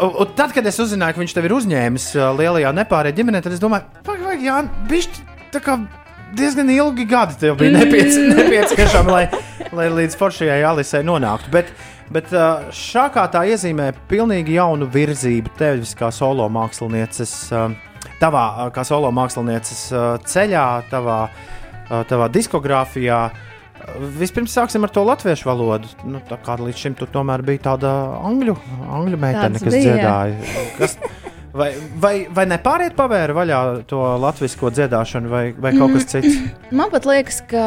Un 0.00 0.28
tad, 0.36 0.52
kad 0.54 0.66
es 0.68 0.78
uzzināju, 0.80 1.16
ka 1.16 1.22
viņš 1.22 1.32
tev 1.34 1.46
ir 1.48 1.54
uzņēmis 1.56 2.04
uh, 2.14 2.28
lielajā 2.36 2.70
nepārējā 2.76 3.16
ģimenē, 3.16 3.40
tad 3.42 3.56
es 3.56 3.62
domāju, 3.62 3.88
pagaidi, 4.06 4.46
Jā, 4.46 4.60
bišķi, 4.88 5.24
tā 5.54 5.60
kā 5.64 5.74
diezgan 6.36 6.70
ilgi 6.70 7.06
gadi 7.08 7.38
tev 7.40 7.58
bija 7.60 7.78
nepiec 7.78 8.16
nepieciešami, 8.36 9.12
lai, 9.12 9.24
lai 9.76 9.88
līdz 10.00 10.16
foršajai 10.20 10.62
Alisai 10.70 11.02
nonāktu. 11.06 11.52
Bet, 11.54 11.72
bet 12.12 12.32
uh, 12.34 12.70
šā 12.74 13.08
kā 13.14 13.26
tā 13.32 13.44
iezīmē 13.50 13.90
pilnīgi 14.10 14.58
jaunu 14.58 14.88
virzību 14.90 15.54
tevis 15.58 15.94
kā 15.98 16.12
solo 16.14 16.48
mākslinieces, 16.52 17.36
tavā 18.22 18.44
kā 18.74 18.84
solo 18.86 19.12
mākslinieces 19.14 19.86
ceļā, 20.30 20.66
tavā, 20.90 21.20
tavā 22.10 22.28
diskogrāfijā. 22.32 23.22
Vispirms 24.20 24.52
sāksim 24.54 24.84
ar 24.84 24.92
to 24.92 25.02
latviešu 25.06 25.48
valodu. 25.48 25.88
Nu, 26.04 26.20
tā 26.28 26.36
kā 26.44 26.58
līdz 26.60 26.84
šim 26.84 26.96
tur 26.98 27.08
tomēr 27.10 27.42
bija 27.46 27.70
tāda 27.70 27.94
angļu, 28.28 28.54
angļu 28.98 29.20
meitene, 29.20 29.62
kas 29.62 29.76
dziedāja. 29.76 30.66
Kas, 30.76 30.98
vai, 31.56 31.70
vai, 32.02 32.14
vai 32.34 32.46
nepāriet 32.50 32.96
pavēra 32.98 33.36
vaļā 33.36 33.60
to 33.90 34.00
latviešu 34.22 34.72
dziedāšanu, 34.76 35.30
vai, 35.32 35.44
vai 35.56 35.74
kaut 35.76 35.96
kas 35.96 36.08
cits? 36.12 36.40
Man 36.78 36.92
pat 36.92 37.08
liekas, 37.08 37.40
ka 37.50 37.64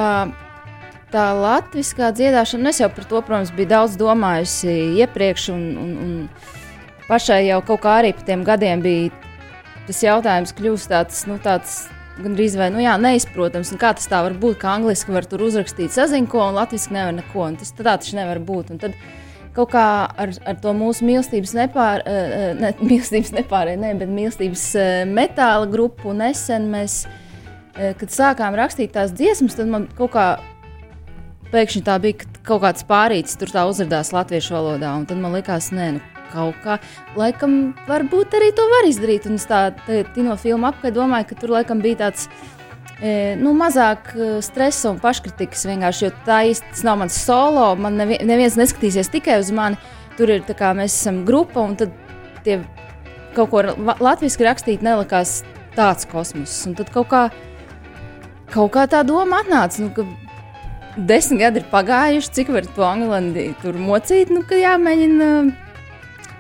tā 1.14 1.26
latviskā 1.38 2.12
dziedāšana, 2.16 2.66
nu, 2.66 2.74
es 2.74 2.82
jau 2.82 2.90
par 2.94 3.10
to, 3.10 3.22
protams, 3.22 3.54
biju 3.56 3.72
daudz 3.76 3.98
domājusi 4.00 4.78
iepriekš, 5.04 5.50
un, 5.54 5.66
un, 5.78 5.92
un 6.06 7.04
pašai 7.10 7.44
jau 7.48 7.60
kaut 7.68 7.84
kā 7.84 8.00
arī 8.02 8.14
pa 8.18 8.26
tiem 8.30 8.46
gadiem 8.48 8.82
bija 8.84 9.12
tas 9.88 10.00
jautājums, 10.06 10.56
kļūst 10.58 10.90
tāds, 10.92 11.26
nu, 11.30 11.38
tāds 11.44 11.84
gandrīz 12.22 12.56
vai 12.60 12.70
nu, 12.74 12.82
jā, 12.84 12.94
neizprotams. 13.02 13.74
Un 13.74 13.82
kā 13.82 13.94
tas 13.98 14.08
tā 14.10 14.22
var 14.26 14.36
būt, 14.40 14.60
ka 14.62 14.76
angliski 14.78 15.14
var 15.16 15.28
tur 15.30 15.44
uzrakstīt 15.48 15.94
saziņu, 15.96 16.30
ko 16.32 16.44
un 16.48 16.58
latviešu 16.60 16.94
nevar 16.96 17.16
neko. 17.18 17.50
Tas 17.60 17.74
tā 17.76 17.86
taču 17.88 18.18
nevar 18.20 18.42
būt. 18.44 18.74
Un 18.74 18.82
tad 18.82 18.98
kaut 19.56 19.74
kā 19.74 19.88
ar, 20.08 20.32
ar 20.50 20.58
to 20.62 20.74
mūsu 20.78 21.06
mīlestības 21.08 21.54
nepār, 21.58 22.04
eh, 22.10 22.54
ne, 22.60 22.72
mīlestības 22.90 23.34
nepārēju, 23.38 23.82
ne, 23.84 23.92
bet 24.00 24.14
mīlestības 24.14 24.64
eh, 24.80 24.94
metāla 25.10 25.70
grupu 25.70 26.16
nesen 26.18 26.70
mēs, 26.74 27.04
eh, 27.78 27.94
kad 28.00 28.14
sākām 28.14 28.58
rakstīt 28.60 28.96
tās 28.98 29.14
dziesmas, 29.16 29.58
tad 29.60 29.70
man 29.72 29.88
kaut 29.98 30.16
kā 30.16 30.28
pēkšņi 31.54 31.84
tā 31.86 32.00
bija, 32.02 32.24
ka 32.24 32.48
kaut 32.50 32.64
kāds 32.66 32.88
pārītis 32.90 33.38
tur 33.38 33.54
tā 33.54 33.68
uzrādījās 33.70 34.14
latviešu 34.16 34.58
valodā. 34.58 34.96
Un 34.98 35.06
tad 35.10 35.22
man 35.22 35.36
likās, 35.38 35.70
nē, 35.76 35.92
nu, 36.00 36.02
kaut 36.34 36.58
kā, 36.64 36.80
laikam, 37.20 37.76
varbūt 37.86 38.34
arī 38.40 38.50
to 38.58 38.66
var 38.72 38.90
izdarīt. 38.90 39.30
Un 39.30 39.38
es 39.38 39.46
tā, 39.50 39.68
no 40.18 40.38
filmu 40.42 40.72
apkārt 40.72 40.98
domāju, 40.98 41.30
ka 41.30 41.38
tur 41.44 41.54
laikam 41.54 41.84
bija 41.84 42.08
tāds. 42.08 42.26
E, 42.26 42.63
nu, 43.36 43.52
mazāk 43.58 44.14
e, 44.16 44.28
stresa 44.46 44.94
un 44.94 45.00
paškritikas 45.04 45.66
vienkārši, 45.68 46.06
jo 46.06 46.12
tā 46.24 46.40
tas 46.70 46.84
nav 46.88 47.02
mans 47.02 47.18
solo. 47.26 47.66
Man 47.76 47.98
nevi, 48.00 48.20
neviens 48.24 48.56
neskatīsies 48.60 49.12
tikai 49.12 49.42
uz 49.42 49.52
mani. 49.52 49.80
Tur 50.18 50.30
ir 50.30 50.46
tā 50.48 50.56
kā 50.56 50.72
mēs 50.78 50.94
esam 50.94 51.24
grupa, 51.28 51.64
un 51.66 51.76
tad 51.80 51.92
tie 52.46 52.62
kaut 53.36 53.50
ko 53.50 53.64
latviešu 54.04 54.46
rakstīt 54.46 54.86
nelikās 54.86 55.42
tāds 55.76 56.08
kosmos. 56.08 56.54
Un 56.70 56.78
tad 56.78 56.94
kaut 56.94 57.10
kā, 57.12 57.24
kaut 58.54 58.72
kā 58.76 58.86
tā 58.88 59.02
doma 59.08 59.42
atnāca, 59.42 59.82
nu, 59.84 59.90
ka 59.92 60.06
desmit 61.10 61.42
gadi 61.42 61.64
ir 61.64 61.68
pagājuši, 61.74 62.34
cik 62.38 62.54
var 62.54 62.70
to 62.78 62.86
angļu 62.88 63.50
tur 63.66 63.82
mocīt, 63.82 64.32
nu, 64.32 64.46
ka 64.48 64.62
jāmēģina 64.62 65.30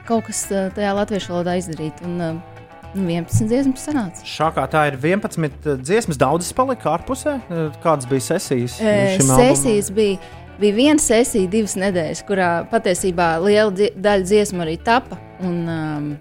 kaut 0.07 0.29
kas 0.29 0.45
tajā 0.47 0.95
latviešu 0.95 1.33
valodā 1.33 1.57
izdarīt. 1.59 2.03
Un, 2.05 2.19
nu, 2.21 2.52
11 2.95 3.47
dziesmas 3.49 3.83
sanāca. 3.87 4.23
Šā 4.27 4.51
kā 4.55 4.65
tā 4.69 4.85
ir 4.91 4.97
11 5.01 5.81
dziesmas, 5.81 6.19
daudzas 6.21 6.53
palika 6.53 6.91
ārpusē. 6.93 7.39
Kādas 7.83 8.07
bija 8.09 8.25
sesijas? 8.33 8.77
E, 8.81 9.17
šim 9.17 9.31
albumam? 9.31 9.55
Sesijas 9.55 9.89
bija, 9.95 10.19
bija 10.61 10.77
viena 10.77 11.01
sesija, 11.01 11.49
divas 11.49 11.73
nedēļas, 11.79 12.21
kurā 12.27 12.51
patiesībā 12.71 13.31
liela 13.43 13.71
dzi- 13.73 13.93
daļa 13.97 14.27
dziesmu 14.29 14.65
arī 14.65 14.77
tapa. 14.85 15.17
Un, 15.43 15.57
um, 15.69 16.11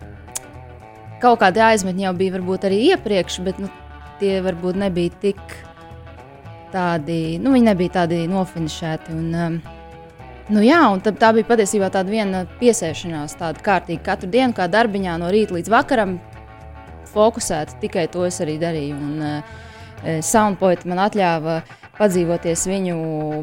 kaut 1.23 1.43
kādi 1.45 1.61
aizmetņi 1.63 2.09
jau 2.09 2.15
bija 2.19 2.39
varbūt 2.39 2.65
arī 2.71 2.81
iepriekš, 2.93 3.39
bet 3.45 3.61
nu, 3.63 3.69
tie 4.23 4.41
varbūt 4.45 4.81
nebija 4.81 5.13
tik 5.23 5.39
tādi, 6.73 7.39
nu, 7.43 7.53
viņi 7.53 7.69
nebija 7.69 7.99
tādi 8.01 8.25
nofinišēti. 8.33 9.17
Un, 9.19 9.31
um, 9.35 9.63
Nu 10.53 10.59
jā, 10.61 10.81
un 10.91 10.99
tad 11.01 11.21
tā 11.23 11.29
bija 11.33 11.47
patiesībā 11.47 11.87
tāda 11.95 12.11
viena 12.11 12.41
piesēšanās, 12.59 13.37
tāda 13.39 13.63
kārtīga 13.63 14.03
katru 14.09 14.29
dienu, 14.29 14.51
kā 14.53 14.67
darbiņā 14.69 15.15
no 15.23 15.29
rīta 15.33 15.55
līdz 15.55 15.71
vakaram. 15.71 16.17
Fokusēta 17.13 17.79
tikai 17.83 18.07
to 18.13 18.25
es 18.29 18.41
arī 18.45 18.59
darīju. 18.63 18.97
Un, 18.97 19.23
uh, 19.23 19.61
Soundpoint 20.27 20.83
man 20.91 20.99
atļāva 21.05 21.61
padzīvoties 21.99 22.65
viņu 22.67 22.97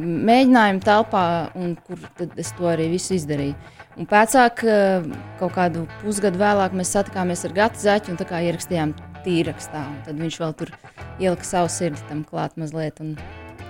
mēģinājumu 0.03 0.81
telpā, 0.83 1.25
un 1.55 1.75
kur 1.85 2.01
tad 2.19 2.33
es 2.41 2.51
to 2.57 2.67
arī 2.67 2.89
visu 2.91 3.15
izdarīju. 3.15 3.55
Un 3.99 4.07
pēcāk, 4.07 4.63
eh, 4.63 5.07
kaut 5.41 5.53
kādu 5.57 5.85
pusgadu 6.03 6.39
vēlāk, 6.39 6.75
mēs 6.77 6.93
satikāmies 6.95 7.43
ar 7.45 7.55
Gatu 7.57 7.81
Zaķu 7.83 8.13
un 8.13 8.17
ierakstījām 8.17 8.93
tīrakstā. 9.25 9.83
Tad 10.05 10.15
viņš 10.15 10.37
vēl 10.39 10.55
tur 10.55 10.71
ielika 11.19 11.43
savu 11.43 11.67
sirdi 11.67 11.99
tam 12.07 12.23
klāt 12.23 12.55
mazliet. 12.55 13.01
Un, 13.01 13.17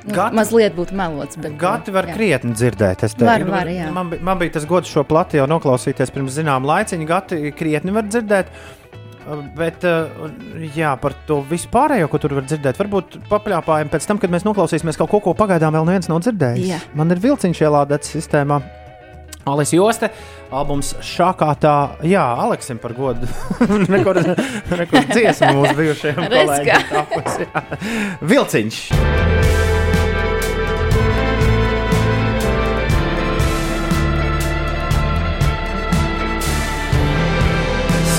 nu, 0.06 0.14
Gati- 0.14 0.36
mazliet 0.38 0.76
būtu 0.76 0.94
melots. 0.94 1.36
Bet, 1.36 1.58
Gati 1.58 1.92
var 1.92 2.06
jā. 2.06 2.14
krietni 2.16 2.54
dzirdēt. 2.54 3.04
Es 3.04 3.16
Var, 3.18 3.44
var, 3.44 3.66
jā. 3.66 3.92
man, 3.92 4.14
man 4.22 4.38
bija 4.38 4.54
tas 4.54 4.66
gods 4.66 4.90
šo 4.90 5.04
plati 5.04 5.38
jau 5.38 5.48
noklausīties 5.48 6.14
pirms 6.14 6.38
zināma 6.38 6.66
laiciņa. 6.76 7.08
Gati 7.08 7.52
krietni 7.52 7.92
var 7.92 8.04
dzirdēt. 8.04 8.46
Bet 9.58 9.84
uh, 9.86 10.28
jā, 10.76 10.96
par 11.02 11.14
to 11.28 11.42
vispārējo, 11.50 12.10
ko 12.10 12.20
tur 12.22 12.34
var 12.40 12.48
dzirdēt, 12.50 12.80
varbūt 12.82 13.20
papļāpājam 13.30 13.92
pēc 13.94 14.08
tam, 14.10 14.22
kad 14.22 14.34
mēs 14.34 14.48
noklausīsimies 14.48 14.98
kaut 15.00 15.12
ko, 15.12 15.22
ko 15.30 15.36
pagaidām 15.38 15.76
vēl 15.78 15.86
neviens 15.90 16.10
nav 16.10 16.24
dzirdējis. 16.26 16.70
Jā. 16.72 16.82
Man 16.98 17.14
ir 17.14 17.22
vilciņš 17.24 17.64
ielādēts 17.68 18.16
sistēmā. 18.18 18.62
Alis 19.50 19.72
Joste, 19.74 20.10
albums 20.54 20.92
šākā 21.06 21.54
tā, 21.62 21.76
jā, 22.06 22.26
Aleksim 22.44 22.82
par 22.82 22.94
godu. 22.98 23.30
Rekur 23.96 24.22
dziesmu 25.14 25.56
mūsu 25.62 25.78
bijušajam 25.80 26.28
kolēģim. 26.36 27.48
Vilciņš! 28.34 28.84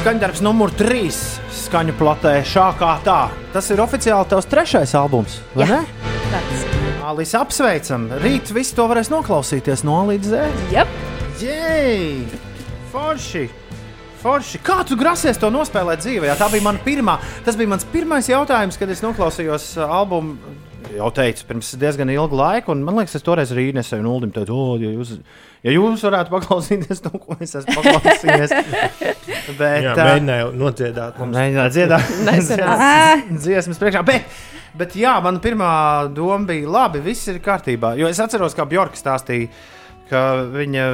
Skaņdarbs 0.01 0.40
numur 0.40 0.70
3. 0.72 1.10
Skaņu 1.52 1.93
platē 1.98 2.39
šākā 2.48 2.93
tā. 3.05 3.18
Tas 3.52 3.66
ir 3.68 3.82
oficiāli 3.85 4.31
tavs 4.31 4.47
trešais 4.48 4.94
albums, 4.97 5.35
vai 5.52 5.66
Jā. 5.68 5.81
ne? 5.82 6.06
Tāds. 6.31 6.62
Alis, 7.05 7.35
apsveicam! 7.36 8.06
Rīt 8.22 8.48
viss 8.56 8.72
to 8.72 8.86
varēs 8.89 9.10
noklausīties 9.12 9.85
no 9.85 9.98
A 10.01 10.06
līdz 10.09 10.31
Z. 10.31 10.47
Yep. 10.72 10.94
Jej! 11.43 12.09
Forši! 12.94 13.44
Forši. 14.22 14.62
Kā 14.64 14.78
tu 14.89 14.97
grasies 14.97 15.36
to 15.40 15.52
nospēlēt 15.52 16.01
dzīvē? 16.01 16.31
Jā, 16.32 16.39
tā 16.40 16.48
bija 16.55 16.64
mana 16.64 16.81
pirmā. 16.81 17.18
Tas 17.44 17.60
bija 17.60 17.74
mans 17.74 17.85
pirmais 17.93 18.32
jautājums, 18.32 18.81
kad 18.81 18.89
es 18.97 19.05
noklausījos 19.05 19.74
uh, 19.82 19.85
albumu. 20.01 20.39
Jau 20.97 21.09
teicu, 21.15 21.44
pirms 21.48 21.69
diezgan 21.81 22.11
ilga 22.12 22.36
laika, 22.39 22.73
un 22.74 22.81
man 22.86 22.97
liekas, 22.98 23.15
es 23.19 23.24
toreiz 23.27 23.51
arī 23.55 23.69
nesēju 23.77 24.02
nullim. 24.05 24.31
Teicu, 24.35 24.55
o, 24.57 24.77
ja 24.81 24.90
jūs, 24.94 25.12
ja 25.66 25.74
jūs 25.74 26.05
varētu 26.07 26.32
paklausīties 26.35 27.02
to, 27.05 27.12
ko 27.24 27.36
es 27.40 27.55
esmu 27.61 27.77
paklausījies. 27.78 28.55
Bet, 29.61 29.82
Jā, 29.85 29.94
mēģināju 29.98 30.52
nodziedāt. 30.61 31.19
mums. 31.20 31.36
Mēģināt 31.36 31.74
dziedāt 31.74 32.15
Nesanāca. 32.28 33.40
dziesmas 33.44 33.81
priekšā. 33.82 34.02
Bet, 34.07 34.39
bet 34.78 34.94
jā, 34.98 35.16
mana 35.24 35.43
pirmā 35.43 35.70
doma 36.15 36.44
bija, 36.48 36.69
labi, 36.70 37.02
viss 37.05 37.27
ir 37.32 37.40
kārtībā. 37.44 37.94
Jo 37.98 38.09
es 38.11 38.20
atceros, 38.23 38.55
kā 38.59 38.66
Bjorka 38.70 38.98
stāstīja, 39.01 39.51
ka 40.11 40.24
viņa 40.51 40.87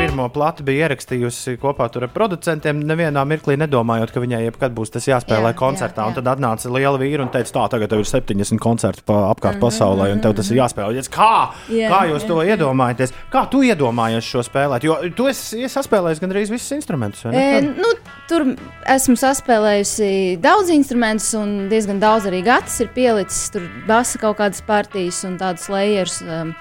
pirmo 0.00 0.26
plati 0.32 0.64
bija 0.64 0.86
ierakstījusi 0.86 1.56
kopā 1.60 1.88
ar 1.88 2.06
producentiem. 2.12 2.80
Nevienā 2.86 3.22
mirklī 3.28 3.56
nedomājot, 3.60 4.12
ka 4.14 4.22
viņai 4.22 4.42
jebkad 4.46 4.74
būs 4.76 4.92
tas 4.94 5.08
jāspēlē 5.08 5.52
Jā, 5.52 5.56
koncertā. 5.58 6.04
jā, 6.04 6.10
Un 6.10 6.16
tad 6.16 6.30
atnāca 6.34 6.72
liela 6.72 7.00
vīra 7.00 7.24
un 7.24 7.32
teica, 7.32 7.52
tā, 7.56 7.66
tagad 7.74 7.92
tev 7.92 8.02
ir 8.04 8.08
70 8.08 8.60
koncerti 8.62 9.04
pa 9.06 9.18
apkārt 9.30 9.60
pasaulē, 9.62 10.10
un 10.14 10.22
tev 10.24 10.36
tas 10.38 10.50
ir 10.52 10.60
jāspēlē. 10.60 10.96
Es, 11.00 11.10
kā? 11.12 11.50
Jā, 11.72 11.90
kā 11.92 12.00
jūs 12.10 12.24
jā, 12.24 12.30
to 12.30 12.38
jā. 12.40 12.56
iedomājaties? 12.56 13.14
Kā 13.32 13.44
tu 13.50 13.62
iedomājies 13.66 14.30
šo 14.30 14.44
spēlēt? 14.46 14.86
Jo 14.88 14.96
tu 15.16 15.28
esi 15.30 15.68
saspēlējis 15.70 16.22
gandrīz 16.24 16.54
visus 16.54 16.72
instrumentus. 16.78 17.26
E, 17.28 17.60
nu, 17.68 17.92
tur 18.30 18.46
esmu 18.90 19.18
saspēlējusi 19.20 20.40
daudz 20.42 20.72
instrumentus, 20.74 21.32
un 21.38 21.68
diezgan 21.72 22.00
daudz 22.02 22.30
arī 22.30 22.42
gatis 22.46 22.80
ir 22.84 22.92
pielicis. 22.96 23.50
Tur 23.54 23.68
basa 23.88 24.20
kaut 24.22 24.40
kādas 24.40 24.64
partijas 24.66 25.22
un 25.28 25.36
tādas 25.40 25.68
layers 25.72 26.20
um, 26.24 26.54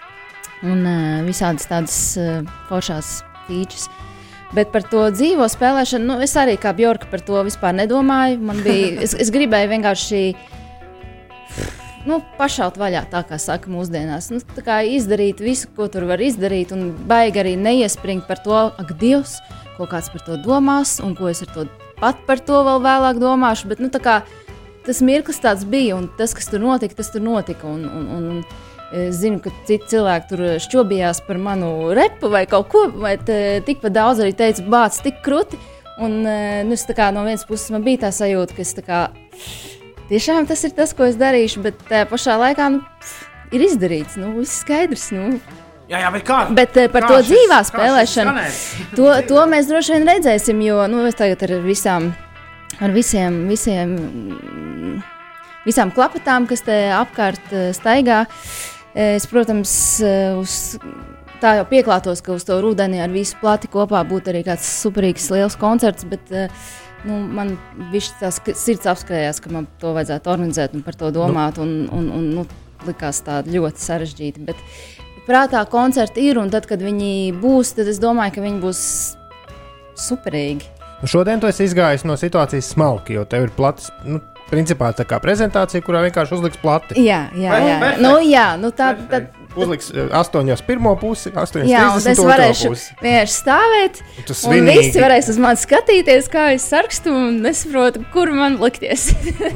un 0.65 0.85
uh, 0.85 1.23
visādas 1.27 1.67
tādas 1.69 1.97
uh, 2.19 2.39
foršās 2.69 3.19
features. 3.47 3.89
Bet 4.55 4.71
par 4.73 4.81
to 4.89 5.03
dzīvo 5.13 5.45
spēlēšanu, 5.45 6.07
nu, 6.09 6.15
es 6.25 6.33
arī 6.39 6.55
kā 6.57 6.73
Bjorka 6.73 7.09
par 7.11 7.21
to 7.21 7.41
vispār 7.45 7.75
nedomāju. 7.77 8.39
Man 8.49 8.63
bija, 8.65 8.95
es, 9.05 9.13
es 9.13 9.29
gribēju 9.33 9.69
vienkārši 9.75 10.23
nu, 12.09 12.19
pašaut 12.39 12.79
vaļā, 12.79 13.03
tā 13.11 13.21
kā 13.29 13.37
saka 13.41 13.69
mūsdienās. 13.71 14.31
Nu, 14.33 14.41
tā 14.55 14.63
kā 14.65 14.79
izdarīt 14.87 15.43
visu, 15.43 15.69
ko 15.75 15.89
tur 15.91 16.07
var 16.09 16.21
izdarīt, 16.23 16.73
un 16.75 16.91
baigi 17.09 17.43
arī 17.43 17.53
neiespringt 17.59 18.27
par 18.29 18.41
to, 18.45 18.57
ak, 18.81 18.95
Dievs, 19.01 19.37
ko 19.77 19.87
kāds 19.89 20.09
par 20.13 20.25
to 20.25 20.39
domās, 20.43 20.97
un 21.03 21.15
ko 21.17 21.29
es 21.31 21.43
ar 21.45 21.53
to 21.55 21.67
pat 21.99 22.19
par 22.27 22.39
to 22.43 22.61
vēl 22.65 22.81
vēlāk 22.83 23.19
domāšu. 23.21 23.69
Bet, 23.71 23.83
nu, 23.83 23.91
kā, 23.91 24.21
tas 24.87 25.03
mirklis 25.05 25.41
tāds 25.43 25.65
bija, 25.67 25.97
un 25.99 26.09
tas, 26.17 26.33
kas 26.35 26.49
tur 26.51 26.63
notika, 26.63 26.97
tas 26.99 27.11
tur 27.13 27.23
notika. 27.23 27.67
Un, 27.67 27.85
un, 27.85 28.09
un, 28.17 28.41
Es 28.89 29.19
zinu, 29.21 29.37
ka 29.43 29.51
citi 29.67 29.85
cilvēki 29.91 30.29
tur 30.31 30.39
šķobījās 30.63 31.19
par 31.27 31.37
manu 31.37 31.91
repu 31.93 32.29
vai 32.33 32.45
kaut 32.49 32.71
ko, 32.71 32.87
te- 33.25 33.59
tikpat 33.67 33.93
daudz 33.93 34.23
arī 34.23 34.33
teica, 34.33 34.63
bāc, 34.65 34.97
tik 35.05 35.19
krūti. 35.25 35.59
Un 36.01 36.23
eh, 36.25 36.63
nu, 36.65 36.73
es 36.73 36.87
tā 36.87 36.95
kā 36.97 37.11
no 37.13 37.21
vienas 37.27 37.43
puses 37.45 37.69
man 37.75 37.83
bija 37.85 38.07
tā 38.07 38.09
sajūta, 38.15 38.55
ka 38.57 38.63
es 38.65 38.73
kā 38.87 39.01
tiešām 40.09 40.47
tas 40.49 40.63
ir 40.65 40.71
tas, 40.77 40.93
ko 40.97 41.05
es 41.05 41.19
darīšu, 41.19 41.61
bet 41.67 41.81
tajā 41.89 42.07
pašā 42.09 42.37
laikā 42.41 42.69
nu, 42.73 42.79
ir 43.53 43.65
izdarīts. 43.67 44.15
Nu, 44.17 44.31
viss 44.39 44.61
skaidrs. 44.63 45.09
Nu. 45.13 45.35
Jā, 45.89 45.99
jā, 46.05 46.09
bet 46.15 46.25
kā? 46.25 46.39
Bet 46.55 46.77
eh, 46.77 46.87
par 46.89 47.05
kā 47.05 47.11
to 47.13 47.19
šis- 47.21 47.29
dzīvā 47.35 47.59
spēlēšanu, 47.69 48.47
to, 48.97 49.11
to 49.29 49.45
mēs 49.53 49.69
droši 49.69 49.97
vien 49.99 50.09
redzēsim. 50.15 50.65
Jo 50.65 50.87
nu, 50.89 51.03
es 51.09 51.17
tagad 51.19 51.45
ar 51.45 51.55
visām, 51.65 52.09
ar 52.81 52.93
visiem, 52.95 53.43
visiem, 53.51 53.93
visām 55.67 55.91
klapatām, 55.93 56.47
kas 56.49 56.63
te 56.65 56.77
apkārt 56.95 57.53
eh, 57.53 57.69
staigā, 57.77 58.23
es, 58.95 59.25
protams, 59.29 59.71
eh, 60.01 60.35
uz, 60.39 60.77
tā 61.41 61.55
jau 61.59 61.65
pieklātos, 61.69 62.23
ka 62.25 62.35
uz 62.35 62.45
to 62.47 62.59
rudeni 62.63 63.01
ar 63.03 63.09
visu 63.13 63.37
plati 63.41 63.69
kopā 63.71 64.03
būtu 64.07 64.33
arī 64.33 64.45
kāds 64.47 64.67
superīgs 64.83 65.29
liels 65.35 65.59
koncerts. 65.59 66.07
Bet, 66.09 66.31
eh, 66.31 66.47
Nu, 67.07 67.15
man 67.15 67.53
viņš 67.93 68.07
tās 68.19 68.41
sirds 68.59 68.83
apskrējās, 68.91 69.37
ka 69.39 69.49
man 69.55 69.69
to 69.79 69.93
vajadzētu 69.95 70.27
organizēt 70.33 70.73
un 70.75 70.81
par 70.83 70.97
to 70.99 71.13
domāt. 71.15 71.55
Un, 71.63 71.87
un, 71.95 72.09
un, 72.11 72.25
nu, 72.35 72.43
likās 72.87 73.21
ļoti 73.23 73.83
sarežģīti. 73.83 74.43
Bet 74.47 74.59
prātā 75.27 75.63
koncerti 75.69 76.27
ir, 76.29 76.39
un 76.41 76.51
tad, 76.51 76.67
kad 76.69 76.81
viņi 76.83 77.33
būs, 77.39 77.75
tad 77.77 77.87
es 77.91 78.01
domāju, 78.03 78.35
ka 78.35 78.43
viņi 78.43 78.61
būs 78.63 78.81
superīgi. 79.99 80.69
Nu, 80.99 81.07
Šodien 81.07 81.39
tu 81.39 81.47
esi 81.47 81.63
izgājis 81.67 82.03
no 82.07 82.17
situācijas 82.19 82.73
smalki, 82.73 83.15
jo 83.15 83.23
tev 83.29 83.47
ir 83.47 83.55
plats. 83.55 83.91
Nu, 84.03 84.19
Principā 84.49 84.89
tā 84.97 85.05
kā 85.05 85.19
prezentācija, 85.21 85.83
kurā 85.85 86.01
vienkārši 86.07 86.39
uzliks 86.39 86.57
plati. 86.61 86.97
Jā, 86.97 87.27
jā, 87.37 87.51
Vai? 87.53 87.59
jā. 87.67 87.75
Perfekt. 87.83 88.01
Nu, 88.05 88.15
jā 88.25 88.47
nu 88.57 88.71
tā, 88.73 88.93
tad, 89.11 89.29
Uzliks 89.57 89.87
eh, 89.89 90.11
astoņos 90.13 90.61
pirmo 90.67 90.91
pusi, 90.99 91.31
astoņos 91.33 91.69
jā, 91.71 91.85
un 91.97 92.09
es 92.11 92.19
varēšu 92.21 92.69
vienkārši 93.01 93.33
stāvēt. 93.33 94.01
Un 94.21 94.27
tu 94.27 94.35
Un 94.49 94.69
visi 94.69 95.01
varēs 95.01 95.31
uz 95.33 95.39
mani 95.41 95.57
skatīties, 95.59 96.29
kā 96.31 96.51
es 96.53 96.67
sarakstu, 96.69 97.13
un 97.15 97.39
nesaprotu, 97.43 98.03
kur 98.13 98.29
man 98.37 98.59
likties. 98.61 99.07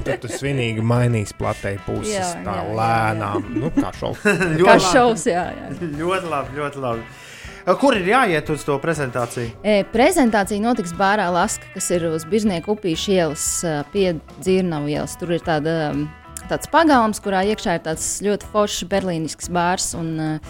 Tad 0.06 0.24
tu 0.24 0.32
svinīgi 0.34 0.82
mainīsi 0.82 1.38
platēji 1.38 1.82
puses, 1.86 2.16
Jā, 2.16 2.32
tā 2.42 2.58
jā, 2.58 2.66
jā, 2.66 2.78
lēnām. 2.80 3.46
Nu, 3.62 3.70
kā 3.78 3.94
šovs. 4.00 4.26
Kā 4.64 4.80
šovs, 4.82 5.28
jā, 5.30 5.46
jā. 5.54 5.70
ļoti 6.02 6.34
labi, 6.34 6.58
ļoti 6.58 6.84
labi. 6.84 7.06
Kur 7.64 7.96
ir 7.96 8.10
jāiet 8.10 8.50
uz 8.52 8.66
to 8.68 8.76
prezentāciju? 8.84 9.54
E, 9.64 9.86
prezentācija 9.94 10.60
notiks 10.60 10.92
Bārā 11.00 11.30
Laska, 11.32 11.70
kas 11.72 11.88
ir 11.96 12.04
uz 12.10 12.26
Biržnieku 12.28 12.76
upīšu 12.76 13.16
ielas 13.16 13.46
pie 13.94 14.18
Dzirnavu 14.42 14.92
ielas. 14.92 15.16
Tur 15.20 15.32
ir 15.32 15.46
tāda, 15.46 15.94
tāds 16.52 16.68
pagalms, 16.74 17.24
kurā 17.24 17.46
iekšā 17.54 17.78
ir 17.80 17.86
tāds 17.88 18.10
ļoti 18.26 18.52
foršs 18.52 18.84
berlīnisks 18.92 19.48
bārs. 19.54 19.94
Un, 19.96 20.42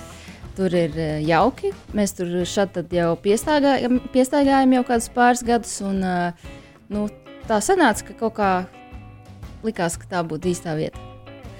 tur 0.57 0.73
ir 0.73 0.97
jauki. 1.25 1.73
Mēs 1.93 2.17
tur 2.17 2.33
jau 2.33 3.09
piestaigājam, 3.21 4.01
piestaigājam 4.13 4.77
jau 4.79 4.83
kādus 4.89 5.09
pāris 5.13 5.45
gadus. 5.45 5.79
Un, 5.85 6.01
nu, 6.89 7.07
tā 7.49 7.61
sanāca, 7.61 8.09
ka 8.09 8.17
kaut 8.25 8.37
kā 8.41 8.51
likās, 9.61 10.01
ka 10.01 10.09
tā 10.17 10.25
būtu 10.25 10.49
īstā 10.53 10.73
vieta. 10.81 10.97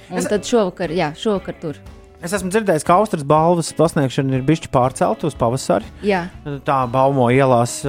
Un 0.10 0.22
es... 0.22 0.30
tad 0.30 0.50
šovakar, 0.50 0.94
jā, 0.94 1.14
šovakar 1.18 1.62
tur. 1.62 1.78
Es 2.24 2.32
esmu 2.32 2.54
dzirdējis, 2.54 2.86
ka 2.88 2.96
Austrijas 3.02 3.26
balvas 3.28 3.74
pasniegšana 3.76 4.38
ir 4.38 4.46
bijusi 4.48 4.70
pārcelta 4.72 5.28
uz 5.28 5.34
pavasari. 5.36 5.90
Jā. 6.08 6.22
Tā 6.64 6.78
baumo 6.88 7.26
ielās. 7.36 7.82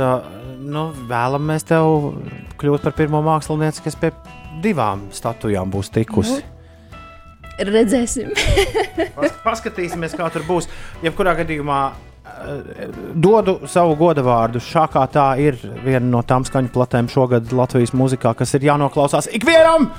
Nu, 0.65 0.89
vēlamies 1.07 1.67
tev 1.69 2.09
kļūt 2.59 2.83
par 2.83 2.97
pirmo 2.99 3.21
mākslinieci, 3.23 3.85
kas 3.85 3.99
pie 4.01 4.11
divām 4.65 5.07
statujām 5.15 5.71
būs 5.71 5.93
tikusi. 5.95 6.41
Redzēsim. 7.63 8.33
Pas, 9.15 9.31
paskatīsimies, 9.45 10.17
kā 10.19 10.27
tur 10.35 10.43
būs. 10.49 10.67
Jebkurā 11.05 11.37
gadījumā 11.39 11.79
dodu 13.15 13.59
savu 13.69 13.97
godu 14.01 14.25
vārdu. 14.25 14.63
Šā 14.63 14.87
kā 14.93 15.05
tā 15.13 15.27
ir 15.43 15.59
viena 15.85 16.07
no 16.07 16.23
tām 16.27 16.47
skaņu 16.47 16.73
platēm 16.75 17.09
šogad 17.13 17.53
Latvijas 17.53 17.95
mūzikā, 17.97 18.35
kas 18.39 18.55
ir 18.57 18.67
jānoklausās 18.71 19.29
ikvienam. 19.37 19.91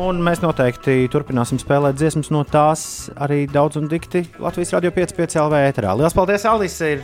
Un 0.00 0.20
mēs 0.24 0.42
noteikti 0.44 1.08
turpināsim 1.12 1.60
spēlēt 1.60 1.96
dziesmas 1.98 2.30
no 2.34 2.44
tās 2.44 2.84
arī 3.16 3.46
daudz 3.50 3.80
un 3.80 3.88
dikti 3.90 4.26
Latvijas 4.38 4.74
radio 4.76 4.92
5,5 4.96 5.40
LV 5.46 5.64
ēterā. 5.70 5.96
Lielas 5.96 6.16
paldies, 6.16 6.46
Alise! 6.48 6.94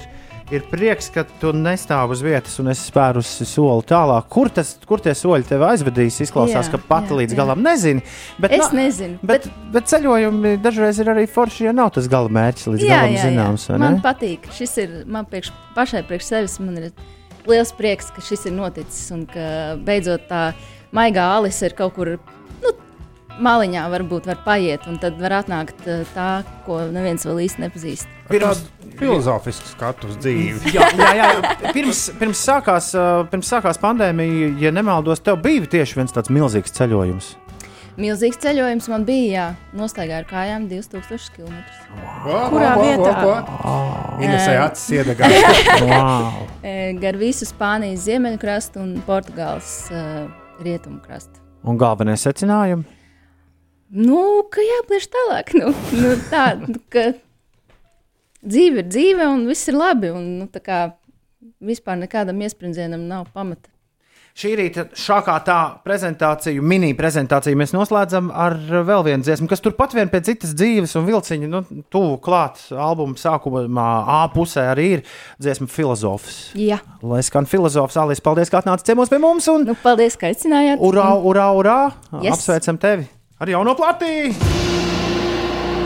Ir, 0.55 0.62
prieks, 0.70 1.09
ka 1.10 1.24
tu 1.40 1.51
nestāv 1.51 2.12
uz 2.14 2.20
vietas 2.23 2.52
un 2.62 2.68
es 2.70 2.78
spēru 2.86 3.18
uz 3.18 3.27
soli 3.51 3.82
tālāk. 3.89 4.28
Kur, 4.31 4.47
tas, 4.55 4.77
kur 4.86 5.01
tie 5.02 5.10
soļi 5.18 5.43
tev 5.48 5.64
aizvedīs? 5.66 6.20
Izklausās, 6.23 6.68
Jā, 6.68 6.77
ka 6.77 6.78
pati 6.86 7.10
jā, 7.10 7.16
līdz 7.18 7.35
jā. 7.35 7.39
galam 7.40 7.64
nezini. 7.66 8.05
Bet, 8.39 8.52
Es 8.55 8.68
na- 8.70 8.78
nezinu, 8.85 9.18
Bet, 9.27 9.48
bet, 9.48 9.73
bet 9.74 9.90
ceļojumi 9.90 10.52
dažreiz 10.62 11.01
ir 11.02 11.10
arī 11.10 11.24
forši, 11.27 11.64
ja 11.66 11.73
nav 11.74 11.90
tas 11.97 12.06
gala 12.06 12.31
mērķis 12.31 12.68
līdz 12.77 12.85
Jā, 12.86 13.01
galam 13.01 13.16
jā, 13.16 13.24
zināms. 13.27 13.66
jā. 13.73 13.78
Man 13.82 13.98
patīk. 14.05 14.47
Šis 14.55 14.77
ir 14.85 14.94
man 15.10 15.27
priekš, 15.27 15.51
pašai 15.74 16.05
priekš 16.06 16.31
sevis. 16.31 16.56
Man 16.62 16.78
ir 16.78 16.93
liels 17.51 17.73
prieks, 17.74 18.12
ka 18.14 18.23
šis 18.23 18.47
ir 18.47 18.52
noticis 18.52 19.10
un 19.10 19.27
ka 19.27 19.74
beidzot 19.82 20.28
tā 20.31 20.52
maigā 20.94 21.27
alise 21.40 21.66
ir 21.66 21.74
kaut 21.74 21.94
kur. 21.98 22.18
Nu, 22.62 22.70
Maliņā 23.43 23.82
varbūt 23.93 24.31
var 24.31 24.39
paiet, 24.47 24.86
un 24.86 24.97
tad 25.02 25.18
var 25.20 25.43
atnākt 25.43 25.82
eh, 25.90 26.06
tā, 26.14 26.44
ko 26.64 26.86
neviens 26.89 27.27
vēl 27.27 27.43
īsti 27.44 27.66
nepazīst. 27.66 28.06
Pirms 28.31 28.62
filozofisks 28.98 29.73
skatu 29.77 30.10
uz 30.10 30.18
dzīvi. 30.23 30.74
jā, 30.74 30.90
jā, 30.97 31.10
jā. 31.20 31.31
Pirms, 31.74 32.06
pirms, 32.20 32.43
sākās, 32.48 32.93
pirms 33.32 33.51
sākās 33.52 33.81
pandēmija, 33.82 34.55
ja 34.62 34.73
nemaldos, 34.74 35.23
tev 35.24 35.40
bija 35.44 35.66
tieši 35.77 36.01
viens 36.01 36.14
tāds 36.16 36.32
milzīgs 36.32 36.74
ceļojums. 36.77 37.35
Milzīgs 37.97 38.36
ceļojums 38.43 38.90
man 38.93 39.06
bija, 39.09 39.28
jā, 39.32 39.44
nostaigā 39.77 40.18
ar 40.20 40.27
kājām 40.28 40.66
2000 40.68 41.31
km. 41.32 41.55
Kurā 42.52 42.74
vietā? 42.77 43.39
Inesai 44.20 44.59
acis 44.60 44.90
iedegā. 44.98 45.31
wow. 45.81 46.43
Gar 47.02 47.16
visu 47.16 47.48
Spānijas 47.48 48.05
ziemeļkrastu 48.05 48.82
un 48.82 48.93
Portugāles 49.06 49.70
uh, 49.89 50.27
rietumu 50.60 51.01
krastu. 51.06 51.40
Un 51.64 51.81
galvenais 51.81 52.20
secinājums? 52.27 52.93
Nu, 53.97 54.43
ka 54.51 54.60
jāplieš 54.66 55.06
tālāk. 55.14 55.55
Nu, 55.56 55.70
nu, 55.94 56.12
tā, 56.28 56.51
nu, 56.59 56.81
ka 56.93 57.12
dzīve 58.47 58.85
ir 58.85 58.90
dzīve 58.90 59.31
un 59.31 59.47
viss 59.51 59.68
ir 59.70 59.78
labi. 59.78 60.12
Un, 60.14 60.28
nu, 60.40 60.51
tā 60.51 60.62
kā 60.64 60.82
vispār 61.62 61.98
nekādam 62.01 62.43
iesprūdzienam 62.47 63.09
nav 63.09 63.31
pamata. 63.35 63.70
Šī 64.36 64.51
rīta 64.59 64.82
šākā 64.93 65.35
tā 65.47 65.59
prezentāciju, 65.81 66.60
mini 66.60 66.90
prezentāciju 66.97 67.56
mēs 67.56 67.70
noslēdzam 67.73 68.27
ar 68.36 68.59
vēl 68.85 69.06
vienu 69.06 69.24
dziesmu, 69.24 69.48
kas 69.48 69.64
turpat 69.64 69.94
vien 69.97 70.10
pēc 70.12 70.28
citas 70.28 70.52
dzīves 70.52 70.93
un 71.01 71.06
vilciņa, 71.06 71.48
nu, 71.48 71.62
tuvu 71.89 72.18
klāt 72.20 72.60
albuma 72.68 73.16
sākumā, 73.16 73.64
A 74.12 74.18
pusē 74.35 74.66
arī 74.74 74.86
ir 74.98 75.06
dziesma 75.40 75.70
filozofs. 75.73 76.51
Jā. 76.52 76.82
Lai 77.01 77.23
skan 77.24 77.48
filozofs, 77.48 77.97
Alis, 77.97 78.20
paldies, 78.20 78.52
ka 78.52 78.60
atnāci 78.60 78.90
ciemos 78.90 79.09
pie 79.09 79.23
mums. 79.24 79.48
Un... 79.48 79.70
Nu, 79.73 79.81
paldies, 79.81 80.20
ka 80.20 80.28
aicinājāt. 80.28 80.85
Urā, 80.85 81.14
urā, 81.16 81.48
urā! 81.56 81.81
Yes. 82.20 82.36
Apsveicam 82.36 82.77
tevi 82.77 83.09
ar 83.40 83.56
jauno 83.56 83.73
platī! 83.78 85.16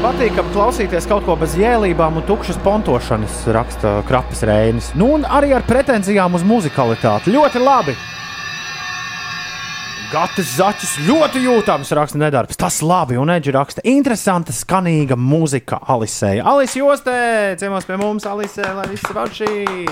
Patīkam 0.01 0.47
klausīties 0.55 1.05
kaut 1.05 1.27
ko 1.27 1.35
bez 1.37 1.53
jēlībām 1.61 2.15
un 2.17 2.25
tukšas 2.25 2.57
pontošanas, 2.65 3.43
raksta 3.53 3.91
Krapis 4.09 4.41
Reinis. 4.49 4.87
Nu, 4.97 5.11
un 5.19 5.27
arī 5.29 5.51
ar 5.53 5.61
pretenzijām 5.69 6.39
uz 6.39 6.45
muzikalitāti. 6.49 7.35
Ļoti 7.35 7.61
labi! 7.61 7.93
Gatis 10.09 10.55
Zaķis 10.57 10.95
ļoti 11.05 11.45
jūtams 11.45 11.93
raksta 12.01 12.17
nedarbs. 12.17 12.57
Tas 12.57 12.81
labi, 12.81 13.21
un 13.21 13.29
Eģi 13.37 13.53
raksta 13.59 13.85
interesanta, 13.93 14.57
skanīga 14.57 15.21
mūzika 15.21 15.83
Alisei. 15.93 16.41
Alise 16.41 16.81
Jostē, 16.81 17.21
ciemos 17.61 17.85
pie 17.85 18.01
mums, 18.01 18.25
Alisē, 18.25 18.73
lai 18.81 18.89
viss 18.95 19.13
var 19.13 19.29
šī! 19.37 19.85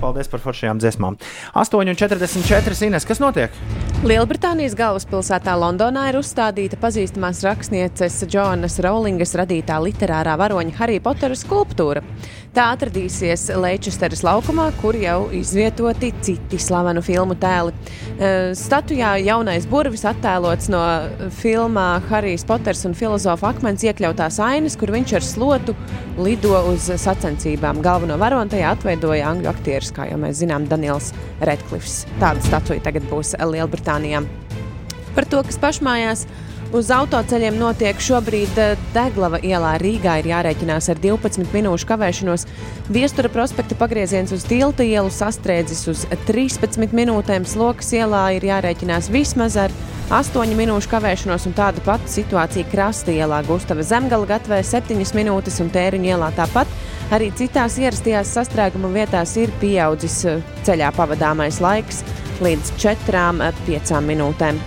Paldies 0.00 0.30
par 0.32 0.42
foršajām 0.42 0.80
dziesmām. 0.82 1.18
8,44 1.58 2.86
Ines, 2.88 3.06
kas 3.08 3.20
notiek? 3.22 3.54
Lielbritānijas 4.02 4.74
galvaspilsētā 4.78 5.54
Londonā 5.58 6.08
ir 6.10 6.18
uzstādīta 6.18 6.78
pazīstamās 6.82 7.44
rakstnieces 7.46 8.22
Džonas 8.26 8.80
Rowlingas 8.82 9.36
radītā 9.38 9.76
literārā 9.84 10.34
varoņa 10.40 10.74
Harry 10.80 10.98
Pottera 11.02 11.36
skulptūra. 11.38 12.02
Tā 12.52 12.66
atradīsies 12.74 13.46
Leičesteras 13.56 14.20
laukumā, 14.26 14.66
kur 14.76 14.92
jau 15.00 15.30
izvietoti 15.32 16.10
citi 16.20 16.58
slavenu 16.60 17.00
filmu 17.00 17.32
tēli. 17.40 17.72
Eh, 18.18 18.50
Statujā 18.52 19.14
jaunais 19.24 19.64
burvis 19.70 20.04
attēlots 20.04 20.68
no 20.68 20.82
filmā 21.32 21.86
Harijs 22.10 22.44
Poters 22.44 22.84
un 22.84 22.92
filozofa 22.92 23.54
akmens 23.54 23.86
iekļautās 23.88 24.36
ainas, 24.44 24.76
kur 24.76 24.92
viņš 24.92 25.16
ar 25.16 25.24
slotu 25.24 25.76
lido 26.20 26.60
uz 26.74 26.90
sacensībām. 27.00 27.80
Galveno 27.80 28.20
varoni 28.20 28.52
tajā 28.52 28.76
atveidoja 28.76 29.32
angļu 29.32 29.48
aktieris, 29.48 29.94
kā 29.96 30.10
jau 30.12 30.20
mēs 30.20 30.44
zinām, 30.44 30.68
Daniels 30.68 31.14
Redklifs. 31.40 32.02
Tāda 32.20 32.44
statuja 32.44 32.84
tagad 32.84 33.08
būs 33.08 33.32
Lielbritānijā. 33.40 34.26
Par 35.16 35.24
to, 35.24 35.40
kas 35.48 35.56
pašmājās 35.60 36.28
uz 36.72 36.90
autoceļiem 36.92 37.56
notiek 37.60 38.00
šobrīd 38.00 38.58
eh, 38.60 38.74
Deglava 38.94 39.40
ielā 39.44 39.74
Rīgā, 39.80 40.18
ir 40.20 40.30
jārēķinās 40.32 40.88
ar 40.92 41.00
12 41.02 41.52
minūšu 41.52 41.88
kavēšanos. 41.88 42.46
Viestura 42.92 43.30
prospekta 43.32 43.76
pagrieziens 43.78 44.32
uz 44.34 44.46
tilta 44.48 44.84
ielu 44.86 45.12
sastrēdzis 45.12 45.82
uz 45.92 46.04
13 46.28 46.96
minūtēm. 46.96 47.46
Slokas 47.48 47.92
ielā 47.96 48.24
ir 48.38 48.48
jārēķinās 48.48 49.10
vismaz 49.12 49.58
ar 49.60 49.74
8 50.12 50.56
minūšu 50.58 50.90
kavēšanos, 50.92 51.46
un 51.48 51.56
tāda 51.56 51.84
pati 51.84 52.10
situācija 52.12 52.68
Krasta 52.72 53.14
ielā, 53.14 53.42
Gustava 53.46 53.84
Zemgala 53.86 54.28
gatavē 54.34 54.62
7 54.66 54.98
minūtes, 55.16 55.60
un 55.64 55.70
Tēriņa 55.72 56.14
ielā 56.16 56.32
tāpat. 56.36 56.72
Arī 57.12 57.28
citās 57.36 57.76
ierastajās 57.80 58.32
sastrēguma 58.38 58.88
vietās 58.92 59.36
ir 59.40 59.52
pieaudzis 59.60 60.22
eh, 60.28 60.44
ceļā 60.64 60.92
pavadāmais 60.96 61.60
laiks 61.60 62.00
līdz 62.42 62.76
4-5 62.80 64.00
minūtēm. 64.08 64.62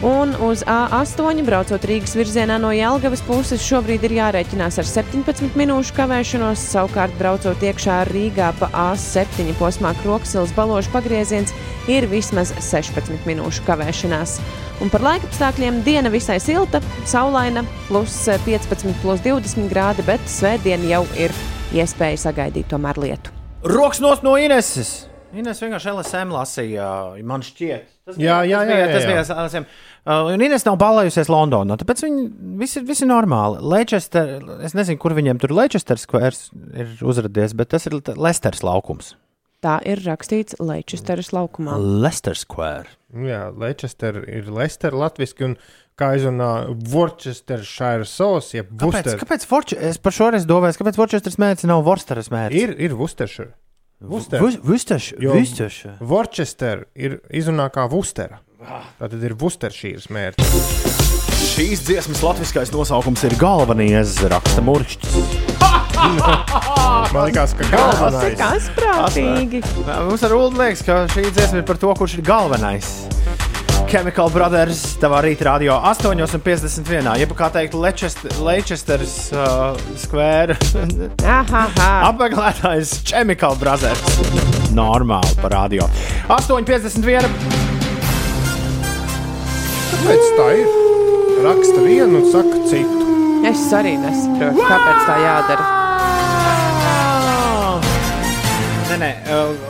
Un 0.00 0.30
uz 0.40 0.62
A8 0.64 1.42
braucot 1.44 1.82
Rīgas 1.84 2.14
virzienā 2.16 2.54
no 2.56 2.70
Jelgavas 2.72 3.20
puses 3.26 3.60
šobrīd 3.60 4.06
ir 4.08 4.14
jārēķinās 4.16 4.78
ar 4.80 4.86
17 4.88 5.58
minūšu 5.60 5.92
kavēšanos. 5.98 6.62
Savukārt, 6.72 7.12
braucot 7.18 7.60
iekšā 7.60 7.98
Rīgā 8.08 8.48
pa 8.56 8.70
A7 8.72 9.52
posmā 9.58 9.92
Kroksils 10.00 10.54
balošu 10.56 10.88
pagrieziens 10.94 11.52
ir 11.84 12.08
vismaz 12.08 12.54
16 12.64 13.28
minūšu 13.28 13.66
kavēšanās. 13.68 14.38
Un 14.80 14.88
par 14.88 15.04
laika 15.04 15.28
apstākļiem 15.28 15.82
diena 15.84 16.08
visai 16.08 16.38
silta, 16.40 16.80
saulaina, 17.04 17.66
plus 17.90 18.16
15, 18.48 18.96
plus 19.04 19.20
20 19.28 19.68
grādi, 19.68 20.08
bet 20.08 20.24
svētdien 20.24 20.88
jau 20.88 21.04
ir 21.20 21.36
iespēja 21.76 22.24
sagaidīt 22.24 22.72
tomēr 22.72 23.04
lietu. 23.04 23.36
Rokas 23.68 24.00
nos 24.00 24.24
no 24.24 24.38
Ineses! 24.40 25.09
Ines 25.36 25.60
vienkārši 25.62 25.92
LSM 25.92 26.32
lasīja, 26.34 26.88
man 27.26 27.44
šķiet. 27.46 27.88
Tas 28.08 28.18
Jā, 28.18 28.40
jā, 28.48 28.60
tas 28.60 28.66
bija, 28.66 28.76
jā, 28.76 28.82
jā, 28.82 28.90
tas 28.90 29.04
jā. 29.04 29.10
bija 29.10 29.38
LSM. 29.44 29.66
Uh, 30.00 30.30
un 30.34 30.44
Ines 30.46 30.66
nav 30.66 30.78
balējusies 30.80 31.30
Londonā, 31.30 31.76
tāpēc 31.80 32.02
viņi 32.06 32.24
visi, 32.58 32.82
visi 32.88 33.06
normāli. 33.06 33.60
Leicester, 33.62 34.38
es 34.66 34.74
nezinu, 34.74 34.98
kur 35.02 35.14
viņiem 35.18 35.40
tur 35.42 35.54
Leicester 35.54 36.00
Squares 36.00 36.48
ir 36.74 36.96
uzradies, 37.06 37.54
bet 37.58 37.70
tas 37.74 37.86
ir 37.86 38.00
Leicesters 38.00 38.64
laukums. 38.66 39.14
Tā 39.60 39.76
ir 39.84 40.00
rakstīts 40.06 40.56
Leičesteras 40.56 41.34
laukumā. 41.36 41.76
Leicester 41.76 42.38
Square. 42.38 42.88
Jā, 43.12 43.50
Leicester 43.52 44.22
ir 44.24 44.48
Leicester 44.48 44.96
latviski 44.96 45.50
un 45.50 45.56
kā 46.00 46.14
izrunā 46.16 46.52
Worcestershire 46.94 48.06
jeb 48.08 48.70
Kāpēc, 48.72 48.86
Worcester. 48.86 49.18
kāpēc 49.20 49.44
Forč, 49.50 49.74
es 49.76 50.00
par 50.00 50.16
šo 50.16 50.30
reizi 50.32 50.48
domāju, 50.48 50.80
kāpēc 50.80 51.00
Worcesters 51.02 51.36
mērķis 51.42 51.68
nav 51.68 51.84
Worcesteras 51.84 52.32
mērķis? 52.32 52.62
Ir, 52.62 52.72
ir 52.88 52.96
Worcestershire. 52.96 53.52
Worcester. 54.00 54.40
Vus- 54.40 54.58
Worcester- 56.00 56.86
ir 56.96 57.18
izrunā 57.30 57.68
kā 57.72 57.84
Worcestera. 57.92 58.40
Tā 59.00 59.08
tad 59.08 59.20
ir 59.24 59.34
Worcestershires 59.40 60.08
mērķis. 60.12 60.48
Šīs 61.50 61.82
dziesmas 61.86 62.22
latviskais 62.24 62.72
nosaukums 62.72 63.24
ir 63.28 63.36
galvenais, 63.40 64.16
raksta 64.32 64.64
Murčs. 64.64 64.98
Man 67.10 67.26
liekas, 67.28 67.52
ka 67.58 67.66
galvenais. 67.72 68.36
Kas 68.38 68.68
prātīgi? 68.76 69.60
Mums 69.84 70.22
ar 70.24 70.32
Ulu 70.36 70.52
liekas, 70.60 70.84
ka 70.86 71.00
šī 71.12 71.26
dziesma 71.34 71.60
ir 71.60 71.66
par 71.68 71.80
to, 71.82 71.90
kurš 71.98 72.14
ir 72.20 72.24
galvenais. 72.24 72.88
Chemical 73.90 74.30
Brothers, 74.30 74.80
tavā 75.02 75.18
rīta 75.24 75.48
radio 75.48 75.74
8,51. 75.90 77.08
Jeb 77.18 77.32
kā 77.34 77.48
teikt, 77.50 77.74
Leicester- 77.74 78.36
Leicesters 78.46 79.14
uh, 79.34 79.74
Square. 79.98 80.54
Apmeklētājs 82.10 82.92
Chemical 83.10 83.56
Brothers. 83.58 84.04
Normāli 84.76 85.34
par 85.42 85.50
radio. 85.56 85.88
8,51. 86.30 87.26
Kāpēc 89.90 90.30
tā 90.38 90.46
ir? 90.60 90.70
Raksta 91.48 91.82
vienu 91.82 92.20
un 92.22 92.30
saka 92.30 92.62
citu. 92.70 93.02
Es 93.50 93.66
arī 93.74 93.96
nesaprotu, 93.98 94.68
kāpēc 94.70 95.02
tā 95.08 95.18
jādara. 95.24 95.68
Nē, 98.90 99.02
nē. 99.02 99.10
Uh, 99.34 99.69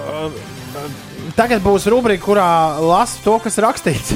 tagad 1.37 1.63
būs 1.65 1.87
rubrika, 1.91 2.25
kurā 2.25 2.51
lasu 2.81 3.21
to, 3.25 3.37
kas 3.45 3.59
rakstīts. 3.63 4.15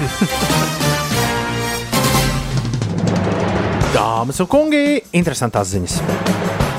Dāmas 3.95 4.41
un 4.43 4.49
kungi, 4.51 5.03
interesantās 5.15 5.70
ziņas. 5.74 6.01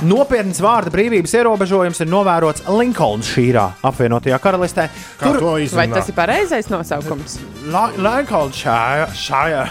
Nopietns 0.06 0.60
vārda 0.62 0.91
brīvības 0.94 1.32
ierobežojums 1.40 2.02
ir 2.03 2.10
novērots 2.12 2.66
Linkolnšīrā, 2.68 3.64
apvienotajā 3.88 4.38
karalistē. 4.44 4.90
Kā 5.22 5.32
to 5.38 5.53
Vai 5.78 5.88
tas 5.94 6.10
ir 6.12 6.18
pareizais 6.18 6.68
nosaukums? 6.70 7.40
Linkolnšīrā. 7.95 9.64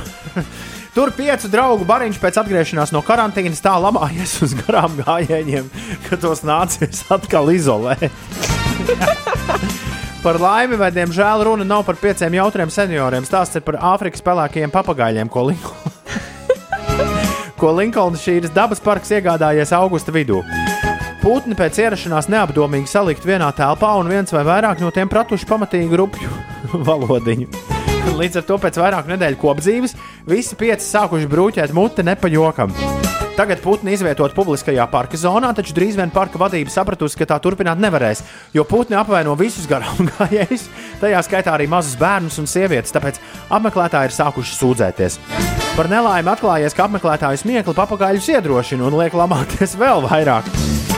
Tur 0.95 1.11
piecu 1.15 1.51
draugu 1.51 1.85
bariņš 1.86 2.19
pēc 2.23 2.39
atgriešanās 2.45 2.93
no 2.95 3.03
karantīnas 3.03 3.62
tā 3.62 3.74
lamājies 3.82 4.36
uz 4.47 4.55
garām 4.62 4.95
gājieniem, 5.03 5.66
ka 6.07 6.19
tos 6.23 6.45
nācies 6.47 7.03
atkal 7.15 7.51
izolēt. 7.55 8.09
Par 10.24 10.38
laimi, 10.40 10.78
vai 10.80 10.88
diemžēl 10.88 11.42
runa 11.44 11.66
nav 11.68 11.82
par 11.84 11.98
pieciem 12.01 12.32
jautriem 12.38 12.70
senioriem. 12.72 13.26
Stāsts 13.28 13.59
ir 13.59 13.64
par 13.66 13.76
Āfrikas 13.92 14.24
pelēkajiem 14.24 14.70
papagaļiem, 14.72 15.28
ko 15.28 15.42
Linkoln. 15.51 15.92
ko 17.60 17.72
Linkolna 17.76 18.16
šīs 18.16 18.48
dabas 18.56 18.80
parks 18.80 19.12
iegādājies 19.12 19.74
augusta 19.76 20.14
vidū. 20.16 20.40
Putni 21.20 21.52
pēc 21.59 21.82
ierašanās 21.84 22.30
neapdomīgi 22.32 22.88
salikt 22.88 23.28
vienā 23.28 23.51
telpā, 23.52 23.92
un 24.01 24.09
viens 24.09 24.32
vai 24.32 24.46
vairāk 24.48 24.80
no 24.80 24.88
tiem 24.96 25.12
pratuši 25.12 25.51
pamatīgu 25.51 26.01
rupju 26.01 26.32
valodiņu. 26.88 27.52
Līdz 28.16 28.40
ar 28.40 28.48
to 28.48 28.60
pēc 28.64 28.80
vairāku 28.80 29.12
nedēļu 29.12 29.42
kopdzīves 29.44 29.92
visi 30.24 30.56
pieci 30.56 30.88
sākuši 30.88 31.28
brūķēt 31.28 31.76
muti 31.76 32.09
nepajokam. 32.09 32.72
Tagad 33.35 33.59
putni 33.59 33.97
izvietot 33.97 34.31
publiskajā 34.31 34.85
parka 34.93 35.19
zonā, 35.19 35.48
taču 35.59 35.74
drīz 35.74 35.97
vien 35.98 36.12
parka 36.15 36.39
vadība 36.39 36.70
sapratusi, 36.70 37.16
ka 37.19 37.27
tā 37.32 37.39
turpināt 37.43 37.81
nevarēs, 37.82 38.20
jo 38.55 38.62
putni 38.62 38.94
apvaino 38.94 39.32
visus 39.35 39.66
garām 39.66 40.06
gājējus, 40.12 40.69
tajā 41.01 41.23
skaitā 41.27 41.56
arī 41.56 41.66
mazus 41.70 41.97
bērnus 41.98 42.39
un 42.39 42.47
sievietes, 42.47 42.94
tāpēc 42.94 43.19
apmeklētāji 43.51 44.12
ir 44.12 44.15
sākuši 44.15 44.55
sūdzēties. 44.55 45.16
Par 45.74 45.90
nelaimi 45.90 46.31
atklājies, 46.31 46.77
ka 46.78 46.86
apmeklētāju 46.86 47.40
smiekli 47.43 47.74
papagaļus 47.74 48.28
iedrošina 48.36 48.86
un 48.86 48.98
liek 49.01 49.16
lamāties 49.19 49.74
vēl 49.81 50.06
vairāk. 50.06 50.47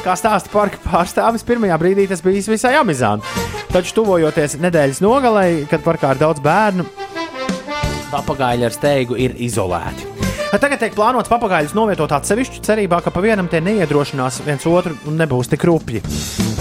Kā 0.05 0.19
stāsta 0.21 0.53
parka 0.53 0.77
pārstāvis, 0.85 1.47
pirmajā 1.47 1.79
brīdī 1.81 2.05
tas 2.11 2.21
bija 2.25 2.45
visai 2.53 2.75
amizanti. 2.77 3.47
Taču, 3.73 3.95
tuvojoties 3.97 4.59
nedēļas 4.61 5.01
nogalē, 5.01 5.47
kad 5.73 5.81
parkā 5.87 6.13
ir 6.13 6.21
daudz 6.21 6.45
bērnu, 6.45 6.85
papagaļi 8.13 8.69
ar 8.69 8.77
steigu 8.77 9.17
ir 9.25 9.41
izolēti. 9.49 10.16
Tagad 10.47 10.79
tiek 10.79 10.95
plānots 10.95 11.31
papagaļus 11.31 11.75
novietot 11.77 12.13
atsevišķi, 12.17 12.63
cerībā, 12.65 13.01
ka 13.03 13.11
pa 13.13 13.21
vienam 13.25 13.49
tie 13.51 13.59
neiedrošinās 13.65 14.41
viens 14.47 14.67
otru 14.71 14.95
un 15.11 15.19
nebūs 15.19 15.51
tik 15.53 15.67
rupji. 15.67 16.01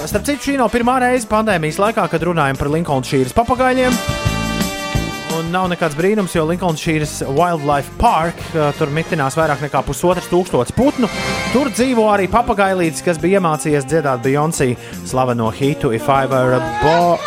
Starp 0.06 0.26
citu, 0.26 0.42
šī 0.50 0.56
nav 0.60 0.72
pirmā 0.74 0.98
reize 1.04 1.30
pandēmijas 1.30 1.78
laikā, 1.82 2.08
kad 2.12 2.26
runājam 2.26 2.58
par 2.60 2.72
Linkolnu 2.74 3.08
šīras 3.08 3.36
papagaļiem. 3.38 3.94
nav 5.56 5.70
nekāds 5.72 5.96
brīnums, 5.96 6.34
jo 6.36 6.44
Linkolnšīras 6.50 7.14
Wildlife 7.30 7.94
Park 8.02 8.40
uh, 8.52 8.72
tur 8.80 8.90
mitinās 8.92 9.38
vairāk 9.40 9.62
nekā 9.64 9.82
pusotrs 9.88 10.28
tūkstots 10.32 10.74
putnu. 10.76 11.08
Tur 11.54 11.70
dzīvo 11.72 12.10
arī 12.12 12.28
papagailītis, 12.32 13.04
kas 13.06 13.22
bija 13.22 13.40
iemācījies 13.40 13.88
dziedāt 13.88 14.24
Beyoncé 14.26 14.74
slaveno 15.06 15.52
hitu 15.56 15.94
If 15.96 16.10
I 16.10 16.26
Were 16.32 16.58
a 16.58 16.62
Boy. 16.84 17.18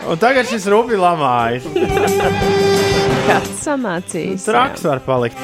Un 0.04 0.20
tagad 0.20 0.48
šis 0.50 0.66
rupji 0.72 0.98
lamājas. 1.00 1.64
Kāds 3.24 3.52
samācījis. 3.64 4.44
Traks 4.46 4.84
var 4.86 5.00
palikt. 5.06 5.40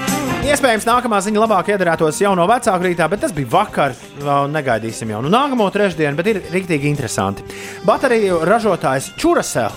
Iespējams, 0.50 0.86
nākamā 0.88 1.20
ziņa 1.24 1.40
labāk 1.44 1.70
iedarētos 1.74 2.20
jau 2.24 2.34
no 2.38 2.46
vecāka 2.50 2.84
rītā, 2.86 3.08
bet 3.12 3.20
tas 3.24 3.34
bija 3.36 3.52
vakar. 3.54 3.96
Negaidīsim 4.52 5.12
jau 5.14 5.22
nu, 5.24 5.30
nākamo 5.34 5.68
trešdienu, 5.74 6.18
bet 6.20 6.28
ir 6.32 6.42
rīktīgi 6.54 6.86
interesanti. 6.92 7.46
Bateriju 7.88 8.36
ražotājs 8.48 9.06
Čurasel. 9.20 9.74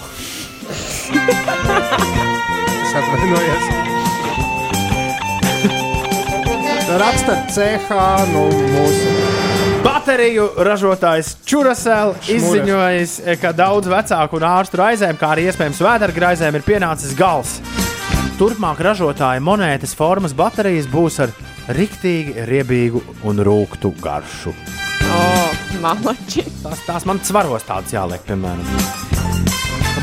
Es 0.72 2.94
atvainojos. 3.00 3.64
Raksta 7.02 7.34
CH, 7.48 7.88
nu, 8.34 8.42
mūsu. 8.74 9.31
Bateriju 10.02 10.48
ražotājs 10.66 11.28
Čurasel 11.46 12.16
izziņojis, 12.26 13.12
ka 13.38 13.52
daudz 13.54 13.86
vecāku 13.86 14.34
un 14.40 14.46
ārstu 14.48 14.80
raizēm, 14.80 15.14
kā 15.14 15.28
arī 15.30 15.44
iespējams 15.46 15.78
vēdera 15.78 16.24
raizēm, 16.24 16.58
ir 16.58 16.64
pienācis 16.66 17.12
gals. 17.14 17.52
Turpmāk 18.34 18.82
ražotāja 18.82 19.38
monētas 19.46 19.94
formas 19.94 20.34
baterijas 20.34 20.88
būs 20.90 21.20
ar 21.22 21.30
riktīgi 21.78 22.48
riebīgu 22.50 23.04
un 23.30 23.44
rūktu 23.46 23.92
garšu. 24.02 24.50
Oh, 25.06 25.54
malači. 25.84 26.48
Tās, 26.64 26.82
tās 26.88 27.06
man 27.06 27.22
svaros 27.22 27.70
tādas 27.70 27.94
jāliek, 27.94 28.26
piemēram. 28.26 28.66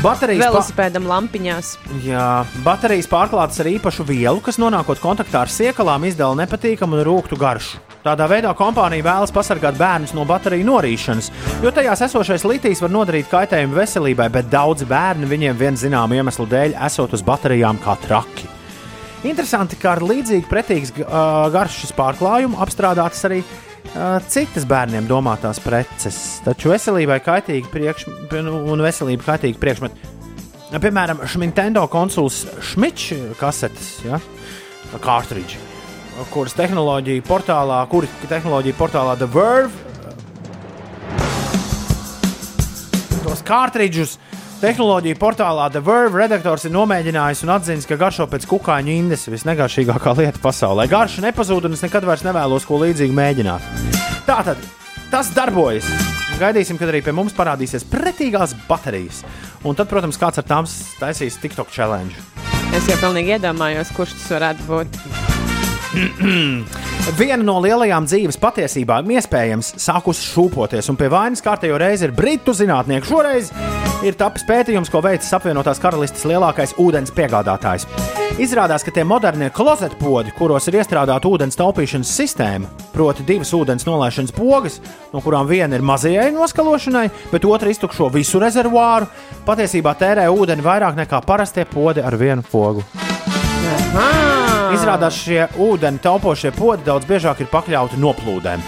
Baterijas 0.00 0.46
Velosipēdam 0.46 1.12
lampiņās. 1.12 1.76
Jā, 2.08 2.26
baterijas 2.64 3.12
pārklātas 3.12 3.60
ar 3.60 3.68
īpašu 3.76 4.08
vielu, 4.08 4.40
kas 4.40 4.56
nonākot 4.64 5.04
kontaktā 5.04 5.44
ar 5.44 5.52
siekalām, 5.52 6.08
izdala 6.08 6.40
nepatīkamu 6.46 7.02
un 7.02 7.08
rūktu 7.12 7.44
garšu. 7.44 7.89
Tādā 8.00 8.24
veidā 8.30 8.54
kompānija 8.56 9.04
vēlas 9.04 9.32
pasargāt 9.34 9.76
bērnus 9.76 10.14
no 10.16 10.22
bateriju 10.24 10.64
norīšanas, 10.64 11.26
jo 11.60 11.72
tajās 11.76 12.00
esošais 12.06 12.46
litijs 12.48 12.80
var 12.80 12.94
nodarīt 12.94 13.28
kaitējumu 13.28 13.76
veselībai, 13.76 14.30
bet 14.32 14.48
daudzi 14.48 14.88
bērni 14.88 15.28
viņiem 15.28 15.58
vien 15.60 15.76
zināmu 15.76 16.16
iemeslu 16.16 16.46
dēļ 16.48 16.78
esot 16.86 17.12
uz 17.18 17.24
baterijām 17.26 17.76
kā 17.84 17.98
traki. 18.00 18.48
Interesanti, 19.28 19.76
ka 19.76 19.98
ar 19.98 20.00
līdzīgu 20.08 20.48
pretīgas 20.48 20.94
garšas 21.52 21.92
pārklājumu 21.98 22.56
apstrādātas 22.64 23.20
arī 23.28 23.42
citas 24.32 24.64
bērniem 24.68 25.04
domātās 25.08 25.60
preces, 25.60 26.40
taču 26.46 26.72
veselībai 26.72 27.18
kaitīgi 27.26 27.68
priekš, 27.68 28.06
nu, 28.46 28.62
un 28.72 28.80
veselībai 28.86 29.34
kaitīgi 29.34 29.60
priekšmeti. 29.60 30.16
Piemēram, 30.70 31.20
Nintendo 31.42 31.84
konsoles 31.90 32.46
Šmičs 32.70 33.34
kasetes, 33.40 33.98
ja? 34.06 34.22
kārtridži, 35.04 35.58
kuras 36.32 36.56
tehnoloģija 36.58 37.24
portālā, 37.28 37.80
kuri 37.90 38.10
tehnoloģija 38.28 38.76
portālā 38.78 39.16
The 39.20 39.30
Verve 39.30 39.88
tos 43.24 43.44
kārtridžus. 43.46 44.18
Tehnoloģija 44.60 45.16
portālā 45.16 45.70
The 45.72 45.80
Verve 45.84 46.20
redaktors 46.20 46.66
ir 46.68 46.74
nomēģinājis 46.74 47.44
un 47.46 47.54
atzīst, 47.54 47.88
ka 47.88 47.96
garšo 48.00 48.26
pēc 48.28 48.44
kukaiņa 48.50 48.92
indes 48.92 49.24
visnegaršīgākā 49.32 50.12
lieta 50.18 50.42
pasaulē. 50.42 50.84
Garša 50.90 51.24
nepazūd, 51.24 51.68
un 51.68 51.78
es 51.78 51.84
nekad 51.86 52.04
vairs 52.04 52.26
nevēlos 52.26 52.68
ko 52.68 52.82
līdzīgu 52.82 53.16
mēģināt. 53.16 53.70
Tātad 54.28 54.60
tas 55.12 55.32
darbojas. 55.36 55.88
Gaidīsim, 56.40 56.78
kad 56.80 56.92
arī 56.92 57.02
pie 57.04 57.16
mums 57.16 57.34
parādīsies 57.36 57.86
pretīgās 57.88 58.54
baterijas. 58.68 59.24
Un 59.64 59.76
tad, 59.76 59.88
protams, 59.92 60.20
kāds 60.20 60.40
ar 60.40 60.48
tām 60.48 60.68
taisīs 61.00 61.40
TikTok 61.40 61.72
challenge. 61.72 62.20
Es 62.76 62.86
jau 62.88 63.00
pilnīgi 63.00 63.38
iedomājos, 63.38 63.92
kurš 63.96 64.16
tas 64.20 64.30
varētu 64.36 64.70
būt. 64.70 65.29
Viena 67.20 67.42
no 67.42 67.56
lielajām 67.62 68.06
dzīves 68.06 68.38
patiesībām 68.40 69.10
iespējams 69.16 69.72
sākusi 69.82 70.28
šūpoties, 70.30 70.90
un 70.92 70.98
pie 71.00 71.08
vainas 71.10 71.42
kārtējo 71.42 71.80
reizi 71.82 72.06
ir 72.06 72.14
britu 72.14 72.54
zinātnieki. 72.54 73.08
Šoreiz 73.10 73.50
ir 74.06 74.18
tapis 74.20 74.46
pētījums, 74.46 74.90
ko 74.92 75.02
veicis 75.04 75.34
apvienotās 75.34 75.82
karalistes 75.82 76.26
lielākais 76.30 76.76
ūdens 76.80 77.10
piegādātājs. 77.16 77.88
Izrādās, 78.40 78.84
ka 78.86 78.94
tie 78.94 79.02
modernie 79.04 79.50
klozetpodi, 79.52 80.32
kuros 80.38 80.70
ir 80.70 80.78
iestrādāta 80.78 81.28
ūdens 81.28 81.58
taupīšanas 81.58 82.14
sistēma, 82.20 82.70
proti 82.94 83.26
divas 83.26 83.50
ūdens 83.56 83.84
nolaišanas 83.88 84.32
pogas, 84.36 84.78
no 85.12 85.20
kurām 85.24 85.50
viena 85.50 85.76
ir 85.76 85.84
mazajai 85.84 86.30
noskalošanai, 86.38 87.08
bet 87.34 87.50
otra 87.50 87.74
iztukšo 87.74 88.08
visu 88.14 88.40
rezervuāru, 88.40 89.10
patiesībā 89.44 89.98
tērē 89.98 90.30
ūdeni 90.32 90.64
vairāk 90.64 90.96
nekā 91.02 91.24
parastie 91.26 91.66
podi 91.68 92.06
ar 92.06 92.16
vienu 92.20 92.46
pogu. 92.46 92.86
Izrādās, 94.70 95.16
šie 95.18 95.48
ūdeni 95.58 95.98
taupošie 96.02 96.52
podi 96.54 96.84
daudz 96.86 97.08
biežāk 97.08 97.40
ir 97.42 97.48
pakļauti 97.50 97.98
noplūdēm. 97.98 98.62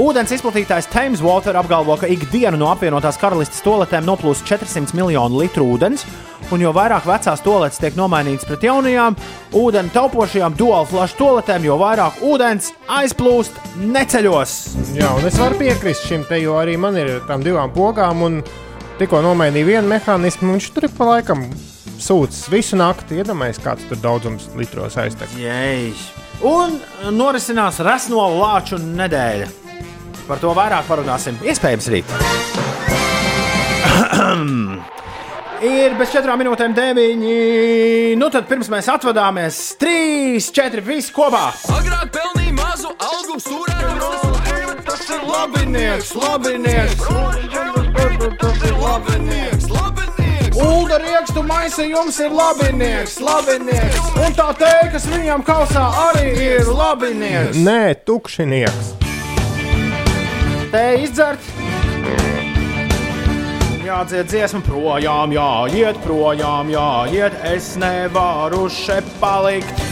Ūdens 0.00 0.32
izplatītājs 0.32 0.88
Thames 0.92 1.22
Water 1.24 1.56
apgalvo, 1.60 1.98
ka 2.00 2.08
ikdienu 2.08 2.58
no 2.60 2.68
apvienotās 2.72 3.18
karalistes 3.20 3.64
toaletēm 3.64 4.04
noplūst 4.08 4.44
400 4.48 4.96
miljonu 4.96 5.40
litru 5.40 5.66
ūdens, 5.74 6.04
un 6.52 6.64
jo 6.64 6.72
vairāk 6.76 7.08
vecās 7.08 7.44
toaletes 7.44 7.80
tiek 7.80 7.96
nomainītas 7.96 8.48
pret 8.48 8.64
jaunajām, 8.68 9.16
ūdeni 9.56 9.92
taupošajām 9.96 10.56
dual 10.60 10.88
flash 10.88 11.16
toaletēm, 11.20 11.64
jo 11.68 11.80
vairāk 11.80 12.20
ūdens 12.28 12.72
aizplūst 13.00 13.56
neceļos. 13.80 14.56
Jā, 14.96 15.12
un 15.16 15.28
es 15.28 15.40
varu 15.40 15.60
piekrist 15.60 16.08
šim 16.08 16.28
te, 16.28 16.40
jo 16.44 16.60
arī 16.60 16.76
man 16.80 16.96
ir 17.00 17.18
tām 17.28 17.44
divām 17.44 17.72
pogām, 17.72 18.24
un 18.28 18.40
tikko 19.00 19.24
nomainīju 19.24 19.74
vienu 19.74 19.92
mehānismu, 19.92 20.48
un 20.48 20.58
viņš 20.60 20.72
tur 20.76 20.88
ir 20.88 20.96
pa 20.96 21.14
laikam 21.14 21.48
sūcis 22.02 22.50
visu 22.52 22.76
nakti. 22.78 23.18
Iedomājieties, 23.22 23.62
kāds 23.64 23.88
tur 23.90 23.98
daudzums 24.02 24.44
litros 24.58 24.94
aiztek. 25.00 25.30
Jēj. 25.40 25.92
Un 26.46 26.70
norisinās 27.14 27.78
resno 27.86 28.22
lāču 28.40 28.76
nedēļa. 28.82 29.48
Par 30.26 30.38
to 30.42 30.50
vairāk 30.56 30.84
parunāsim 30.88 31.34
iespējams 31.46 31.86
rīt. 31.92 32.06
Ir 35.62 35.94
bez 35.94 36.10
četrām 36.10 36.40
minūtēm 36.42 36.72
deviņi. 36.74 38.16
Nu 38.18 38.26
tad 38.34 38.48
pirms 38.50 38.66
mēs 38.72 38.88
atvadāmies, 38.90 39.60
trīs, 39.78 40.50
četri, 40.54 40.82
visi 40.82 41.14
kopā. 41.14 41.52
Agrāk 41.76 42.10
pelnīja 42.16 42.56
mazu 42.58 42.90
algu, 42.98 43.38
stūrēt, 43.44 44.82
tas 44.88 45.06
ir 45.06 45.22
labinieks, 45.28 46.10
labinieks. 46.18 46.98
Tas 48.42 48.58
ir 48.66 48.74
labinieks, 48.82 49.70
labinieks. 49.70 49.91
Ulu 50.62 50.98
riekstu 51.02 51.42
maisa 51.42 51.82
jums 51.82 52.18
ir 52.22 52.34
labinieks, 52.34 53.18
labinieks. 53.22 54.12
Un 54.22 54.34
tā 54.38 54.48
teikt, 54.58 54.92
kas 54.94 55.06
viņam 55.10 55.42
kausā 55.46 55.84
arī 56.08 56.28
ir 56.46 56.70
labinieks. 56.70 57.58
Nē, 57.66 57.94
tukšinieks. 58.06 58.92
Te 60.72 60.84
izdzert. 61.02 61.50
Jādzied 63.82 64.30
dziesma 64.30 64.62
projām, 64.64 65.34
jāiet 65.34 65.98
projām, 66.04 66.70
jāiet. 66.72 67.34
Es 67.50 67.74
nevaru 67.80 68.68
šeit 68.72 69.08
palikt. 69.20 69.82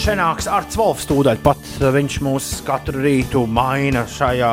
Šenāks 0.00 0.46
Arts 0.46 0.78
Volfs 0.78 1.08
tūdaļ 1.10 1.40
pat 1.42 1.64
viņš 1.82 2.20
mūs 2.22 2.50
katru 2.64 3.02
rītu 3.02 3.42
maina 3.50 4.04
šajā 4.06 4.52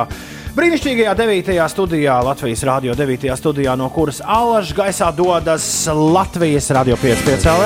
brīnišķīgajā 0.54 1.14
9. 1.18 1.62
studijā, 1.74 2.16
Latvijas 2.26 2.64
Rādio 2.68 2.94
9. 2.98 3.26
studijā, 3.40 3.74
no 3.80 3.90
kuras 3.94 4.22
alaž 4.22 4.74
gaisā 4.78 5.10
dodas 5.16 5.66
Latvijas 5.90 6.70
Rādio 6.76 6.98
5. 7.02 7.48
LV. 7.54 7.66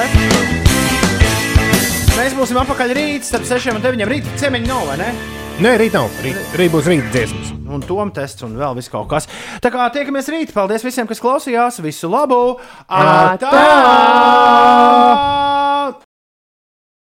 Mēs 2.18 2.34
būsim 2.38 2.58
apakaļ 2.64 2.96
rīt, 2.98 3.28
starp 3.28 3.46
6 3.50 3.76
un 3.76 3.84
9 3.84 4.08
rīt. 4.10 4.26
Ciemiņi 4.40 4.68
nav, 4.72 4.88
vai 4.90 4.98
ne? 5.04 5.10
Nē, 5.58 5.72
rīt 5.82 5.94
nav. 5.98 6.08
Rīt, 6.22 6.38
rīt 6.60 6.72
būs 6.74 6.88
rīta 6.90 7.10
dziesmas. 7.14 7.54
Un 7.68 7.82
tom 7.84 8.12
tests 8.16 8.46
un 8.46 8.58
vēl 8.58 8.78
viss 8.78 8.94
kaut 8.94 9.10
kas. 9.12 9.26
Tā 9.62 9.70
kā 9.74 9.90
tiekamies 9.94 10.30
rīt. 10.34 10.54
Paldies 10.56 10.86
visiem, 10.86 11.08
kas 11.10 11.22
klausījās. 11.24 11.82
Visu 11.84 12.08
labu! 12.14 12.58
Atā! 12.88 13.54